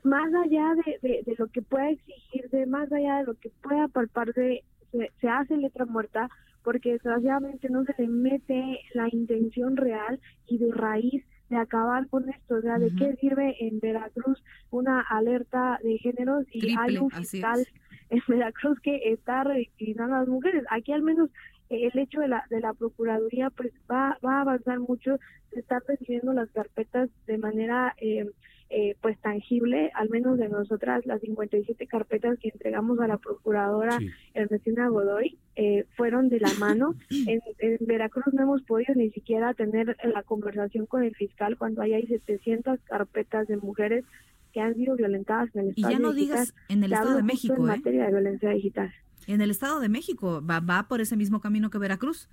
más 0.02 0.32
allá 0.34 0.74
de, 0.74 0.98
de, 1.06 1.22
de 1.24 1.34
lo 1.38 1.48
que 1.48 1.62
pueda 1.62 1.90
exigirse, 1.90 2.66
más 2.66 2.90
allá 2.92 3.18
de 3.18 3.24
lo 3.24 3.34
que 3.34 3.50
pueda 3.62 3.88
palparse, 3.88 4.62
se, 4.92 5.10
se 5.20 5.28
hace 5.28 5.56
letra 5.56 5.84
muerta 5.84 6.28
porque 6.62 6.92
desgraciadamente 6.92 7.68
no 7.68 7.84
se 7.84 7.94
le 7.98 8.08
mete 8.08 8.80
la 8.94 9.08
intención 9.12 9.76
real 9.76 10.18
y 10.46 10.58
de 10.58 10.72
raíz 10.72 11.22
de 11.48 11.56
acabar 11.56 12.08
con 12.08 12.28
esto, 12.28 12.56
o 12.56 12.60
sea, 12.60 12.78
¿de 12.78 12.94
qué 12.96 13.16
sirve 13.16 13.56
en 13.60 13.78
Veracruz 13.80 14.42
una 14.70 15.00
alerta 15.00 15.78
de 15.82 15.98
género 15.98 16.42
si 16.44 16.60
Triple, 16.60 16.76
hay 16.80 16.98
un 16.98 17.10
fiscal 17.10 17.66
en 18.10 18.22
Veracruz 18.28 18.80
que 18.80 19.12
está 19.12 19.44
revictimizando 19.44 20.16
a 20.16 20.18
las 20.20 20.28
mujeres? 20.28 20.64
Aquí 20.70 20.92
al 20.92 21.02
menos 21.02 21.30
eh, 21.68 21.90
el 21.92 21.98
hecho 21.98 22.20
de 22.20 22.28
la, 22.28 22.44
de 22.50 22.60
la 22.60 22.72
Procuraduría 22.72 23.50
pues 23.50 23.72
va, 23.90 24.18
va 24.24 24.38
a 24.38 24.40
avanzar 24.40 24.80
mucho, 24.80 25.18
se 25.52 25.60
están 25.60 25.80
recibiendo 25.86 26.32
las 26.32 26.50
carpetas 26.50 27.10
de 27.26 27.38
manera 27.38 27.94
eh, 27.98 28.30
eh, 28.76 28.96
pues 29.00 29.16
tangible, 29.20 29.92
al 29.94 30.10
menos 30.10 30.36
de 30.36 30.48
nosotras, 30.48 31.06
las 31.06 31.20
57 31.20 31.86
carpetas 31.86 32.40
que 32.40 32.48
entregamos 32.48 32.98
a 32.98 33.06
la 33.06 33.18
Procuradora 33.18 34.00
Ernestina 34.34 34.88
Godoy 34.88 35.38
eh, 35.54 35.86
fueron 35.96 36.28
de 36.28 36.40
la 36.40 36.52
mano. 36.58 36.94
En, 37.28 37.40
en 37.58 37.78
Veracruz 37.86 38.34
no 38.34 38.42
hemos 38.42 38.62
podido 38.62 38.92
ni 38.96 39.10
siquiera 39.10 39.54
tener 39.54 39.96
la 40.02 40.24
conversación 40.24 40.86
con 40.86 41.04
el 41.04 41.14
fiscal 41.14 41.56
cuando 41.56 41.82
ahí 41.82 41.94
hay 41.94 42.06
700 42.08 42.80
carpetas 42.80 43.46
de 43.46 43.58
mujeres 43.58 44.04
que 44.52 44.60
han 44.60 44.74
sido 44.74 44.96
violentadas 44.96 45.54
en 45.54 45.68
el 45.68 45.72
Y 45.76 45.82
ya 45.82 46.00
no 46.00 46.12
digital. 46.12 46.16
digas 46.16 46.54
en 46.68 46.82
el 46.82 46.92
Estado 46.92 47.16
de 47.16 47.22
México, 47.22 47.54
En 47.54 47.62
¿eh? 47.62 47.76
materia 47.76 48.04
de 48.06 48.10
violencia 48.10 48.50
digital. 48.50 48.92
En 49.28 49.40
el 49.40 49.50
Estado 49.52 49.78
de 49.78 49.88
México 49.88 50.42
va, 50.44 50.58
va 50.58 50.88
por 50.88 51.00
ese 51.00 51.16
mismo 51.16 51.40
camino 51.40 51.70
que 51.70 51.78
Veracruz. 51.78 52.28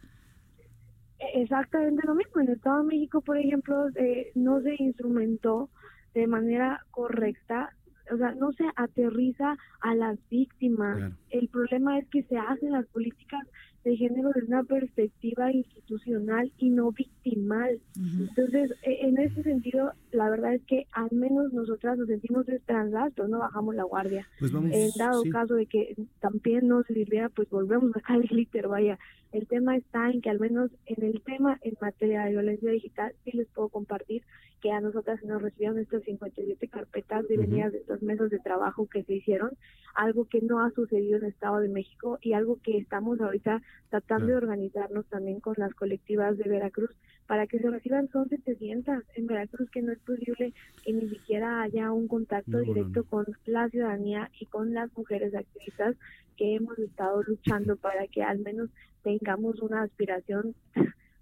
Exactamente 1.36 2.02
lo 2.08 2.16
mismo. 2.16 2.42
En 2.42 2.48
el 2.48 2.56
Estado 2.56 2.80
de 2.82 2.88
México, 2.88 3.22
por 3.22 3.38
ejemplo, 3.38 3.90
eh, 3.96 4.32
no 4.34 4.60
se 4.62 4.76
instrumentó 4.80 5.70
de 6.14 6.28
manera 6.28 6.86
correcta, 6.92 7.74
o 8.12 8.18
sea, 8.18 8.34
no 8.36 8.52
se 8.54 8.66
aterriza 8.76 9.56
a 9.82 9.96
las 9.96 10.18
víctimas. 10.30 11.14
El 11.30 11.48
problema 11.48 11.98
es 11.98 12.08
que 12.10 12.24
se 12.24 12.38
hacen 12.38 12.72
las 12.72 12.86
políticas 12.88 13.48
de 13.84 13.98
género 13.98 14.30
desde 14.34 14.48
una 14.48 14.64
perspectiva 14.64 15.52
institucional 15.52 16.52
y 16.58 16.70
no 16.70 16.92
victimal. 16.92 17.80
Entonces, 17.96 18.72
e- 18.84 19.08
en 19.08 19.18
ese 19.18 19.42
sentido, 19.44 19.92
la 20.12 20.30
verdad 20.30 20.54
es 20.54 20.62
que 20.64 20.86
al 20.92 21.10
menos 21.12 21.52
nosotras 21.54 21.98
nos 21.98 22.08
sentimos 22.08 22.48
esperanzadas, 22.48 23.14
pero 23.16 23.28
no 23.28 23.40
bajamos 23.40 23.76
la 23.76 23.84
guardia. 23.84 24.28
Pues 24.40 24.52
vamos, 24.52 24.72
en 24.74 24.90
dado 24.98 25.24
sí. 25.24 25.30
caso 25.30 25.56
de 25.56 25.66
que 25.66 25.96
también 26.20 26.68
no 26.68 26.84
sirviera, 26.84 27.30
pues 27.30 27.50
volvemos 27.50 27.92
a 27.92 27.94
sacar 28.00 28.18
el 28.18 28.28
glitter, 28.28 28.68
vaya. 28.68 29.00
El 29.32 29.48
tema 29.48 29.78
está 29.78 30.10
en 30.12 30.22
que 30.22 30.30
al 30.30 30.40
menos 30.40 30.72
en 30.86 31.04
el 31.06 31.22
tema 31.22 31.58
en 31.62 31.78
materia 31.82 32.24
de 32.26 32.32
violencia 32.32 32.70
digital 32.72 33.14
sí 33.24 33.32
les 33.34 33.48
puedo 33.48 33.70
compartir 33.70 34.24
que 34.62 34.72
a 34.72 34.80
nosotras 34.80 35.20
se 35.20 35.28
nos 35.28 35.42
recibieron 35.42 35.80
estas 35.80 36.04
57 36.04 36.68
carpetas 36.68 37.28
de 37.28 37.38
venidas 37.38 37.72
de 37.72 37.80
estos 37.80 38.02
meses 38.04 38.30
de 38.30 38.40
trabajo 38.40 38.88
que 38.88 39.04
se 39.04 39.16
hicieron, 39.16 39.52
algo 39.96 40.26
que 40.26 40.42
no 40.42 40.64
ha 40.64 40.70
sucedido 40.72 41.18
en 41.18 41.24
el 41.24 41.30
Estado 41.32 41.60
de 41.60 41.70
México 41.70 42.20
y 42.22 42.34
algo 42.34 42.60
que 42.62 42.78
estamos 42.78 43.20
ahorita 43.20 43.62
tratando 43.90 44.28
de 44.28 44.36
organizarnos 44.36 45.06
también 45.08 45.40
con 45.40 45.56
las 45.58 45.74
colectivas 45.74 46.38
de 46.38 46.50
Veracruz 46.50 46.92
para 47.28 47.48
que 47.48 47.60
se 47.60 47.70
reciban 47.70 48.10
son 48.10 48.30
700 48.30 49.04
en 49.16 49.28
Veracruz 49.28 49.70
que 49.70 49.82
no 49.82 49.92
es 49.92 50.00
posible 50.00 50.54
que 50.84 50.94
ni 50.94 51.10
siquiera 51.10 51.62
haya 51.62 51.92
un 51.92 52.08
contacto 52.08 52.52
No, 52.52 52.60
no, 52.60 52.64
directo 52.64 53.04
con 53.04 53.26
la 53.46 53.70
ciudadanía 53.70 54.30
y 54.40 54.46
con 54.46 54.74
las 54.74 54.96
mujeres 54.98 55.34
activistas 55.36 55.96
que 56.38 56.56
hemos 56.56 56.78
estado 56.80 57.22
luchando 57.24 57.76
para 57.76 58.08
que 58.08 58.24
al 58.24 58.40
menos 58.40 58.70
tengamos 59.04 59.62
una 59.62 59.84
aspiración 59.84 60.56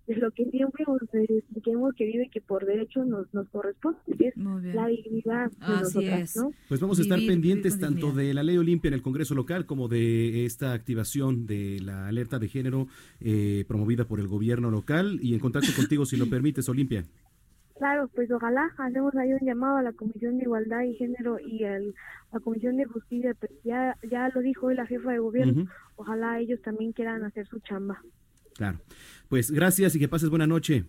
de 0.10 0.16
lo 0.16 0.32
que 0.32 0.44
siempre 0.50 0.84
hemos, 0.88 1.00
que 1.64 1.72
hemos 1.72 1.94
querido 1.94 2.24
y 2.24 2.30
que 2.30 2.42
por 2.42 2.66
derecho 2.66 3.06
nos, 3.06 3.32
nos 3.34 3.48
corresponde, 3.50 4.00
que 4.18 4.30
es 4.30 4.38
la 4.38 4.88
dignidad 4.88 5.52
de 5.52 5.58
Así 5.62 5.84
nosotras, 5.84 6.22
es. 6.32 6.36
¿no? 6.36 6.52
Pues 6.68 6.82
vamos 6.82 6.98
a 6.98 7.04
estar 7.04 7.20
Vivir- 7.20 7.28
pendientes 7.30 7.78
vivir 7.78 7.88
tanto 7.90 8.12
de 8.12 8.34
la 8.34 8.42
ley 8.44 8.58
Olimpia 8.58 8.88
en 8.90 8.96
el 8.96 9.02
Congreso 9.04 9.36
local 9.36 9.66
como 9.68 9.88
de 9.88 10.46
esta 10.46 10.74
activación 10.74 11.46
de 11.46 11.80
la 11.84 12.08
alerta 12.08 12.40
de 12.40 12.48
género 12.48 12.88
eh, 13.22 13.66
promovida 13.68 14.06
por 14.06 14.20
el 14.20 14.28
gobierno 14.28 14.72
local 14.72 15.20
y 15.22 15.36
en 15.36 15.40
contacto 15.40 15.70
contigo 15.76 16.06
si 16.06 16.18
lo 16.18 16.26
permites, 16.30 16.68
Olimpia. 16.70 17.04
Claro, 17.78 18.10
pues 18.14 18.30
ojalá 18.32 18.70
hacemos 18.78 19.16
ahí 19.16 19.32
un 19.32 19.40
llamado 19.48 19.78
a 19.78 19.82
la 19.84 19.94
Comisión 19.94 20.38
de 20.38 20.44
Igualdad 20.44 20.82
y 20.82 20.96
Género 20.96 21.38
y 21.40 21.64
el- 21.64 21.94
la 22.34 22.40
Comisión 22.40 22.78
de 22.78 22.86
Justicia, 22.86 23.36
pues 23.40 23.52
ya, 23.64 23.96
ya 24.10 24.30
lo 24.34 24.42
dijo 24.42 24.68
hoy 24.68 24.76
la 24.76 24.86
jefa 24.86 25.12
de 25.12 25.20
gobierno, 25.20 25.66
ojalá 25.96 26.40
ellos 26.40 26.60
también 26.62 26.92
quieran 26.94 27.24
hacer 27.24 27.48
su 27.48 27.60
chamba. 27.60 28.02
Claro. 28.60 28.82
Pues 29.30 29.52
gracias 29.52 29.96
y 29.96 30.00
que 30.00 30.10
pases 30.10 30.30
buena 30.30 30.46
noche. 30.46 30.84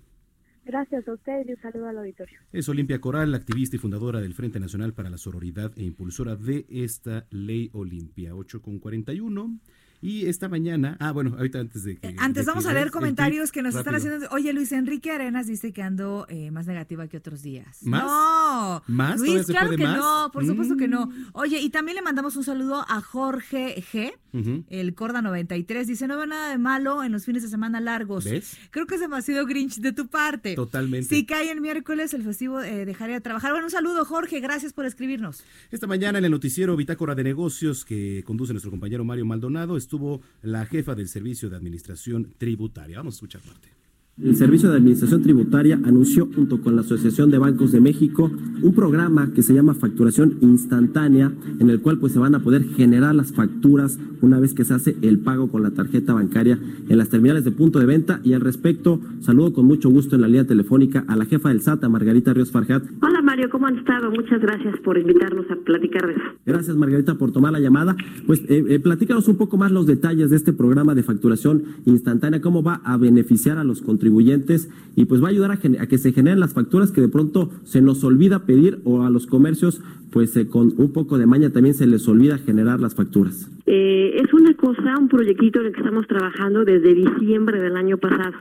Gracias 0.64 1.06
a 1.06 1.12
ustedes 1.12 1.46
y 1.46 1.52
un 1.52 1.62
saludo 1.62 1.86
al 1.86 1.98
auditorio. 1.98 2.40
Es 2.52 2.68
Olimpia 2.68 3.00
Coral, 3.00 3.32
activista 3.32 3.76
y 3.76 3.78
fundadora 3.78 4.20
del 4.20 4.34
Frente 4.34 4.58
Nacional 4.58 4.92
para 4.92 5.08
la 5.08 5.18
Sororidad 5.18 5.70
e 5.76 5.84
impulsora 5.84 6.34
de 6.34 6.66
esta 6.68 7.28
ley 7.30 7.70
Olimpia, 7.72 8.34
8 8.34 8.60
con 8.60 8.80
41. 8.80 9.60
Y 10.02 10.26
esta 10.26 10.48
mañana, 10.48 10.96
ah, 10.98 11.12
bueno, 11.12 11.34
ahorita 11.36 11.60
antes 11.60 11.84
de 11.84 11.96
que. 11.98 12.08
Eh, 12.08 12.16
Antes 12.18 12.46
de 12.46 12.50
vamos 12.50 12.64
que 12.64 12.70
a 12.70 12.74
leer 12.74 12.90
comentarios 12.90 13.52
que 13.52 13.62
nos 13.62 13.74
están 13.74 13.94
haciendo. 13.94 14.28
Oye, 14.30 14.52
Luis 14.52 14.72
Enrique 14.72 15.10
Arenas 15.10 15.46
dice 15.46 15.72
que 15.72 15.82
ando 15.82 16.26
eh, 16.28 16.50
más 16.50 16.66
negativa 16.66 17.06
que 17.08 17.18
otros 17.18 17.42
días. 17.42 17.78
¿Más? 17.82 18.04
No. 18.04 18.82
¿Más? 18.86 19.16
¿Todavía 19.16 19.34
Luis, 19.34 19.46
claro 19.46 19.70
que 19.70 19.82
más? 19.82 19.96
no, 19.98 20.30
por 20.32 20.46
supuesto 20.46 20.76
que 20.76 20.88
no. 20.88 21.06
Mm. 21.06 21.30
Oye, 21.34 21.60
y 21.60 21.68
también 21.70 21.96
le 21.96 22.02
mandamos 22.02 22.36
un 22.36 22.44
saludo 22.44 22.84
a 22.88 23.00
Jorge 23.02 23.82
G. 23.92 24.12
Ujú. 24.32 24.64
El 24.70 24.94
Corda 24.94 25.22
93 25.22 25.86
dice, 25.86 26.06
no 26.06 26.16
veo 26.16 26.26
nada 26.26 26.50
de 26.50 26.58
malo 26.58 27.02
en 27.02 27.12
los 27.12 27.24
fines 27.24 27.42
de 27.42 27.48
semana 27.48 27.80
largos. 27.80 28.24
¿Ves? 28.24 28.56
Creo 28.70 28.86
que 28.86 28.94
es 28.94 29.00
demasiado 29.00 29.44
grinch 29.44 29.80
de 29.80 29.92
tu 29.92 30.06
parte. 30.06 30.54
Totalmente. 30.54 31.08
Si 31.08 31.26
cae 31.26 31.50
el 31.50 31.60
miércoles, 31.60 32.14
el 32.14 32.22
festivo 32.22 32.60
eh, 32.60 32.84
dejaría 32.86 33.16
de 33.16 33.20
trabajar. 33.20 33.50
Bueno, 33.52 33.66
un 33.66 33.70
saludo, 33.70 34.04
Jorge. 34.04 34.40
Gracias 34.40 34.72
por 34.72 34.86
escribirnos. 34.86 35.42
Esta 35.70 35.86
mañana 35.86 36.18
en 36.18 36.24
el 36.24 36.30
noticiero 36.30 36.76
Bitácora 36.76 37.14
de 37.14 37.24
Negocios 37.24 37.84
que 37.84 38.22
conduce 38.24 38.52
nuestro 38.52 38.70
compañero 38.70 39.04
Mario 39.04 39.24
Maldonado 39.24 39.76
estuvo 39.90 40.22
la 40.42 40.64
jefa 40.66 40.94
del 40.94 41.08
Servicio 41.08 41.50
de 41.50 41.56
Administración 41.56 42.32
Tributaria. 42.38 42.98
Vamos 42.98 43.14
a 43.14 43.16
escuchar 43.16 43.42
parte. 43.42 43.79
El 44.22 44.36
Servicio 44.36 44.68
de 44.68 44.76
Administración 44.76 45.22
Tributaria 45.22 45.80
anunció 45.82 46.28
junto 46.34 46.60
con 46.60 46.76
la 46.76 46.82
Asociación 46.82 47.30
de 47.30 47.38
Bancos 47.38 47.72
de 47.72 47.80
México 47.80 48.30
un 48.60 48.74
programa 48.74 49.32
que 49.32 49.42
se 49.42 49.54
llama 49.54 49.72
facturación 49.72 50.36
instantánea, 50.42 51.32
en 51.58 51.70
el 51.70 51.80
cual 51.80 51.98
pues 51.98 52.12
se 52.12 52.18
van 52.18 52.34
a 52.34 52.40
poder 52.40 52.64
generar 52.64 53.14
las 53.14 53.32
facturas 53.32 53.98
una 54.20 54.38
vez 54.38 54.52
que 54.52 54.66
se 54.66 54.74
hace 54.74 54.94
el 55.00 55.20
pago 55.20 55.50
con 55.50 55.62
la 55.62 55.70
tarjeta 55.70 56.12
bancaria 56.12 56.58
en 56.90 56.98
las 56.98 57.08
terminales 57.08 57.46
de 57.46 57.52
punto 57.52 57.78
de 57.78 57.86
venta. 57.86 58.20
Y 58.22 58.34
al 58.34 58.42
respecto, 58.42 59.00
saludo 59.20 59.54
con 59.54 59.64
mucho 59.64 59.88
gusto 59.88 60.16
en 60.16 60.20
la 60.20 60.28
línea 60.28 60.46
telefónica 60.46 61.02
a 61.08 61.16
la 61.16 61.24
jefa 61.24 61.48
del 61.48 61.62
SAT, 61.62 61.84
a 61.84 61.88
Margarita 61.88 62.34
Ríos 62.34 62.50
Farjat. 62.50 62.84
Hola 63.00 63.22
Mario, 63.22 63.48
¿cómo 63.48 63.68
han 63.68 63.78
estado? 63.78 64.10
Muchas 64.10 64.42
gracias 64.42 64.78
por 64.80 64.98
invitarnos 64.98 65.50
a 65.50 65.56
platicar 65.56 66.06
de 66.06 66.12
eso. 66.12 66.22
Gracias 66.44 66.76
Margarita 66.76 67.14
por 67.14 67.32
tomar 67.32 67.52
la 67.52 67.60
llamada. 67.60 67.96
Pues 68.26 68.40
eh, 68.50 68.64
eh, 68.68 68.80
platícanos 68.80 69.28
un 69.28 69.38
poco 69.38 69.56
más 69.56 69.72
los 69.72 69.86
detalles 69.86 70.28
de 70.28 70.36
este 70.36 70.52
programa 70.52 70.94
de 70.94 71.04
facturación 71.04 71.62
instantánea, 71.86 72.42
cómo 72.42 72.62
va 72.62 72.82
a 72.84 72.98
beneficiar 72.98 73.56
a 73.56 73.64
los 73.64 73.80
contribuyentes 73.80 74.09
y 74.96 75.04
pues 75.04 75.22
va 75.22 75.26
a 75.26 75.30
ayudar 75.30 75.50
a, 75.50 75.54
a 75.54 75.86
que 75.86 75.98
se 75.98 76.12
generen 76.12 76.40
las 76.40 76.54
facturas 76.54 76.90
que 76.90 77.00
de 77.00 77.08
pronto 77.08 77.50
se 77.64 77.80
nos 77.80 78.02
olvida 78.04 78.44
pedir 78.46 78.80
o 78.84 79.02
a 79.02 79.10
los 79.10 79.26
comercios 79.26 79.82
pues 80.12 80.36
eh, 80.36 80.48
con 80.48 80.72
un 80.76 80.92
poco 80.92 81.18
de 81.18 81.26
maña 81.26 81.50
también 81.50 81.74
se 81.74 81.86
les 81.86 82.06
olvida 82.08 82.38
generar 82.38 82.80
las 82.80 82.94
facturas. 82.94 83.48
Eh, 83.66 84.20
es 84.22 84.32
una 84.32 84.54
cosa, 84.54 84.98
un 84.98 85.08
proyectito 85.08 85.60
en 85.60 85.66
el 85.66 85.72
que 85.72 85.80
estamos 85.80 86.06
trabajando 86.06 86.64
desde 86.64 86.94
diciembre 86.94 87.60
del 87.60 87.76
año 87.76 87.98
pasado. 87.98 88.34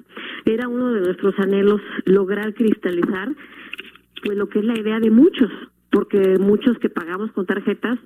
Era 0.45 0.67
uno 0.67 0.91
de 0.93 1.01
nuestros 1.01 1.37
anhelos 1.39 1.81
lograr 2.05 2.53
cristalizar 2.53 3.29
pues 4.23 4.37
lo 4.37 4.49
que 4.49 4.59
es 4.59 4.65
la 4.65 4.77
idea 4.77 4.99
de 4.99 5.11
muchos, 5.11 5.49
porque 5.91 6.37
muchos 6.39 6.77
que 6.79 6.89
pagamos 6.89 7.31
con 7.31 7.45
tarjetas 7.45 7.99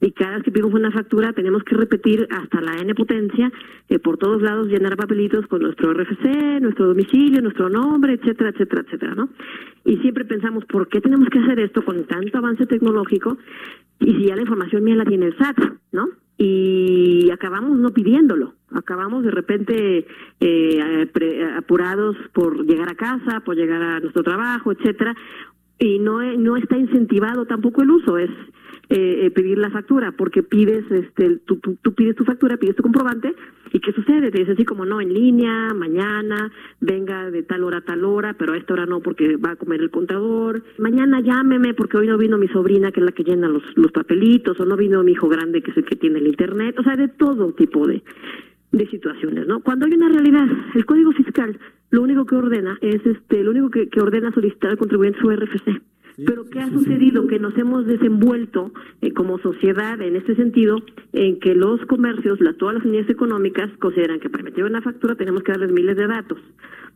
y 0.00 0.12
cada 0.12 0.36
vez 0.36 0.44
que 0.44 0.52
pedimos 0.52 0.74
una 0.74 0.90
factura 0.90 1.32
tenemos 1.32 1.62
que 1.64 1.74
repetir 1.74 2.28
hasta 2.30 2.60
la 2.60 2.76
N 2.78 2.94
potencia, 2.94 3.50
eh, 3.88 3.98
por 3.98 4.18
todos 4.18 4.42
lados 4.42 4.68
llenar 4.68 4.96
papelitos 4.96 5.46
con 5.46 5.62
nuestro 5.62 5.92
RFC, 5.92 6.60
nuestro 6.60 6.86
domicilio, 6.86 7.40
nuestro 7.40 7.70
nombre, 7.70 8.14
etcétera, 8.14 8.50
etcétera, 8.50 8.82
etcétera, 8.86 9.14
¿no? 9.14 9.30
Y 9.84 9.96
siempre 9.98 10.24
pensamos, 10.24 10.64
¿por 10.66 10.88
qué 10.88 11.00
tenemos 11.00 11.28
que 11.30 11.38
hacer 11.38 11.60
esto 11.60 11.84
con 11.84 12.04
tanto 12.04 12.38
avance 12.38 12.66
tecnológico? 12.66 13.38
Y 14.00 14.12
si 14.16 14.26
ya 14.26 14.36
la 14.36 14.42
información 14.42 14.84
mía 14.84 14.96
la 14.96 15.04
tiene 15.04 15.26
el 15.26 15.38
SAT, 15.38 15.58
¿no? 15.92 16.08
Y 16.38 17.30
acabamos 17.30 17.78
no 17.78 17.90
pidiéndolo, 17.94 18.52
acabamos 18.70 19.24
de 19.24 19.30
repente 19.30 20.06
eh, 20.40 21.08
apurados 21.56 22.14
por 22.34 22.66
llegar 22.66 22.90
a 22.90 22.94
casa, 22.94 23.40
por 23.40 23.56
llegar 23.56 23.82
a 23.82 24.00
nuestro 24.00 24.22
trabajo, 24.22 24.70
etcétera, 24.72 25.16
y 25.78 25.98
no 25.98 26.22
no 26.36 26.56
está 26.56 26.76
incentivado 26.76 27.46
tampoco 27.46 27.82
el 27.82 27.90
uso, 27.90 28.18
es 28.18 28.30
eh, 28.88 29.26
eh, 29.26 29.30
pedir 29.32 29.58
la 29.58 29.68
factura, 29.70 30.12
porque 30.12 30.44
pides, 30.44 30.88
este, 30.92 31.38
tú, 31.44 31.56
tú, 31.56 31.76
tú 31.82 31.92
pides 31.92 32.14
tu 32.14 32.22
factura, 32.22 32.56
pides 32.56 32.76
tu 32.76 32.84
comprobante, 32.84 33.34
y 33.72 33.80
¿qué 33.80 33.90
sucede? 33.90 34.30
Te 34.30 34.38
dice 34.38 34.52
así 34.52 34.64
como, 34.64 34.84
no, 34.86 35.00
en 35.00 35.12
línea, 35.12 35.74
mañana, 35.74 36.52
venga 36.80 37.28
de 37.32 37.42
tal 37.42 37.64
hora 37.64 37.78
a 37.78 37.80
tal 37.80 38.04
hora, 38.04 38.34
pero 38.38 38.52
a 38.52 38.56
esta 38.56 38.74
hora 38.74 38.86
no 38.86 39.00
porque 39.00 39.36
va 39.38 39.50
a 39.50 39.56
comer 39.56 39.80
el 39.80 39.90
contador, 39.90 40.62
mañana 40.78 41.20
llámeme 41.20 41.74
porque 41.74 41.96
hoy 41.96 42.06
no 42.06 42.16
vino 42.16 42.38
mi 42.38 42.46
sobrina, 42.46 42.92
que 42.92 43.00
es 43.00 43.06
la 43.06 43.10
que 43.10 43.24
llena 43.24 43.48
los, 43.48 43.64
los 43.74 43.90
papelitos, 43.90 44.60
o 44.60 44.64
no 44.64 44.76
vino 44.76 45.02
mi 45.02 45.12
hijo 45.12 45.28
grande, 45.28 45.62
que 45.62 45.72
es 45.72 45.76
el 45.78 45.84
que 45.84 45.96
tiene 45.96 46.20
el 46.20 46.28
internet, 46.28 46.78
o 46.78 46.84
sea, 46.84 46.94
de 46.94 47.08
todo 47.08 47.52
tipo 47.54 47.88
de, 47.88 48.04
de 48.76 48.88
situaciones, 48.88 49.46
¿no? 49.46 49.60
Cuando 49.60 49.86
hay 49.86 49.94
una 49.94 50.08
realidad, 50.08 50.46
el 50.74 50.86
Código 50.86 51.12
Fiscal 51.12 51.58
lo 51.90 52.02
único 52.02 52.26
que 52.26 52.34
ordena 52.34 52.78
es, 52.80 53.04
este, 53.06 53.42
lo 53.42 53.52
único 53.52 53.70
que, 53.70 53.88
que 53.88 54.00
ordena 54.00 54.32
solicitar 54.32 54.70
al 54.70 54.78
contribuyente 54.78 55.20
su 55.20 55.30
RFC. 55.30 55.80
Pero 56.24 56.46
¿qué 56.46 56.60
ha 56.60 56.70
sucedido? 56.70 57.26
Que 57.26 57.38
nos 57.38 57.56
hemos 57.58 57.86
desenvuelto 57.86 58.72
eh, 59.02 59.12
como 59.12 59.38
sociedad 59.38 60.00
en 60.00 60.16
este 60.16 60.34
sentido, 60.34 60.78
en 61.12 61.38
que 61.40 61.54
los 61.54 61.84
comercios, 61.86 62.40
la, 62.40 62.54
todas 62.54 62.76
las 62.76 62.84
unidades 62.84 63.10
económicas 63.10 63.70
consideran 63.78 64.18
que 64.18 64.30
para 64.30 64.42
emitir 64.42 64.64
una 64.64 64.80
factura 64.80 65.14
tenemos 65.14 65.42
que 65.42 65.52
darles 65.52 65.72
miles 65.72 65.96
de 65.96 66.06
datos, 66.06 66.38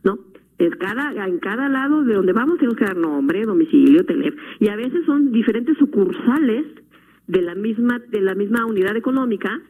¿no? 0.03 0.19
Es 0.57 0.75
cada, 0.75 1.27
en 1.27 1.39
cada 1.39 1.69
lado 1.69 2.03
de 2.03 2.15
donde 2.15 2.33
vamos 2.33 2.57
tenemos 2.57 2.77
que 2.77 2.85
dar 2.85 2.97
nombre, 2.97 3.45
domicilio, 3.45 4.05
teléfono, 4.05 4.41
y 4.59 4.69
a 4.69 4.75
veces 4.75 5.05
son 5.05 5.31
diferentes 5.31 5.77
sucursales 5.77 6.65
de 7.27 7.41
la 7.41 7.55
misma, 7.55 7.99
de 7.99 8.21
la 8.21 8.33
misma 8.33 8.65
unidad 8.65 8.95
económica, 8.95 9.61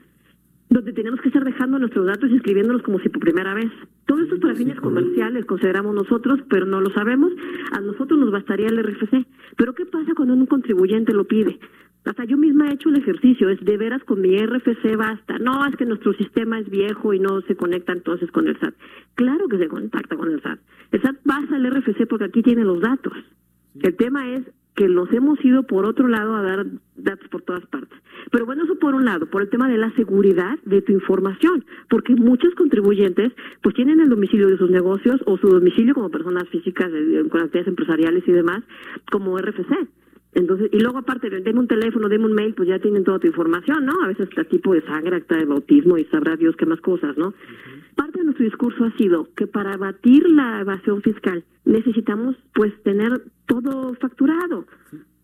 donde 0.71 0.93
tenemos 0.93 1.19
que 1.19 1.27
estar 1.27 1.43
dejando 1.43 1.77
nuestros 1.77 2.05
datos 2.05 2.31
y 2.31 2.37
escribiéndolos 2.37 2.81
como 2.81 2.97
si 2.99 3.09
por 3.09 3.19
primera 3.19 3.53
vez. 3.53 3.69
Todo 4.05 4.21
esto 4.23 4.35
es 4.35 4.41
para 4.41 4.55
fines 4.55 4.79
comerciales, 4.79 5.45
consideramos 5.45 5.93
nosotros, 5.93 6.39
pero 6.49 6.65
no 6.65 6.79
lo 6.79 6.89
sabemos. 6.91 7.29
A 7.73 7.81
nosotros 7.81 8.17
nos 8.17 8.31
bastaría 8.31 8.67
el 8.67 8.81
RFC. 8.81 9.25
Pero 9.57 9.75
¿qué 9.75 9.85
pasa 9.85 10.13
cuando 10.15 10.33
un 10.33 10.45
contribuyente 10.45 11.13
lo 11.13 11.25
pide? 11.25 11.59
Hasta 12.05 12.23
yo 12.23 12.37
misma 12.37 12.69
he 12.69 12.73
hecho 12.73 12.87
el 12.87 12.97
ejercicio, 12.99 13.49
es 13.49 13.59
de 13.59 13.77
veras 13.77 14.01
con 14.05 14.21
mi 14.21 14.37
RFC 14.37 14.95
basta. 14.97 15.37
No, 15.39 15.65
es 15.67 15.75
que 15.75 15.85
nuestro 15.85 16.13
sistema 16.13 16.57
es 16.57 16.69
viejo 16.69 17.13
y 17.13 17.19
no 17.19 17.41
se 17.41 17.55
conecta 17.57 17.91
entonces 17.91 18.31
con 18.31 18.47
el 18.47 18.57
SAT. 18.57 18.73
Claro 19.15 19.49
que 19.49 19.57
se 19.57 19.67
contacta 19.67 20.15
con 20.15 20.31
el 20.31 20.41
SAT. 20.41 20.59
El 20.93 21.01
SAT 21.01 21.17
pasa 21.25 21.57
el 21.57 21.69
RFC 21.69 22.07
porque 22.07 22.25
aquí 22.25 22.41
tiene 22.41 22.63
los 22.63 22.79
datos. 22.79 23.13
El 23.75 23.95
tema 23.97 24.29
es 24.29 24.43
que 24.75 24.87
los 24.87 25.11
hemos 25.13 25.43
ido 25.43 25.63
por 25.63 25.85
otro 25.85 26.07
lado 26.07 26.35
a 26.35 26.41
dar 26.41 26.65
datos 26.95 27.27
por 27.29 27.41
todas 27.41 27.65
partes. 27.65 27.97
Pero 28.31 28.45
bueno, 28.45 28.63
eso 28.63 28.75
por 28.79 28.95
un 28.95 29.05
lado, 29.05 29.25
por 29.25 29.41
el 29.41 29.49
tema 29.49 29.67
de 29.67 29.77
la 29.77 29.93
seguridad 29.95 30.57
de 30.65 30.81
tu 30.81 30.93
información, 30.93 31.65
porque 31.89 32.15
muchos 32.15 32.53
contribuyentes 32.55 33.33
pues 33.61 33.75
tienen 33.75 33.99
el 33.99 34.09
domicilio 34.09 34.47
de 34.47 34.57
sus 34.57 34.69
negocios 34.69 35.21
o 35.25 35.37
su 35.37 35.47
domicilio 35.47 35.93
como 35.93 36.09
personas 36.09 36.47
físicas 36.49 36.89
con 37.29 37.41
actividades 37.41 37.67
empresariales 37.67 38.23
y 38.27 38.31
demás 38.31 38.63
como 39.11 39.37
RFC. 39.37 39.87
Entonces, 40.33 40.69
y 40.71 40.79
luego 40.79 40.99
aparte, 40.99 41.29
deme 41.29 41.59
un 41.59 41.67
teléfono, 41.67 42.07
deme 42.07 42.25
un 42.25 42.33
mail, 42.33 42.53
pues 42.53 42.69
ya 42.69 42.79
tienen 42.79 43.03
toda 43.03 43.19
tu 43.19 43.27
información, 43.27 43.85
¿no? 43.85 44.01
A 44.03 44.07
veces 44.07 44.29
está 44.29 44.43
tipo 44.45 44.73
de 44.73 44.81
sangre, 44.83 45.17
acta 45.17 45.35
de 45.35 45.45
bautismo 45.45 45.97
y 45.97 46.05
sabrá 46.05 46.37
Dios 46.37 46.55
qué 46.55 46.65
más 46.65 46.79
cosas, 46.79 47.17
¿no? 47.17 47.33
Parte 47.95 48.19
de 48.19 48.25
nuestro 48.25 48.45
discurso 48.45 48.85
ha 48.85 48.95
sido 48.97 49.27
que 49.35 49.47
para 49.47 49.73
abatir 49.73 50.29
la 50.29 50.61
evasión 50.61 51.01
fiscal 51.01 51.43
necesitamos 51.65 52.37
pues 52.53 52.73
tener 52.83 53.23
todo 53.45 53.93
facturado, 53.95 54.65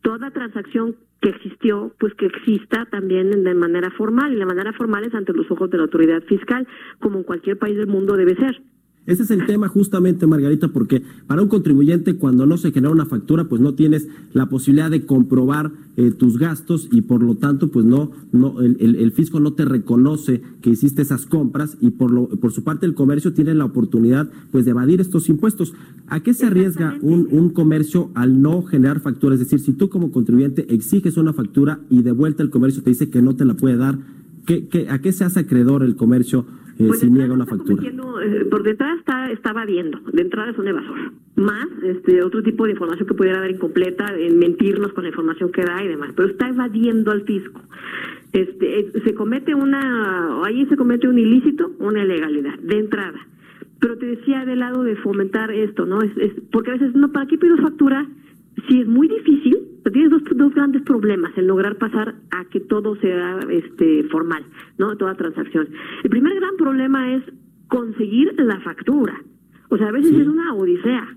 toda 0.02 0.32
transacción 0.32 0.96
que 1.22 1.30
existió, 1.30 1.94
pues 2.00 2.14
que 2.16 2.26
exista 2.26 2.86
también 2.86 3.32
de 3.32 3.54
manera 3.56 3.90
formal, 3.92 4.34
y 4.34 4.36
la 4.36 4.46
manera 4.46 4.74
formal 4.74 5.06
es 5.06 5.16
ante 5.16 5.34
los 5.34 5.50
ojos 5.50 5.70
de 5.70 5.78
la 5.78 5.84
autoridad 5.84 6.22
fiscal, 6.24 6.68
como 7.00 7.18
en 7.18 7.24
cualquier 7.24 7.58
país 7.58 7.78
del 7.78 7.88
mundo 7.88 8.16
debe 8.16 8.36
ser. 8.36 8.62
Ese 9.08 9.24
es 9.24 9.32
el 9.32 9.46
tema 9.48 9.70
justamente, 9.70 10.28
Margarita, 10.28 10.68
porque 10.68 11.02
para 11.28 11.42
un 11.42 11.48
contribuyente 11.48 12.18
cuando 12.18 12.46
no 12.46 12.58
se 12.58 12.72
genera 12.72 12.92
una 12.94 13.06
factura, 13.06 13.46
pues 13.46 13.62
no 13.62 13.74
tienes 13.74 14.08
la 14.34 14.48
posibilidad 14.50 14.92
de 14.92 15.06
comprobar 15.06 15.72
eh, 15.96 16.12
tus 16.12 16.38
gastos 16.38 16.90
y 16.92 17.02
por 17.02 17.24
lo 17.24 17.36
tanto, 17.36 17.70
pues 17.70 17.86
no, 17.86 18.12
no 18.34 18.62
el, 18.62 18.76
el- 18.82 18.96
el 18.98 19.12
fisco 19.14 19.40
no 19.40 19.54
te 19.54 19.64
reconoce 19.66 20.42
que 20.62 20.70
hiciste 20.72 21.02
esas 21.02 21.26
compras 21.26 21.78
y 21.82 21.92
por 21.92 22.12
lo, 22.12 22.28
por 22.28 22.52
su 22.52 22.64
parte 22.64 22.86
el 22.86 22.94
comercio 22.94 23.32
tiene 23.34 23.56
la 23.56 23.66
oportunidad, 23.66 24.30
pues 24.52 24.66
de 24.66 24.72
evadir 24.72 25.00
estos 25.02 25.30
impuestos. 25.30 25.74
¿A 26.08 26.20
qué 26.20 26.34
se 26.34 26.46
arriesga 26.46 26.98
un, 27.02 27.28
un 27.32 27.50
comercio 27.52 28.12
al 28.14 28.42
no 28.42 28.62
generar 28.64 29.00
factura? 29.00 29.36
Es 29.36 29.40
decir, 29.40 29.60
si 29.60 29.72
tú 29.74 29.90
como 29.90 30.12
contribuyente 30.12 30.74
exiges 30.74 31.16
una 31.18 31.32
factura 31.34 31.80
y 31.90 32.02
de 32.04 32.12
vuelta 32.12 32.44
el 32.44 32.50
comercio 32.50 32.84
te 32.84 32.90
dice 32.90 33.10
que 33.10 33.22
no 33.22 33.36
te 33.38 33.46
la 33.46 33.54
puede 33.56 33.78
dar, 33.78 33.98
¿qué, 34.46 34.68
qué, 34.68 34.90
¿a 34.90 35.00
qué 35.00 35.14
se 35.14 35.24
hace 35.24 35.40
acreedor 35.40 35.82
el 35.84 35.96
comercio 35.96 36.46
eh, 36.80 36.86
Pues 36.88 37.10
niega 37.10 37.34
una 37.34 37.46
factura? 37.46 37.84
eh, 37.84 38.46
por 38.50 38.64
detrás 38.64 39.00
está, 39.00 39.32
estaba 39.32 39.66
viendo, 39.66 40.00
de 40.14 40.22
entrada 40.22 40.52
es 40.52 40.58
un 40.58 40.68
evasor. 40.68 40.98
Más 41.36 41.68
este 41.84 42.24
otro 42.24 42.42
tipo 42.44 42.66
de 42.66 42.72
información 42.72 43.08
que 43.08 43.14
pudiera 43.14 43.40
dar 43.40 43.52
incompleta, 43.52 44.06
en 44.18 44.40
mentirnos 44.40 44.94
con 44.94 45.04
la 45.04 45.10
información 45.10 45.52
que 45.52 45.64
da 45.64 45.84
y 45.84 45.88
demás, 45.88 46.12
pero 46.16 46.28
está 46.30 46.50
evadiendo 46.50 47.12
al 47.12 47.22
fisco. 47.24 47.62
Este, 48.34 48.80
eh, 48.80 48.92
se 49.04 49.14
comete 49.14 49.56
una, 49.56 50.44
ahí 50.44 50.66
se 50.68 50.76
comete 50.76 51.08
un 51.08 51.18
ilícito, 51.18 51.72
una 51.80 52.04
ilegalidad, 52.04 52.58
de 52.60 52.80
entrada. 52.80 53.20
Pero 53.80 53.98
te 53.98 54.08
decía 54.08 54.44
del 54.46 54.60
lado 54.60 54.84
de 54.84 54.96
fomentar 54.98 55.52
esto, 55.52 55.86
¿no? 55.86 56.02
Es, 56.02 56.12
es- 56.18 56.34
porque 56.52 56.72
a 56.72 56.74
veces, 56.74 56.96
no, 56.96 57.12
¿para 57.12 57.28
qué 57.28 57.38
pido 57.38 57.58
factura? 57.58 58.06
Si 58.68 58.82
es 58.82 58.88
muy 58.88 59.08
difícil, 59.08 59.56
tienes 59.94 60.10
dos, 60.10 60.24
dos 60.36 60.54
grandes 60.56 60.82
problemas 61.00 61.38
en 61.38 61.48
lograr 61.48 61.76
pasar 61.78 62.16
a 62.32 62.46
que 62.46 62.60
todo 62.60 62.96
sea 62.98 63.40
este 63.50 64.04
formal, 64.06 64.44
¿no? 64.78 64.98
Toda 64.98 65.16
transacción. 65.16 65.70
El 66.04 66.10
primer 66.10 66.36
gran 66.36 66.56
problema 66.58 67.14
es 67.14 67.24
conseguir 67.68 68.34
la 68.38 68.60
factura. 68.62 69.22
O 69.70 69.78
sea, 69.78 69.90
a 69.90 69.92
veces 69.92 70.14
es 70.14 70.28
una 70.28 70.54
odisea. 70.54 71.16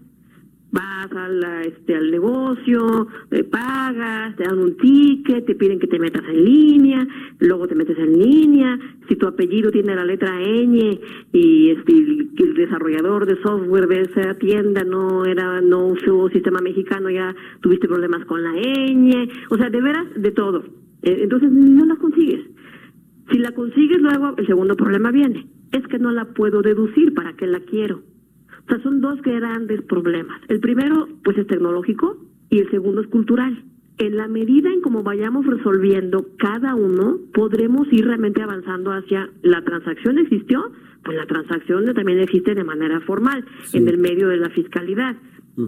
Vas 0.72 1.10
al, 1.12 1.42
este, 1.66 1.96
al 1.96 2.10
negocio, 2.10 3.08
eh, 3.32 3.42
pagas, 3.42 4.36
te 4.36 4.44
dan 4.44 4.58
un 4.58 4.76
ticket, 4.76 5.44
te 5.44 5.56
piden 5.56 5.80
que 5.80 5.88
te 5.88 5.98
metas 5.98 6.22
en 6.28 6.44
línea, 6.44 7.06
luego 7.40 7.66
te 7.66 7.74
metes 7.74 7.98
en 7.98 8.16
línea. 8.16 8.78
Si 9.08 9.16
tu 9.16 9.26
apellido 9.26 9.72
tiene 9.72 9.96
la 9.96 10.04
letra 10.04 10.38
ñ 10.38 11.00
y 11.32 11.70
este, 11.70 11.92
el, 11.92 12.30
el 12.36 12.54
desarrollador 12.54 13.26
de 13.26 13.42
software 13.42 13.88
de 13.88 14.02
esa 14.02 14.34
tienda 14.34 14.84
no 14.84 15.24
era 15.24 15.60
no 15.60 15.88
usó 15.88 16.28
sistema 16.28 16.60
mexicano, 16.60 17.10
ya 17.10 17.34
tuviste 17.60 17.88
problemas 17.88 18.24
con 18.26 18.42
la 18.42 18.52
ñ. 18.52 19.28
O 19.50 19.56
sea, 19.56 19.70
de 19.70 19.80
veras, 19.80 20.06
de 20.14 20.30
todo. 20.30 20.64
Eh, 21.02 21.18
entonces 21.22 21.50
no 21.50 21.84
la 21.86 21.96
consigues. 21.96 22.44
Si 23.30 23.38
la 23.38 23.52
consigues 23.52 24.00
luego, 24.00 24.34
el 24.36 24.46
segundo 24.46 24.76
problema 24.76 25.10
viene. 25.10 25.46
Es 25.72 25.86
que 25.86 25.98
no 25.98 26.10
la 26.10 26.26
puedo 26.26 26.62
deducir, 26.62 27.14
¿para 27.14 27.32
qué 27.34 27.46
la 27.46 27.60
quiero? 27.60 28.02
O 28.70 28.74
sea, 28.74 28.82
son 28.84 29.00
dos 29.00 29.20
grandes 29.22 29.82
problemas. 29.82 30.40
El 30.48 30.60
primero, 30.60 31.08
pues 31.24 31.36
es 31.38 31.46
tecnológico 31.48 32.16
y 32.50 32.58
el 32.60 32.70
segundo 32.70 33.00
es 33.00 33.08
cultural. 33.08 33.64
En 33.98 34.16
la 34.16 34.28
medida 34.28 34.72
en 34.72 34.80
cómo 34.80 35.02
vayamos 35.02 35.44
resolviendo 35.44 36.24
cada 36.38 36.76
uno, 36.76 37.18
podremos 37.34 37.92
ir 37.92 38.06
realmente 38.06 38.40
avanzando 38.42 38.92
hacia 38.92 39.28
la 39.42 39.62
transacción 39.62 40.18
existió, 40.18 40.70
pues 41.04 41.16
la 41.16 41.26
transacción 41.26 41.84
también 41.94 42.20
existe 42.20 42.54
de 42.54 42.62
manera 42.64 43.00
formal, 43.00 43.44
en 43.72 43.88
el 43.88 43.98
medio 43.98 44.28
de 44.28 44.36
la 44.36 44.50
fiscalidad. 44.50 45.16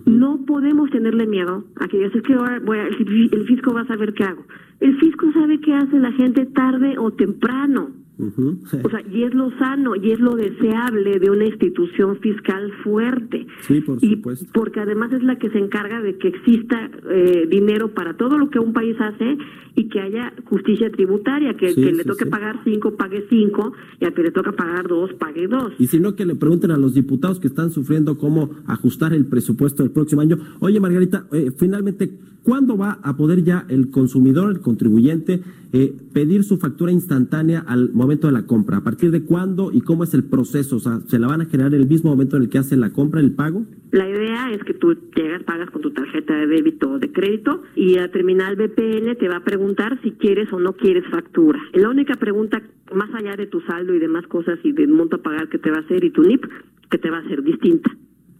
No 0.06 0.44
podemos 0.46 0.88
tenerle 0.90 1.26
miedo 1.26 1.64
a 1.76 1.88
que 1.88 1.98
digas, 1.98 2.14
es 2.14 2.22
que 2.22 2.34
ahora 2.34 2.60
voy 2.64 2.78
a- 2.78 2.86
el 2.86 3.44
fisco 3.46 3.74
va 3.74 3.80
a 3.82 3.86
saber 3.86 4.14
qué 4.14 4.24
hago. 4.24 4.46
El 4.80 4.96
fisco 5.00 5.30
sabe 5.32 5.60
qué 5.60 5.74
hace 5.74 5.98
la 5.98 6.12
gente 6.12 6.46
tarde 6.46 6.94
o 6.98 7.10
temprano. 7.10 7.90
O 8.18 8.88
sea, 8.90 9.00
y 9.10 9.24
es 9.24 9.34
lo 9.34 9.50
sano 9.58 9.96
y 9.96 10.12
es 10.12 10.20
lo 10.20 10.36
deseable 10.36 11.18
de 11.18 11.30
una 11.30 11.46
institución 11.46 12.18
fiscal 12.18 12.70
fuerte. 12.84 13.46
Sí, 13.62 13.80
por 13.80 13.98
Y 14.02 14.10
supuesto. 14.16 14.46
porque 14.52 14.80
además 14.80 15.12
es 15.12 15.22
la 15.22 15.38
que 15.38 15.50
se 15.50 15.58
encarga 15.58 16.00
de 16.02 16.18
que 16.18 16.28
exista 16.28 16.90
eh, 17.10 17.46
dinero 17.50 17.94
para 17.94 18.16
todo 18.16 18.38
lo 18.38 18.48
que 18.50 18.58
un 18.58 18.72
país 18.72 18.96
hace 19.00 19.38
y 19.74 19.88
que 19.88 20.00
haya 20.00 20.32
justicia 20.44 20.90
tributaria, 20.92 21.54
que, 21.56 21.70
Sí, 21.70 21.82
que 21.82 21.92
le 21.92 22.02
sí, 22.02 22.08
toque 22.08 22.24
sí. 22.24 22.30
pagar 22.30 22.60
cinco, 22.64 22.94
pague 22.96 23.24
cinco, 23.30 23.72
y 24.00 24.04
al 24.04 24.12
que 24.14 24.22
le 24.22 24.30
toca 24.30 24.52
pagar 24.52 24.86
dos, 24.86 25.12
pague 25.14 25.48
dos. 25.48 25.72
Y 25.78 25.86
si 25.86 25.98
no, 25.98 26.14
que 26.14 26.26
le 26.26 26.34
pregunten 26.34 26.70
a 26.70 26.76
los 26.76 26.94
diputados 26.94 27.40
que 27.40 27.46
están 27.48 27.70
sufriendo 27.70 28.18
cómo 28.18 28.50
ajustar 28.66 29.14
el 29.14 29.24
presupuesto 29.26 29.82
del 29.82 29.90
próximo 29.92 30.20
año. 30.20 30.36
Oye, 30.60 30.78
Margarita, 30.78 31.26
eh, 31.32 31.50
finalmente, 31.56 32.10
¿cuándo 32.42 32.76
va 32.76 32.98
a 33.02 33.16
poder 33.16 33.42
ya 33.42 33.64
el 33.68 33.90
consumidor, 33.90 34.50
el 34.52 34.60
contribuyente, 34.60 35.40
eh, 35.72 35.94
pedir 36.12 36.44
su 36.44 36.58
factura 36.58 36.92
instantánea 36.92 37.64
al 37.66 37.92
momento 37.92 38.26
de 38.26 38.34
la 38.34 38.46
compra. 38.46 38.78
¿A 38.78 38.84
partir 38.84 39.10
de 39.10 39.24
cuándo 39.24 39.70
y 39.72 39.80
cómo 39.80 40.04
es 40.04 40.12
el 40.12 40.24
proceso? 40.24 40.76
O 40.76 40.80
sea, 40.80 41.00
¿se 41.06 41.18
la 41.18 41.28
van 41.28 41.40
a 41.40 41.46
generar 41.46 41.74
en 41.74 41.80
el 41.80 41.88
mismo 41.88 42.10
momento 42.10 42.36
en 42.36 42.42
el 42.42 42.48
que 42.50 42.58
hace 42.58 42.76
la 42.76 42.90
compra, 42.90 43.20
el 43.20 43.34
pago? 43.34 43.64
La 43.90 44.08
idea 44.08 44.50
es 44.52 44.62
que 44.64 44.74
tú 44.74 44.94
llegas, 45.16 45.42
pagas 45.44 45.70
con 45.70 45.82
tu 45.82 45.90
tarjeta 45.90 46.34
de 46.34 46.46
débito 46.46 46.90
o 46.90 46.98
de 46.98 47.10
crédito 47.10 47.62
y 47.74 47.94
la 47.94 48.08
terminal 48.08 48.56
BPN 48.56 49.16
te 49.16 49.28
va 49.28 49.36
a 49.36 49.44
preguntar 49.44 49.98
si 50.02 50.12
quieres 50.12 50.52
o 50.52 50.58
no 50.58 50.74
quieres 50.74 51.04
factura. 51.10 51.58
La 51.72 51.88
única 51.88 52.14
pregunta, 52.16 52.62
más 52.94 53.08
allá 53.14 53.34
de 53.36 53.46
tu 53.46 53.60
saldo 53.62 53.94
y 53.94 53.98
demás 53.98 54.26
cosas 54.26 54.58
y 54.62 54.72
del 54.72 54.88
monto 54.88 55.16
a 55.16 55.22
pagar 55.22 55.48
que 55.48 55.58
te 55.58 55.70
va 55.70 55.78
a 55.78 55.80
hacer 55.80 56.04
y 56.04 56.10
tu 56.10 56.22
NIP, 56.22 56.44
que 56.90 56.98
te 56.98 57.10
va 57.10 57.18
a 57.18 57.20
hacer 57.20 57.42
distinta. 57.42 57.90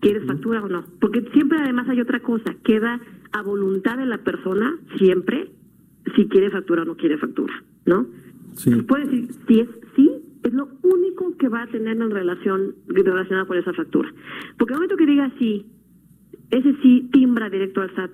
¿Quieres 0.01 0.27
factura 0.27 0.63
o 0.63 0.69
no? 0.69 0.85
Porque 1.01 1.23
siempre 1.33 1.59
además 1.61 1.89
hay 1.89 2.01
otra 2.01 2.21
cosa, 2.21 2.55
queda 2.65 3.01
a 3.33 3.43
voluntad 3.43 3.97
de 3.97 4.07
la 4.07 4.19
persona 4.19 4.77
siempre 4.99 5.49
si 6.15 6.29
quiere 6.29 6.51
factura 6.51 6.83
o 6.83 6.85
no 6.85 6.97
quiere 6.97 7.19
factura, 7.19 7.63
¿no? 7.87 8.07
Puede 8.87 9.07
decir, 9.07 9.29
si 9.49 9.61
es 9.61 9.69
sí, 9.97 10.11
es 10.43 10.53
lo 10.53 10.69
único 10.83 11.37
que 11.37 11.49
va 11.49 11.63
a 11.63 11.67
tener 11.69 11.97
en 11.97 12.11
relación 12.11 12.75
relacionado 12.87 13.47
con 13.47 13.57
esa 13.57 13.73
factura. 13.73 14.13
Porque 14.59 14.75
el 14.75 14.79
momento 14.79 14.97
que 14.97 15.07
diga 15.07 15.31
sí, 15.39 15.67
ese 16.51 16.75
sí 16.83 17.09
timbra 17.13 17.49
directo 17.49 17.81
al 17.81 17.95
SAT. 17.95 18.11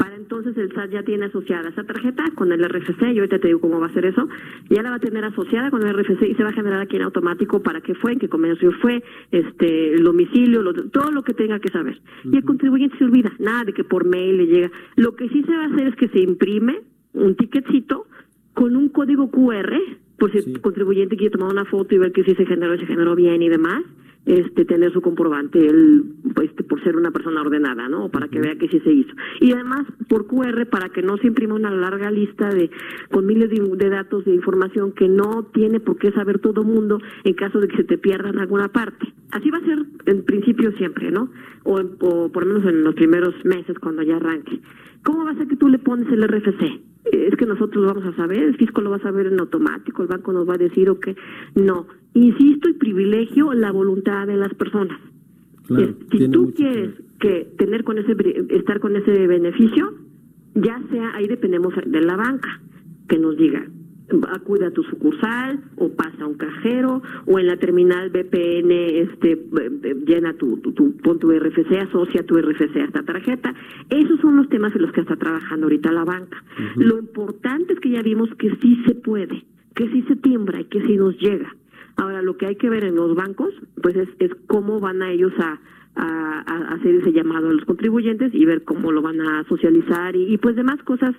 Para 0.00 0.16
entonces 0.16 0.56
el 0.56 0.72
SAT 0.72 0.92
ya 0.92 1.02
tiene 1.02 1.26
asociada 1.26 1.68
esa 1.68 1.84
tarjeta 1.84 2.24
con 2.34 2.50
el 2.52 2.64
RFC, 2.66 3.12
y 3.12 3.18
ahorita 3.18 3.38
te 3.38 3.48
digo 3.48 3.60
cómo 3.60 3.78
va 3.80 3.88
a 3.88 3.92
ser 3.92 4.06
eso, 4.06 4.26
ya 4.70 4.82
la 4.82 4.88
va 4.88 4.96
a 4.96 4.98
tener 4.98 5.22
asociada 5.26 5.70
con 5.70 5.86
el 5.86 5.92
RFC 5.94 6.22
y 6.26 6.34
se 6.36 6.42
va 6.42 6.48
a 6.48 6.52
generar 6.54 6.80
aquí 6.80 6.96
en 6.96 7.02
automático 7.02 7.62
para 7.62 7.82
qué 7.82 7.94
fue, 7.94 8.12
en 8.14 8.18
qué 8.18 8.26
comercio 8.30 8.72
fue, 8.80 9.02
este, 9.30 9.92
el 9.92 10.02
domicilio, 10.02 10.62
lo- 10.62 10.72
todo 10.88 11.10
lo 11.10 11.22
que 11.22 11.34
tenga 11.34 11.58
que 11.60 11.68
saber. 11.68 12.00
Y 12.24 12.34
el 12.34 12.44
contribuyente 12.44 12.96
se 12.96 13.04
olvida, 13.04 13.30
nada 13.38 13.64
de 13.64 13.74
que 13.74 13.84
por 13.84 14.06
mail 14.06 14.38
le 14.38 14.46
llega. 14.46 14.70
Lo 14.96 15.14
que 15.16 15.28
sí 15.28 15.42
se 15.42 15.54
va 15.54 15.64
a 15.64 15.66
hacer 15.66 15.88
es 15.88 15.96
que 15.96 16.08
se 16.08 16.20
imprime 16.20 16.80
un 17.12 17.34
ticketcito 17.36 18.06
con 18.54 18.76
un 18.76 18.88
código 18.88 19.30
QR, 19.30 19.78
por 20.18 20.32
si 20.32 20.38
el 20.38 20.60
contribuyente 20.62 21.16
quiere 21.18 21.30
tomar 21.36 21.52
una 21.52 21.66
foto 21.66 21.94
y 21.94 21.98
ver 21.98 22.12
que 22.12 22.24
sí 22.24 22.34
se 22.36 22.46
generó, 22.46 22.74
se 22.78 22.86
generó 22.86 23.14
bien 23.14 23.42
y 23.42 23.50
demás, 23.50 23.82
este 24.26 24.64
tener 24.64 24.92
su 24.92 25.00
comprobante 25.00 25.58
él, 25.58 26.04
este, 26.42 26.62
por 26.62 26.82
ser 26.84 26.96
una 26.96 27.10
persona 27.10 27.40
ordenada, 27.40 27.88
¿no? 27.88 28.10
Para 28.10 28.28
que 28.28 28.40
vea 28.40 28.56
que 28.56 28.68
sí 28.68 28.80
se 28.80 28.92
hizo. 28.92 29.12
Y 29.40 29.52
además 29.52 29.86
por 30.08 30.26
QR 30.26 30.66
para 30.66 30.90
que 30.90 31.02
no 31.02 31.16
se 31.16 31.26
imprima 31.26 31.54
una 31.54 31.70
larga 31.70 32.10
lista 32.10 32.48
de 32.48 32.70
con 33.10 33.26
miles 33.26 33.50
de, 33.50 33.60
de 33.76 33.90
datos 33.90 34.24
de 34.24 34.34
información 34.34 34.92
que 34.92 35.08
no 35.08 35.44
tiene 35.52 35.80
por 35.80 35.98
qué 35.98 36.12
saber 36.12 36.38
todo 36.38 36.62
mundo 36.62 37.00
en 37.24 37.34
caso 37.34 37.60
de 37.60 37.68
que 37.68 37.78
se 37.78 37.84
te 37.84 37.98
pierda 37.98 38.28
en 38.28 38.38
alguna 38.38 38.68
parte. 38.68 39.12
Así 39.32 39.50
va 39.50 39.58
a 39.58 39.64
ser 39.64 39.78
en 40.06 40.24
principio 40.24 40.72
siempre, 40.72 41.10
¿no? 41.10 41.30
O, 41.64 41.80
o 42.00 42.32
por 42.32 42.46
lo 42.46 42.54
menos 42.54 42.68
en 42.68 42.84
los 42.84 42.94
primeros 42.94 43.34
meses 43.44 43.78
cuando 43.78 44.02
ya 44.02 44.16
arranque. 44.16 44.60
¿Cómo 45.02 45.24
va 45.24 45.30
a 45.30 45.36
ser 45.36 45.48
que 45.48 45.56
tú 45.56 45.68
le 45.68 45.78
pones 45.78 46.08
el 46.12 46.22
RFC? 46.22 46.80
Es 47.10 47.34
que 47.36 47.46
nosotros 47.46 47.82
lo 47.82 47.94
vamos 47.94 48.04
a 48.04 48.16
saber, 48.16 48.42
el 48.42 48.56
fisco 48.56 48.82
lo 48.82 48.90
va 48.90 48.96
a 48.96 49.02
saber 49.02 49.26
en 49.26 49.40
automático, 49.40 50.02
el 50.02 50.08
banco 50.08 50.32
nos 50.32 50.48
va 50.48 50.54
a 50.54 50.58
decir 50.58 50.90
o 50.90 51.00
que 51.00 51.16
no. 51.54 51.86
Insisto 52.14 52.68
y 52.68 52.74
privilegio 52.74 53.52
la 53.54 53.70
voluntad 53.72 54.26
de 54.26 54.36
las 54.36 54.52
personas. 54.54 54.98
Claro, 55.66 55.94
si 56.10 56.28
tú 56.28 56.52
quieres 56.54 56.90
que 57.20 57.46
tener 57.56 57.84
con 57.84 57.98
ese 57.98 58.16
estar 58.50 58.80
con 58.80 58.96
ese 58.96 59.26
beneficio, 59.28 59.94
ya 60.54 60.82
sea 60.90 61.14
ahí 61.14 61.28
dependemos 61.28 61.72
de 61.86 62.00
la 62.00 62.16
banca 62.16 62.60
que 63.08 63.18
nos 63.18 63.36
diga 63.36 63.64
acude 64.32 64.66
a 64.66 64.72
tu 64.72 64.82
sucursal 64.82 65.60
o 65.76 65.90
pasa 65.90 66.24
a 66.24 66.26
un 66.26 66.34
cajero 66.34 67.00
o 67.26 67.38
en 67.38 67.46
la 67.46 67.56
terminal 67.58 68.10
BPN 68.10 68.72
este 68.72 69.32
eh, 69.34 69.38
eh, 69.84 69.94
llena 70.04 70.34
tu, 70.34 70.56
tu, 70.56 70.72
tu- 70.72 70.96
pon 70.96 71.20
tu 71.20 71.30
RFC 71.30 71.78
asocia 71.78 72.26
tu 72.26 72.34
RFC 72.36 72.74
a 72.76 72.84
esta 72.86 73.04
tarjeta. 73.04 73.54
Esos 73.88 74.18
son 74.20 74.34
los 74.36 74.48
temas 74.48 74.74
en 74.74 74.82
los 74.82 74.90
que 74.90 75.02
está 75.02 75.14
trabajando 75.14 75.66
ahorita 75.66 75.92
la 75.92 76.04
banca. 76.04 76.42
Lo 76.74 76.98
importante 76.98 77.74
es 77.74 77.78
que 77.78 77.90
ya 77.90 78.02
vimos 78.02 78.28
que 78.36 78.50
sí 78.56 78.82
se 78.84 78.96
puede 78.96 79.44
que 79.76 79.88
sí 79.90 80.02
se 80.08 80.16
timbra 80.16 80.60
y 80.60 80.64
que 80.64 80.84
sí 80.84 80.96
nos 80.96 81.16
llega 81.20 81.54
Ahora, 81.96 82.22
lo 82.22 82.36
que 82.36 82.46
hay 82.46 82.56
que 82.56 82.70
ver 82.70 82.84
en 82.84 82.94
los 82.94 83.14
bancos, 83.14 83.52
pues 83.82 83.96
es, 83.96 84.08
es 84.18 84.30
cómo 84.46 84.80
van 84.80 85.02
a 85.02 85.10
ellos 85.10 85.32
a, 85.38 85.58
hacer 85.96 86.94
ese 86.94 87.12
llamado 87.12 87.48
a 87.48 87.52
los 87.52 87.64
contribuyentes 87.66 88.32
y 88.32 88.46
ver 88.46 88.64
cómo 88.64 88.90
lo 88.92 89.02
van 89.02 89.20
a 89.20 89.44
socializar 89.48 90.16
y, 90.16 90.38
pues 90.38 90.56
demás 90.56 90.82
cosas, 90.84 91.14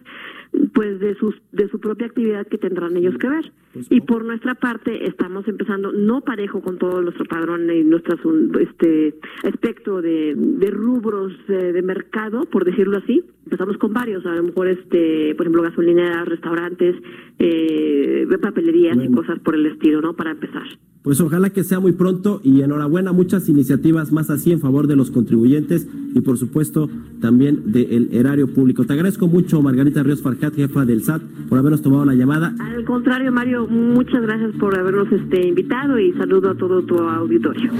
pues 0.73 0.99
de 0.99 1.15
sus 1.15 1.35
de 1.51 1.69
su 1.69 1.79
propia 1.79 2.07
actividad 2.07 2.47
que 2.47 2.57
tendrán 2.57 2.97
ellos 2.97 3.17
que 3.17 3.29
ver. 3.29 3.51
Y 3.89 4.01
por 4.01 4.25
nuestra 4.25 4.55
parte 4.55 5.07
estamos 5.07 5.47
empezando 5.47 5.91
no 5.93 6.21
parejo 6.21 6.61
con 6.61 6.77
todo 6.77 7.01
nuestro 7.01 7.25
padrón 7.25 7.69
y 7.71 7.83
nuestro 7.83 8.17
este 8.59 9.15
espectro 9.43 10.01
de, 10.01 10.35
de 10.35 10.69
rubros 10.71 11.33
eh, 11.47 11.71
de 11.71 11.81
mercado, 11.81 12.45
por 12.45 12.65
decirlo 12.65 12.97
así. 12.97 13.23
Empezamos 13.45 13.77
con 13.77 13.93
varios, 13.93 14.25
a 14.25 14.35
lo 14.35 14.43
mejor 14.43 14.67
este, 14.67 15.35
por 15.35 15.45
ejemplo, 15.45 15.63
gasolineras, 15.63 16.27
restaurantes, 16.27 16.95
eh, 17.39 18.27
papelerías 18.41 18.97
y 19.01 19.11
cosas 19.11 19.39
por 19.39 19.55
el 19.55 19.65
estilo, 19.65 20.01
¿no? 20.01 20.13
Para 20.15 20.31
empezar. 20.31 20.63
Pues 21.03 21.19
ojalá 21.19 21.49
que 21.49 21.63
sea 21.63 21.79
muy 21.79 21.93
pronto 21.93 22.41
y 22.43 22.61
enhorabuena, 22.61 23.11
muchas 23.11 23.49
iniciativas 23.49 24.11
más 24.11 24.29
así 24.29 24.51
en 24.51 24.59
favor 24.59 24.85
de 24.85 24.95
los 24.95 25.09
contribuyentes 25.09 25.87
y 26.13 26.21
por 26.21 26.37
supuesto 26.37 26.89
también 27.19 27.71
del 27.71 28.09
erario 28.11 28.53
público. 28.53 28.85
Te 28.85 28.93
agradezco 28.93 29.27
mucho, 29.27 29.63
Margarita 29.63 30.03
Ríos 30.03 30.21
Jefa 30.49 30.85
del 30.85 31.03
SAT, 31.03 31.21
por 31.49 31.59
habernos 31.59 31.81
tomado 31.81 32.05
la 32.05 32.15
llamada. 32.15 32.53
Al 32.59 32.83
contrario, 32.85 33.31
Mario, 33.31 33.67
muchas 33.67 34.21
gracias 34.21 34.51
por 34.59 34.77
habernos 34.77 35.11
este, 35.11 35.47
invitado 35.47 35.99
y 35.99 36.13
saludo 36.13 36.51
a 36.51 36.55
todo 36.55 36.81
tu 36.81 36.97
auditorio. 36.97 37.71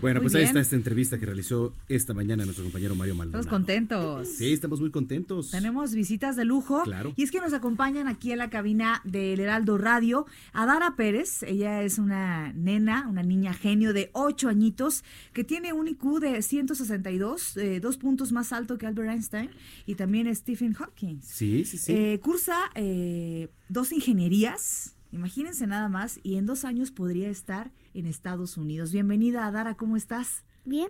Bueno, 0.00 0.20
Muy 0.20 0.26
pues 0.30 0.36
ahí 0.36 0.44
está 0.44 0.60
esta 0.60 0.76
entrevista 0.76 1.18
que 1.18 1.26
realizó 1.26 1.74
esta 1.88 2.14
mañana 2.14 2.44
nuestro 2.44 2.64
compañero 2.64 2.94
Mario 2.94 3.16
Maldonado. 3.16 3.40
Estamos 3.40 3.58
contentos. 3.58 4.28
Sí, 4.28 4.52
estamos 4.52 4.80
muy 4.80 4.92
contentos. 4.92 5.50
Tenemos 5.50 5.92
visitas 5.92 6.36
de 6.36 6.44
lujo. 6.44 6.84
Claro. 6.84 7.12
Y 7.16 7.24
es 7.24 7.32
que 7.32 7.40
nos 7.40 7.52
acompañan 7.52 8.06
aquí 8.06 8.30
en 8.30 8.38
la 8.38 8.48
cabina 8.48 9.00
del 9.04 9.40
Heraldo 9.40 9.76
Radio 9.76 10.26
Adara 10.52 10.94
Pérez. 10.94 11.42
Ella 11.42 11.82
es 11.82 11.98
una 11.98 12.52
nena, 12.52 13.08
una 13.08 13.24
niña 13.24 13.54
genio 13.54 13.92
de 13.92 14.10
8 14.12 14.48
añitos 14.48 15.02
que 15.32 15.42
tiene 15.42 15.72
un 15.72 15.88
IQ 15.88 16.20
de 16.20 16.42
162, 16.42 17.56
eh, 17.56 17.80
dos 17.80 17.96
puntos 17.96 18.30
más 18.30 18.52
alto 18.52 18.78
que 18.78 18.86
Albert 18.86 19.10
Einstein 19.10 19.50
y 19.84 19.96
también 19.96 20.32
Stephen 20.34 20.74
Hawking. 20.74 21.20
Sí, 21.22 21.64
sí, 21.64 21.76
sí. 21.76 21.92
Eh, 21.92 22.20
cursa 22.22 22.70
eh, 22.76 23.48
dos 23.68 23.90
ingenierías, 23.90 24.94
imagínense 25.12 25.66
nada 25.66 25.88
más, 25.88 26.20
y 26.22 26.36
en 26.36 26.46
dos 26.46 26.64
años 26.64 26.90
podría 26.90 27.28
estar 27.28 27.70
en 27.94 28.06
Estados 28.06 28.56
Unidos. 28.56 28.92
Bienvenida, 28.92 29.46
Adara, 29.46 29.74
¿cómo 29.74 29.96
estás? 29.96 30.44
Bien. 30.64 30.88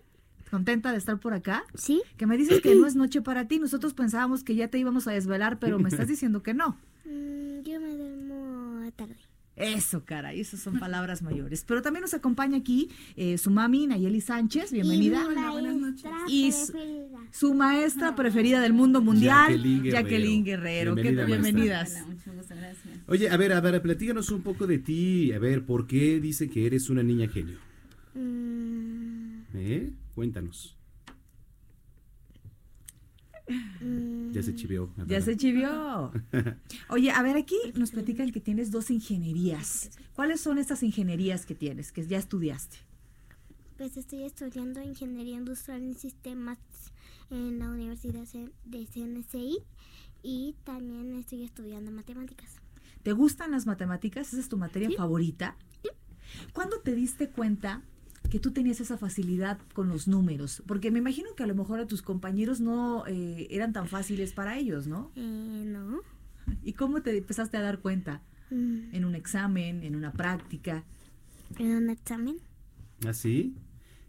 ¿Contenta 0.51 0.93
de 0.93 0.99
estar 0.99 1.19
por 1.21 1.35
acá? 1.35 1.65
Sí. 1.75 2.03
Que 2.17 2.27
me 2.27 2.37
dices 2.37 2.61
que 2.61 2.75
no 2.75 2.87
es 2.87 2.97
noche 2.97 3.21
para 3.21 3.47
ti. 3.49 3.59
Nosotros 3.59 3.95
pensábamos 3.95 4.45
que 4.45 4.55
ya 4.55 4.69
te 4.69 4.79
íbamos 4.79 5.07
a 5.07 5.13
desvelar, 5.13 5.59
pero 5.59 5.79
me 5.79 5.89
estás 5.89 6.09
diciendo 6.09 6.43
que 6.43 6.55
no. 6.55 6.77
Mm, 7.05 7.63
yo 7.63 7.81
me 7.81 7.95
duermo 7.95 8.87
a 8.87 8.91
tarde. 8.93 9.17
Eso, 9.57 10.05
caray, 10.05 10.41
esas 10.41 10.61
son 10.61 10.79
palabras 10.79 11.21
mayores. 11.21 11.65
Pero 11.67 11.83
también 11.83 12.03
nos 12.03 12.15
acompaña 12.15 12.59
aquí 12.59 12.91
eh, 13.17 13.39
su 13.39 13.51
mami, 13.51 13.89
Nayeli 13.89 14.21
Sánchez, 14.21 14.71
bienvenida. 14.71 15.25
Y 15.25 15.29
mi 15.29 15.81
maestra 15.81 16.13
Y 16.29 16.53
su. 16.53 16.73
Su 17.31 17.55
maestra 17.55 18.15
preferida 18.15 18.61
del 18.61 18.73
mundo 18.73 19.01
mundial, 19.01 19.53
Jacqueline 19.53 19.83
Guerrero. 19.83 20.03
Jacqueline 20.03 20.45
Guerrero. 20.45 20.95
Bienvenidas. 20.95 22.07
Mucho 22.07 22.33
gusto, 22.33 22.55
gracias. 22.57 22.99
Oye, 23.07 23.29
a 23.29 23.37
ver, 23.37 23.53
a 23.53 23.61
ver, 23.61 23.81
platícanos 23.83 24.31
un 24.31 24.43
poco 24.43 24.67
de 24.67 24.79
ti. 24.79 25.33
A 25.33 25.39
ver, 25.39 25.65
¿por 25.65 25.87
qué 25.87 26.21
dice 26.21 26.49
que 26.49 26.67
eres 26.67 26.91
una 26.91 27.03
niña 27.03 27.29
genio? 27.29 27.59
Mm, 28.15 29.41
¿Eh? 29.55 29.91
Cuéntanos. 30.15 30.77
Ya 34.33 34.43
se 34.43 34.55
chivió. 34.55 34.91
Ya 35.07 35.23
se 35.23 35.37
chivió. 35.37 36.13
Oye, 36.91 37.11
a 37.11 37.23
ver, 37.23 37.37
aquí 37.37 37.57
nos 37.75 37.93
platican 37.93 38.31
que 38.31 38.41
tienes 38.41 38.71
dos 38.71 38.91
ingenierías. 38.91 39.91
¿Cuáles 40.15 40.41
son 40.41 40.59
estas 40.59 40.83
ingenierías 40.83 41.47
que 41.47 41.55
tienes, 41.55 41.91
que 41.91 42.07
ya 42.07 42.19
estudiaste? 42.19 42.77
pues 43.79 43.97
estoy 43.97 44.25
estudiando 44.25 44.83
Ingeniería 44.83 45.37
Industrial 45.37 45.81
en 45.81 45.95
Sistemas 45.95 46.59
en 47.31 47.59
la 47.59 47.69
Universidad 47.69 48.25
de 48.65 48.87
CNCI 48.87 49.59
y 50.23 50.55
también 50.65 51.15
estoy 51.15 51.45
estudiando 51.45 51.91
Matemáticas. 51.91 52.57
¿Te 53.03 53.13
gustan 53.13 53.53
las 53.53 53.67
matemáticas? 53.67 54.29
¿Esa 54.29 54.41
es 54.41 54.49
tu 54.49 54.59
materia 54.59 54.91
favorita? 54.97 55.57
¿Cuándo 56.53 56.81
te 56.81 56.95
diste 56.95 57.29
cuenta 57.29 57.83
que 58.29 58.39
tú 58.39 58.51
tenías 58.51 58.81
esa 58.81 58.99
facilidad 58.99 59.59
con 59.73 59.89
los 59.89 60.09
números? 60.09 60.63
Porque 60.67 60.91
me 60.91 60.99
imagino 60.99 61.35
que 61.35 61.43
a 61.43 61.47
lo 61.47 61.55
mejor 61.55 61.81
a 61.81 61.87
tus 61.87 62.03
compañeros 62.03 62.61
no 62.61 63.07
eh, 63.07 63.47
eran 63.51 63.73
tan 63.73 63.89
fáciles 63.89 64.33
para 64.33 64.59
ellos, 64.59 64.87
¿no? 64.87 65.13
Eh, 65.17 65.65
no. 65.67 66.01
¿Y 66.63 66.73
cómo 66.73 67.03
te 67.03 67.17
empezaste 67.17 67.57
a 67.57 67.63
dar 67.63 67.79
cuenta? 67.79 68.23
Mm, 68.51 68.95
¿En 68.95 69.05
un 69.05 69.15
examen? 69.15 69.83
¿En 69.83 69.95
una 69.95 70.13
práctica? 70.13 70.85
en 71.59 71.77
un 71.77 71.91
examen. 71.91 72.37
¿Ah, 73.07 73.15
sí? 73.15 73.55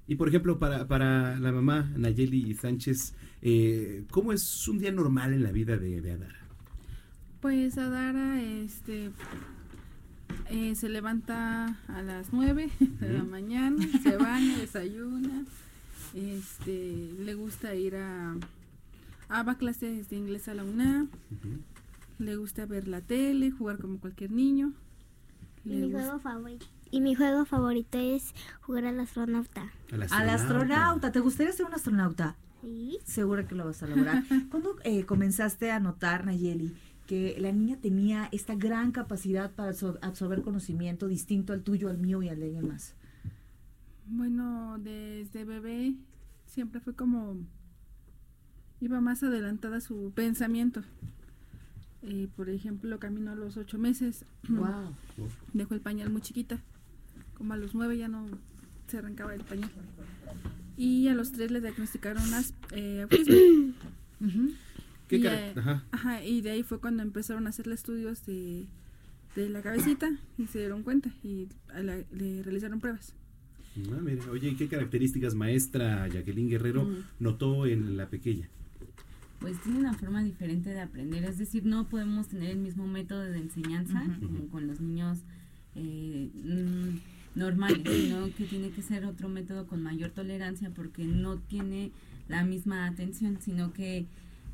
Y 0.09 0.15
por 0.15 0.27
ejemplo, 0.27 0.57
para, 0.57 0.87
para 0.87 1.39
la 1.39 1.51
mamá 1.51 1.87
Nayeli 1.95 2.55
Sánchez, 2.55 3.13
eh, 3.43 4.05
¿cómo 4.09 4.33
es 4.33 4.67
un 4.67 4.79
día 4.79 4.91
normal 4.91 5.33
en 5.33 5.43
la 5.43 5.51
vida 5.51 5.77
de, 5.77 6.01
de 6.01 6.11
Adara? 6.13 6.39
Pues 7.41 7.77
Adara 7.77 8.41
este, 8.41 9.11
eh, 10.49 10.73
se 10.73 10.89
levanta 10.89 11.77
a 11.87 12.01
las 12.01 12.33
9 12.33 12.69
de 12.79 13.13
la 13.13 13.23
mañana, 13.23 13.85
se 14.01 14.17
baña, 14.17 14.57
desayuna, 14.57 15.45
este, 16.15 17.11
le 17.19 17.35
gusta 17.35 17.75
ir 17.75 17.95
a, 17.95 18.35
va 19.29 19.51
a 19.51 19.57
clases 19.59 20.09
de 20.09 20.15
inglés 20.15 20.47
a 20.47 20.55
la 20.55 20.63
UNAM. 20.63 21.07
Le 22.17 22.35
gusta 22.35 22.65
ver 22.65 22.87
la 22.87 23.01
tele, 23.01 23.51
jugar 23.51 23.77
como 23.77 23.99
cualquier 23.99 24.31
niño. 24.31 24.73
Le 25.65 25.75
mi, 25.75 25.81
gusta- 25.83 26.01
juego 26.01 26.19
favorito, 26.19 26.65
y 26.91 27.01
mi 27.01 27.15
juego 27.15 27.45
favorito 27.45 27.97
es 27.97 28.33
jugar 28.61 28.85
al 28.85 28.99
astronauta. 28.99 29.71
Al 29.91 30.29
astronauta. 30.29 31.11
¿Te 31.11 31.19
gustaría 31.19 31.51
ser 31.53 31.65
un 31.65 31.73
astronauta? 31.73 32.35
Sí. 32.61 32.97
Segura 33.05 33.47
que 33.47 33.55
lo 33.55 33.65
vas 33.65 33.81
a 33.83 33.87
lograr. 33.87 34.23
¿Cuándo 34.51 34.75
eh, 34.83 35.05
comenzaste 35.05 35.71
a 35.71 35.79
notar, 35.79 36.25
Nayeli, 36.25 36.75
que 37.07 37.35
la 37.39 37.51
niña 37.51 37.77
tenía 37.81 38.27
esta 38.31 38.55
gran 38.55 38.91
capacidad 38.91 39.51
para 39.51 39.71
absor- 39.71 39.99
absorber 40.01 40.41
conocimiento 40.41 41.07
distinto 41.07 41.53
al 41.53 41.63
tuyo, 41.63 41.89
al 41.89 41.97
mío 41.97 42.21
y 42.21 42.29
al 42.29 42.39
de 42.39 42.45
alguien 42.47 42.67
más? 42.67 42.95
Bueno, 44.07 44.77
desde 44.79 45.45
bebé 45.45 45.95
siempre 46.47 46.79
fue 46.81 46.95
como 46.95 47.37
iba 48.81 48.99
más 49.01 49.21
adelantada 49.23 49.81
su 49.81 50.11
pensamiento. 50.15 50.81
Eh, 52.01 52.27
por 52.35 52.49
ejemplo, 52.49 52.97
caminó 52.99 53.31
a 53.31 53.35
los 53.35 53.57
ocho 53.57 53.77
meses. 53.77 54.25
Wow. 54.47 54.95
Dejó 55.53 55.73
el 55.73 55.81
pañal 55.81 56.09
muy 56.09 56.21
chiquita. 56.21 56.59
Como 57.39 57.53
a 57.53 57.57
los 57.57 57.73
nueve 57.73 57.97
ya 57.97 58.07
no 58.07 58.27
se 58.87 58.97
arrancaba 58.99 59.33
el 59.33 59.43
pañal. 59.43 59.71
Y 60.77 61.07
a 61.07 61.15
los 61.15 61.31
tres 61.31 61.49
le 61.51 61.59
diagnosticaron 61.61 62.31
as- 62.35 62.53
eh, 62.71 63.01
autismo. 63.01 63.73
¿Qué 65.07 65.17
y, 65.17 65.25
eh, 65.25 65.53
ajá. 65.55 65.83
ajá, 65.91 66.23
y 66.23 66.41
de 66.41 66.51
ahí 66.51 66.61
fue 66.63 66.79
cuando 66.79 67.01
empezaron 67.01 67.47
a 67.47 67.49
hacerle 67.49 67.73
estudios 67.73 68.23
de, 68.27 68.67
de 69.35 69.49
la 69.49 69.61
cabecita 69.63 70.07
y 70.37 70.45
se 70.45 70.59
dieron 70.59 70.83
cuenta 70.83 71.09
y 71.23 71.47
a 71.73 71.79
la- 71.81 72.03
le 72.11 72.43
realizaron 72.43 72.79
pruebas. 72.79 73.13
Ah, 73.91 73.99
mira, 74.03 74.23
oye, 74.31 74.49
¿y 74.49 74.55
qué 74.55 74.67
características 74.67 75.33
maestra 75.35 76.07
Jacqueline 76.09 76.49
Guerrero 76.49 76.83
Mm. 76.85 76.95
notó 77.23 77.65
en 77.65 77.97
la 77.97 78.07
pequeña? 78.09 78.49
Pues 79.39 79.59
tiene 79.61 79.79
una 79.79 79.93
forma 79.93 80.21
diferente 80.23 80.69
de 80.69 80.81
aprender, 80.81 81.23
es 81.23 81.37
decir, 81.37 81.65
no 81.65 81.87
podemos 81.87 82.27
tener 82.27 82.51
el 82.51 82.57
mismo 82.59 82.85
método 82.87 83.21
de 83.21 83.37
enseñanza 83.37 84.03
como 84.21 84.47
con 84.49 84.67
los 84.67 84.79
niños 84.81 85.19
eh, 85.75 86.29
mm, 86.35 86.97
normales, 87.35 87.83
sino 87.85 88.33
que 88.35 88.45
tiene 88.45 88.69
que 88.71 88.81
ser 88.81 89.05
otro 89.05 89.29
método 89.29 89.67
con 89.67 89.81
mayor 89.81 90.11
tolerancia 90.11 90.71
porque 90.71 91.05
no 91.05 91.37
tiene 91.37 91.91
la 92.27 92.43
misma 92.43 92.85
atención, 92.85 93.37
sino 93.41 93.73
que 93.73 94.05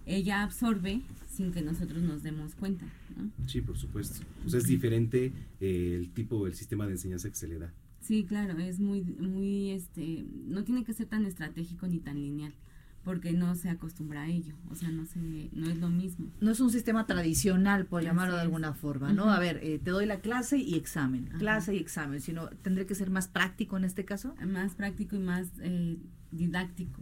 ella 0.06 0.44
absorbe 0.44 1.02
sin 1.28 1.52
que 1.52 1.62
nosotros 1.62 2.02
nos 2.02 2.24
demos 2.24 2.56
cuenta. 2.56 2.86
¿no? 3.16 3.30
Sí, 3.48 3.62
por 3.62 3.78
supuesto. 3.78 4.26
Pues 4.42 4.54
es 4.54 4.66
diferente 4.66 5.32
eh, 5.60 5.98
el 6.00 6.10
tipo, 6.10 6.48
el 6.48 6.54
sistema 6.54 6.86
de 6.86 6.94
enseñanza 6.94 7.30
que 7.30 7.36
se 7.36 7.48
le 7.48 7.60
da. 7.60 7.74
Sí, 8.02 8.24
claro, 8.24 8.58
es 8.60 8.80
muy, 8.80 9.02
muy, 9.02 9.72
este, 9.72 10.26
no 10.46 10.64
tiene 10.64 10.84
que 10.84 10.94
ser 10.94 11.08
tan 11.08 11.26
estratégico 11.26 11.88
ni 11.88 12.00
tan 12.00 12.22
lineal, 12.22 12.54
porque 13.06 13.32
no 13.32 13.56
se 13.56 13.70
acostumbra 13.70 14.24
a 14.24 14.28
ello, 14.28 14.56
o 14.70 14.76
sea, 14.76 14.90
no 14.90 15.06
se, 15.06 15.20
no 15.54 15.70
es 15.70 15.78
lo 15.78 15.90
mismo. 15.90 16.28
No 16.42 16.52
es 16.52 16.60
un 16.60 16.72
sistema 16.72 17.06
tradicional, 17.06 17.86
por 17.86 18.04
llamarlo 18.04 18.34
de 18.34 18.40
es. 18.42 18.46
alguna 18.46 18.74
forma, 18.74 19.14
¿no? 19.14 19.30
A 19.32 19.40
ver, 19.40 19.60
eh, 19.64 19.80
te 19.82 19.92
doy 19.92 20.06
la 20.08 20.20
clase 20.20 20.58
y 20.58 20.74
examen, 20.76 21.30
clase 21.38 21.76
y 21.76 21.78
examen, 21.78 22.20
sino 22.20 22.48
tendré 22.64 22.86
que 22.88 22.96
ser 22.96 23.12
más 23.12 23.28
práctico 23.30 23.78
en 23.78 23.86
este 23.86 24.04
caso. 24.04 24.36
Más 24.46 24.74
práctico 24.76 25.16
y 25.16 25.20
más 25.20 25.48
eh, 25.62 25.98
didáctico. 26.32 27.00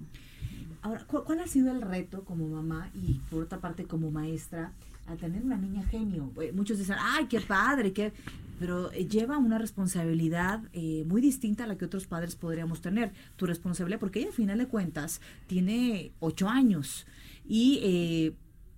Ahora, 0.82 1.06
¿cu- 1.08 1.24
¿cuál 1.24 1.40
ha 1.40 1.48
sido 1.48 1.72
el 1.72 1.82
reto 1.82 2.26
como 2.26 2.48
mamá 2.50 2.90
y 2.94 3.22
por 3.30 3.44
otra 3.44 3.60
parte 3.62 3.86
como 3.86 4.12
maestra 4.12 4.74
al 5.08 5.18
tener 5.18 5.44
una 5.44 5.58
niña 5.58 5.84
genio? 5.84 6.32
Eh, 6.42 6.52
muchos 6.54 6.78
dicen, 6.78 6.96
ay, 7.00 7.26
qué 7.28 7.42
padre, 7.42 7.92
qué... 7.94 8.14
pero 8.60 8.92
eh, 8.94 9.06
lleva 9.08 9.38
una 9.38 9.58
responsabilidad 9.58 10.62
eh, 10.74 11.04
muy 11.08 11.22
distinta 11.22 11.66
a 11.66 11.68
la 11.68 11.78
que 11.78 11.86
otros 11.86 12.08
padres 12.08 12.36
podríamos 12.36 12.82
tener. 12.82 13.12
Tu 13.36 13.46
responsabilidad, 13.46 14.00
porque 14.00 14.20
ella, 14.20 14.30
al 14.30 14.34
final 14.36 14.58
de 14.58 14.68
cuentas, 14.68 15.20
tiene 15.48 16.12
ocho 16.20 16.48
años 16.50 17.06
y 17.46 17.80
eh, 17.84 18.36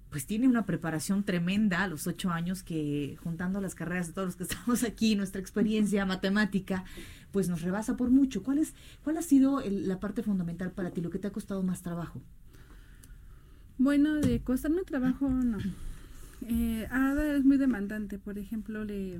pues 0.09 0.26
tiene 0.26 0.47
una 0.47 0.65
preparación 0.65 1.23
tremenda 1.26 1.84
a 1.84 1.88
los 1.88 2.07
ocho 2.07 2.30
años 2.32 2.63
que 2.63 3.17
juntando 3.21 3.59
las 3.61 3.76
carreras 3.76 4.07
de 4.07 4.13
todos 4.13 4.28
los 4.28 4.36
que 4.38 4.43
estamos 4.51 4.84
aquí, 4.84 5.15
nuestra 5.15 5.41
experiencia 5.41 6.05
matemática, 6.05 6.86
pues 7.32 7.49
nos 7.49 7.61
rebasa 7.61 7.97
por 7.97 8.09
mucho. 8.09 8.41
¿Cuál, 8.41 8.59
es, 8.59 8.73
cuál 9.03 9.17
ha 9.17 9.21
sido 9.21 9.59
el- 9.61 9.88
la 9.88 9.99
parte 9.99 10.23
fundamental 10.23 10.71
para 10.71 10.89
ti, 10.91 11.01
lo 11.01 11.09
que 11.09 11.19
te 11.19 11.28
ha 11.28 11.32
costado 11.32 11.61
más 11.63 11.82
trabajo? 11.82 12.21
Bueno, 13.78 14.15
de 14.15 14.39
costarme 14.41 14.84
trabajo, 14.84 15.28
no. 15.30 15.57
Eh, 16.41 16.88
Ada 16.91 17.36
es 17.36 17.43
muy 17.45 17.57
demandante, 17.57 18.19
por 18.19 18.38
ejemplo, 18.38 18.83
le, 18.83 19.19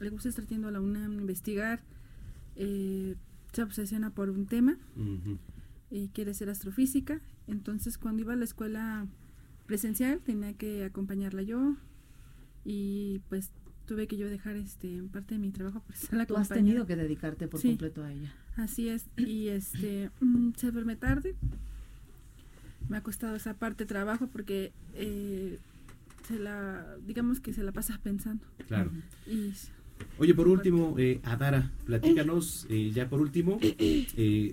le 0.00 0.10
gusta 0.10 0.28
estar 0.28 0.46
yendo 0.46 0.68
a 0.68 0.70
la 0.70 0.80
UNAM, 0.80 1.12
investigar, 1.20 1.80
eh, 2.56 3.14
se 3.52 3.62
obsesiona 3.62 4.10
por 4.10 4.30
un 4.30 4.46
tema 4.46 4.76
y 5.90 6.08
quiere 6.08 6.34
ser 6.34 6.50
astrofísica. 6.50 7.20
Entonces, 7.46 7.96
cuando 7.98 8.22
iba 8.22 8.32
a 8.32 8.36
la 8.36 8.44
escuela 8.44 9.06
presencial, 9.66 10.20
tenía 10.20 10.52
que 10.52 10.84
acompañarla 10.84 11.42
yo 11.42 11.76
y 12.64 13.20
pues 13.28 13.50
tuve 13.86 14.08
que 14.08 14.16
yo 14.16 14.28
dejar 14.28 14.56
este 14.56 15.00
parte 15.12 15.34
de 15.34 15.38
mi 15.38 15.50
trabajo 15.50 15.80
por 15.80 15.94
estar 15.94 16.26
Tú 16.26 16.36
has 16.36 16.48
tenido 16.48 16.86
que 16.86 16.96
dedicarte 16.96 17.46
por 17.46 17.60
Sí. 17.60 17.68
completo 17.68 18.02
a 18.02 18.12
ella. 18.12 18.32
Así 18.56 18.88
es, 18.88 19.06
y 19.16 19.48
este 19.48 20.10
mm, 20.20 20.50
se 20.56 20.70
duerme 20.72 20.96
tarde. 20.96 21.36
Me 22.88 22.96
ha 22.96 23.02
costado 23.02 23.36
esa 23.36 23.54
parte 23.54 23.84
de 23.84 23.88
trabajo 23.88 24.26
porque 24.28 24.72
eh, 24.94 25.58
se 26.26 26.38
la, 26.38 26.96
digamos 27.06 27.40
que 27.40 27.52
se 27.52 27.62
la 27.62 27.72
pasa 27.72 27.98
pensando. 28.02 28.44
Claro. 28.66 28.90
Y 29.26 29.52
Oye, 30.18 30.34
por 30.34 30.48
último, 30.48 30.94
eh, 30.98 31.20
Adara, 31.24 31.72
platícanos, 31.86 32.66
eh, 32.68 32.90
ya 32.94 33.08
por 33.08 33.20
último, 33.20 33.58
eh, 33.62 34.52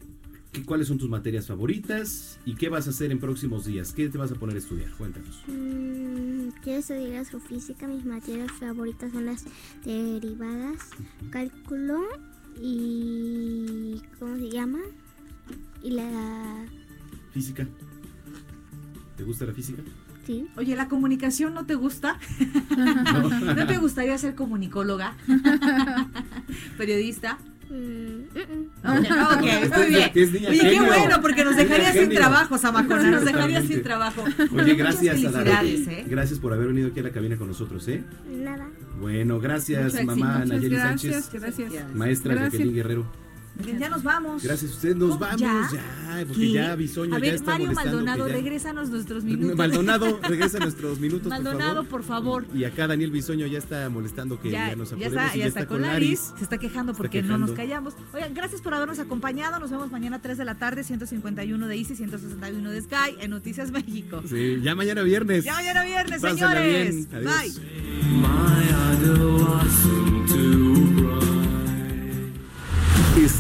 ¿qué- 0.54 0.64
¿cuáles 0.66 0.88
son 0.88 0.98
tus 0.98 1.10
materias 1.10 1.48
favoritas 1.48 2.40
y 2.46 2.56
qué 2.56 2.70
vas 2.70 2.88
a 2.88 2.92
hacer 2.92 3.12
en 3.12 3.20
próximos 3.20 3.66
días? 3.66 3.92
¿Qué 3.92 4.08
te 4.08 4.18
vas 4.18 4.32
a 4.32 4.36
poner 4.36 4.56
a 4.56 4.60
estudiar? 4.60 4.92
Cuéntanos. 4.94 5.42
Mm, 5.48 6.50
quiero 6.64 6.80
estudiar 6.80 7.16
astrofísica. 7.22 7.88
Mis 7.88 8.06
materias 8.06 8.52
favoritas 8.54 9.12
son 9.12 9.26
las 9.26 9.44
derivadas, 9.84 10.92
cálculo 11.32 12.02
y. 12.62 14.02
¿Cómo 14.20 14.38
se 14.38 14.50
llama? 14.50 14.80
Y 15.84 15.92
la. 15.92 16.66
Física. 17.34 17.68
¿Te 19.18 19.24
gusta 19.24 19.46
la 19.46 19.54
física? 19.54 19.82
Sí. 20.26 20.48
Oye, 20.56 20.76
¿la 20.76 20.88
comunicación 20.88 21.54
no 21.54 21.66
te 21.66 21.76
gusta? 21.76 22.18
No. 22.78 23.30
¿No 23.56 23.68
te 23.68 23.78
gustaría 23.78 24.18
ser 24.18 24.36
comunicóloga? 24.36 25.16
¿Periodista? 26.78 27.38
Mm, 27.70 28.24
Ok, 28.84 29.06
ok, 29.38 29.78
muy 29.78 29.86
bien. 29.88 30.12
Que 30.14 30.24
es 30.24 30.32
niña 30.32 30.50
Oye, 30.50 30.60
qué 30.60 30.82
bueno, 30.82 31.22
porque 31.22 31.44
nos 31.44 31.56
dejaría 31.56 31.92
sin 31.92 32.10
trabajo, 32.10 32.58
Zamacona, 32.58 33.10
nos 33.12 33.26
dejaría 33.26 33.62
sin 33.64 33.82
trabajo. 33.82 34.22
Oye, 34.24 34.48
Muchas 34.52 34.78
gracias, 34.78 35.26
Adara. 35.26 35.58
felicidades, 35.60 36.00
¿eh? 36.00 36.06
Gracias 36.08 36.40
por 36.40 36.54
haber 36.54 36.68
venido 36.68 36.90
aquí 36.90 37.00
a 37.00 37.04
la 37.04 37.12
cabina 37.12 37.38
con 37.38 37.48
nosotros, 37.48 37.88
¿eh? 37.88 38.04
Nada. 38.30 38.68
Bueno, 39.00 39.40
gracias, 39.40 39.94
Mucho 39.94 40.06
mamá 40.06 40.38
éxito. 40.40 40.56
Nayeli 40.56 40.76
Sánchez. 40.78 41.12
gracias, 41.32 41.42
gracias. 41.58 41.96
Maestra 41.96 42.34
Gracias. 42.36 42.52
Jacqueline 42.54 42.76
Guerrero. 42.76 43.23
Ya 43.80 43.88
nos 43.88 44.01
vamos. 44.04 44.43
Gracias 44.43 44.72
a 44.72 44.74
usted. 44.74 44.95
Nos 44.95 45.18
vamos 45.20 45.39
¿Ya? 45.39 45.70
ya, 45.72 46.26
porque 46.28 46.41
¿Qué? 46.41 46.51
ya 46.54 46.76
Bisoño 46.76 47.16
A 47.16 47.20
ya 47.20 47.22
ver, 47.22 47.36
está 47.36 47.51
Mario 47.51 47.72
Maldonado, 47.72 48.28
ya- 48.28 48.34
regrésanos 48.34 48.89
nuestros 48.89 49.24
minutos. 49.24 49.56
Maldonado, 49.56 50.20
regresa 50.24 50.60
nuestros 50.60 50.99
minutos, 50.99 51.30
Maldonado, 51.30 51.84
por 51.84 52.04
favor. 52.04 52.41
por 52.43 52.47
favor. 52.47 52.60
Y 52.60 52.66
acá 52.66 52.88
Daniel 52.88 53.12
Bisoño 53.12 53.45
ya 53.45 53.60
está 53.60 53.88
molestando 53.89 54.41
que 54.41 54.49
ya, 54.49 54.76
nos 54.76 54.89
ya 54.89 54.95
apuremos 54.95 55.24
está, 55.26 55.38
ya 55.38 55.45
está 55.45 55.68
con 55.68 55.82
Laris, 55.84 56.34
se 56.38 56.43
está 56.43 56.58
quejando 56.58 56.93
porque 56.93 57.22
no 57.22 57.38
nos 57.38 57.51
callamos. 57.51 57.93
Oigan, 58.14 58.34
gracias 58.34 58.62
por 58.62 58.74
habernos 58.74 58.99
acompañado. 58.99 59.60
Nos 59.60 59.70
vemos 59.70 59.91
mañana 59.91 60.18
a 60.18 60.22
3 60.22 60.38
de 60.38 60.45
la 60.45 60.56
tarde, 60.56 60.84
151 60.84 61.68
de 61.68 61.76
Easy, 61.78 61.95
161 61.95 62.72
de 62.72 62.82
Sky, 62.82 63.18
en 63.20 63.30
Noticias 63.30 63.72
México. 63.72 64.24
Sí, 64.28 64.60
ya 64.64 64.74
mañana 64.76 65.04
viernes. 65.04 65.43
Ya 65.45 65.54
mañana 65.54 65.84
viernes, 65.84 66.22
Pásenla 66.22 66.49
señores. 66.54 67.08
bien. 67.12 67.28
Adiós. 67.28 67.60
Bye. 67.62 69.93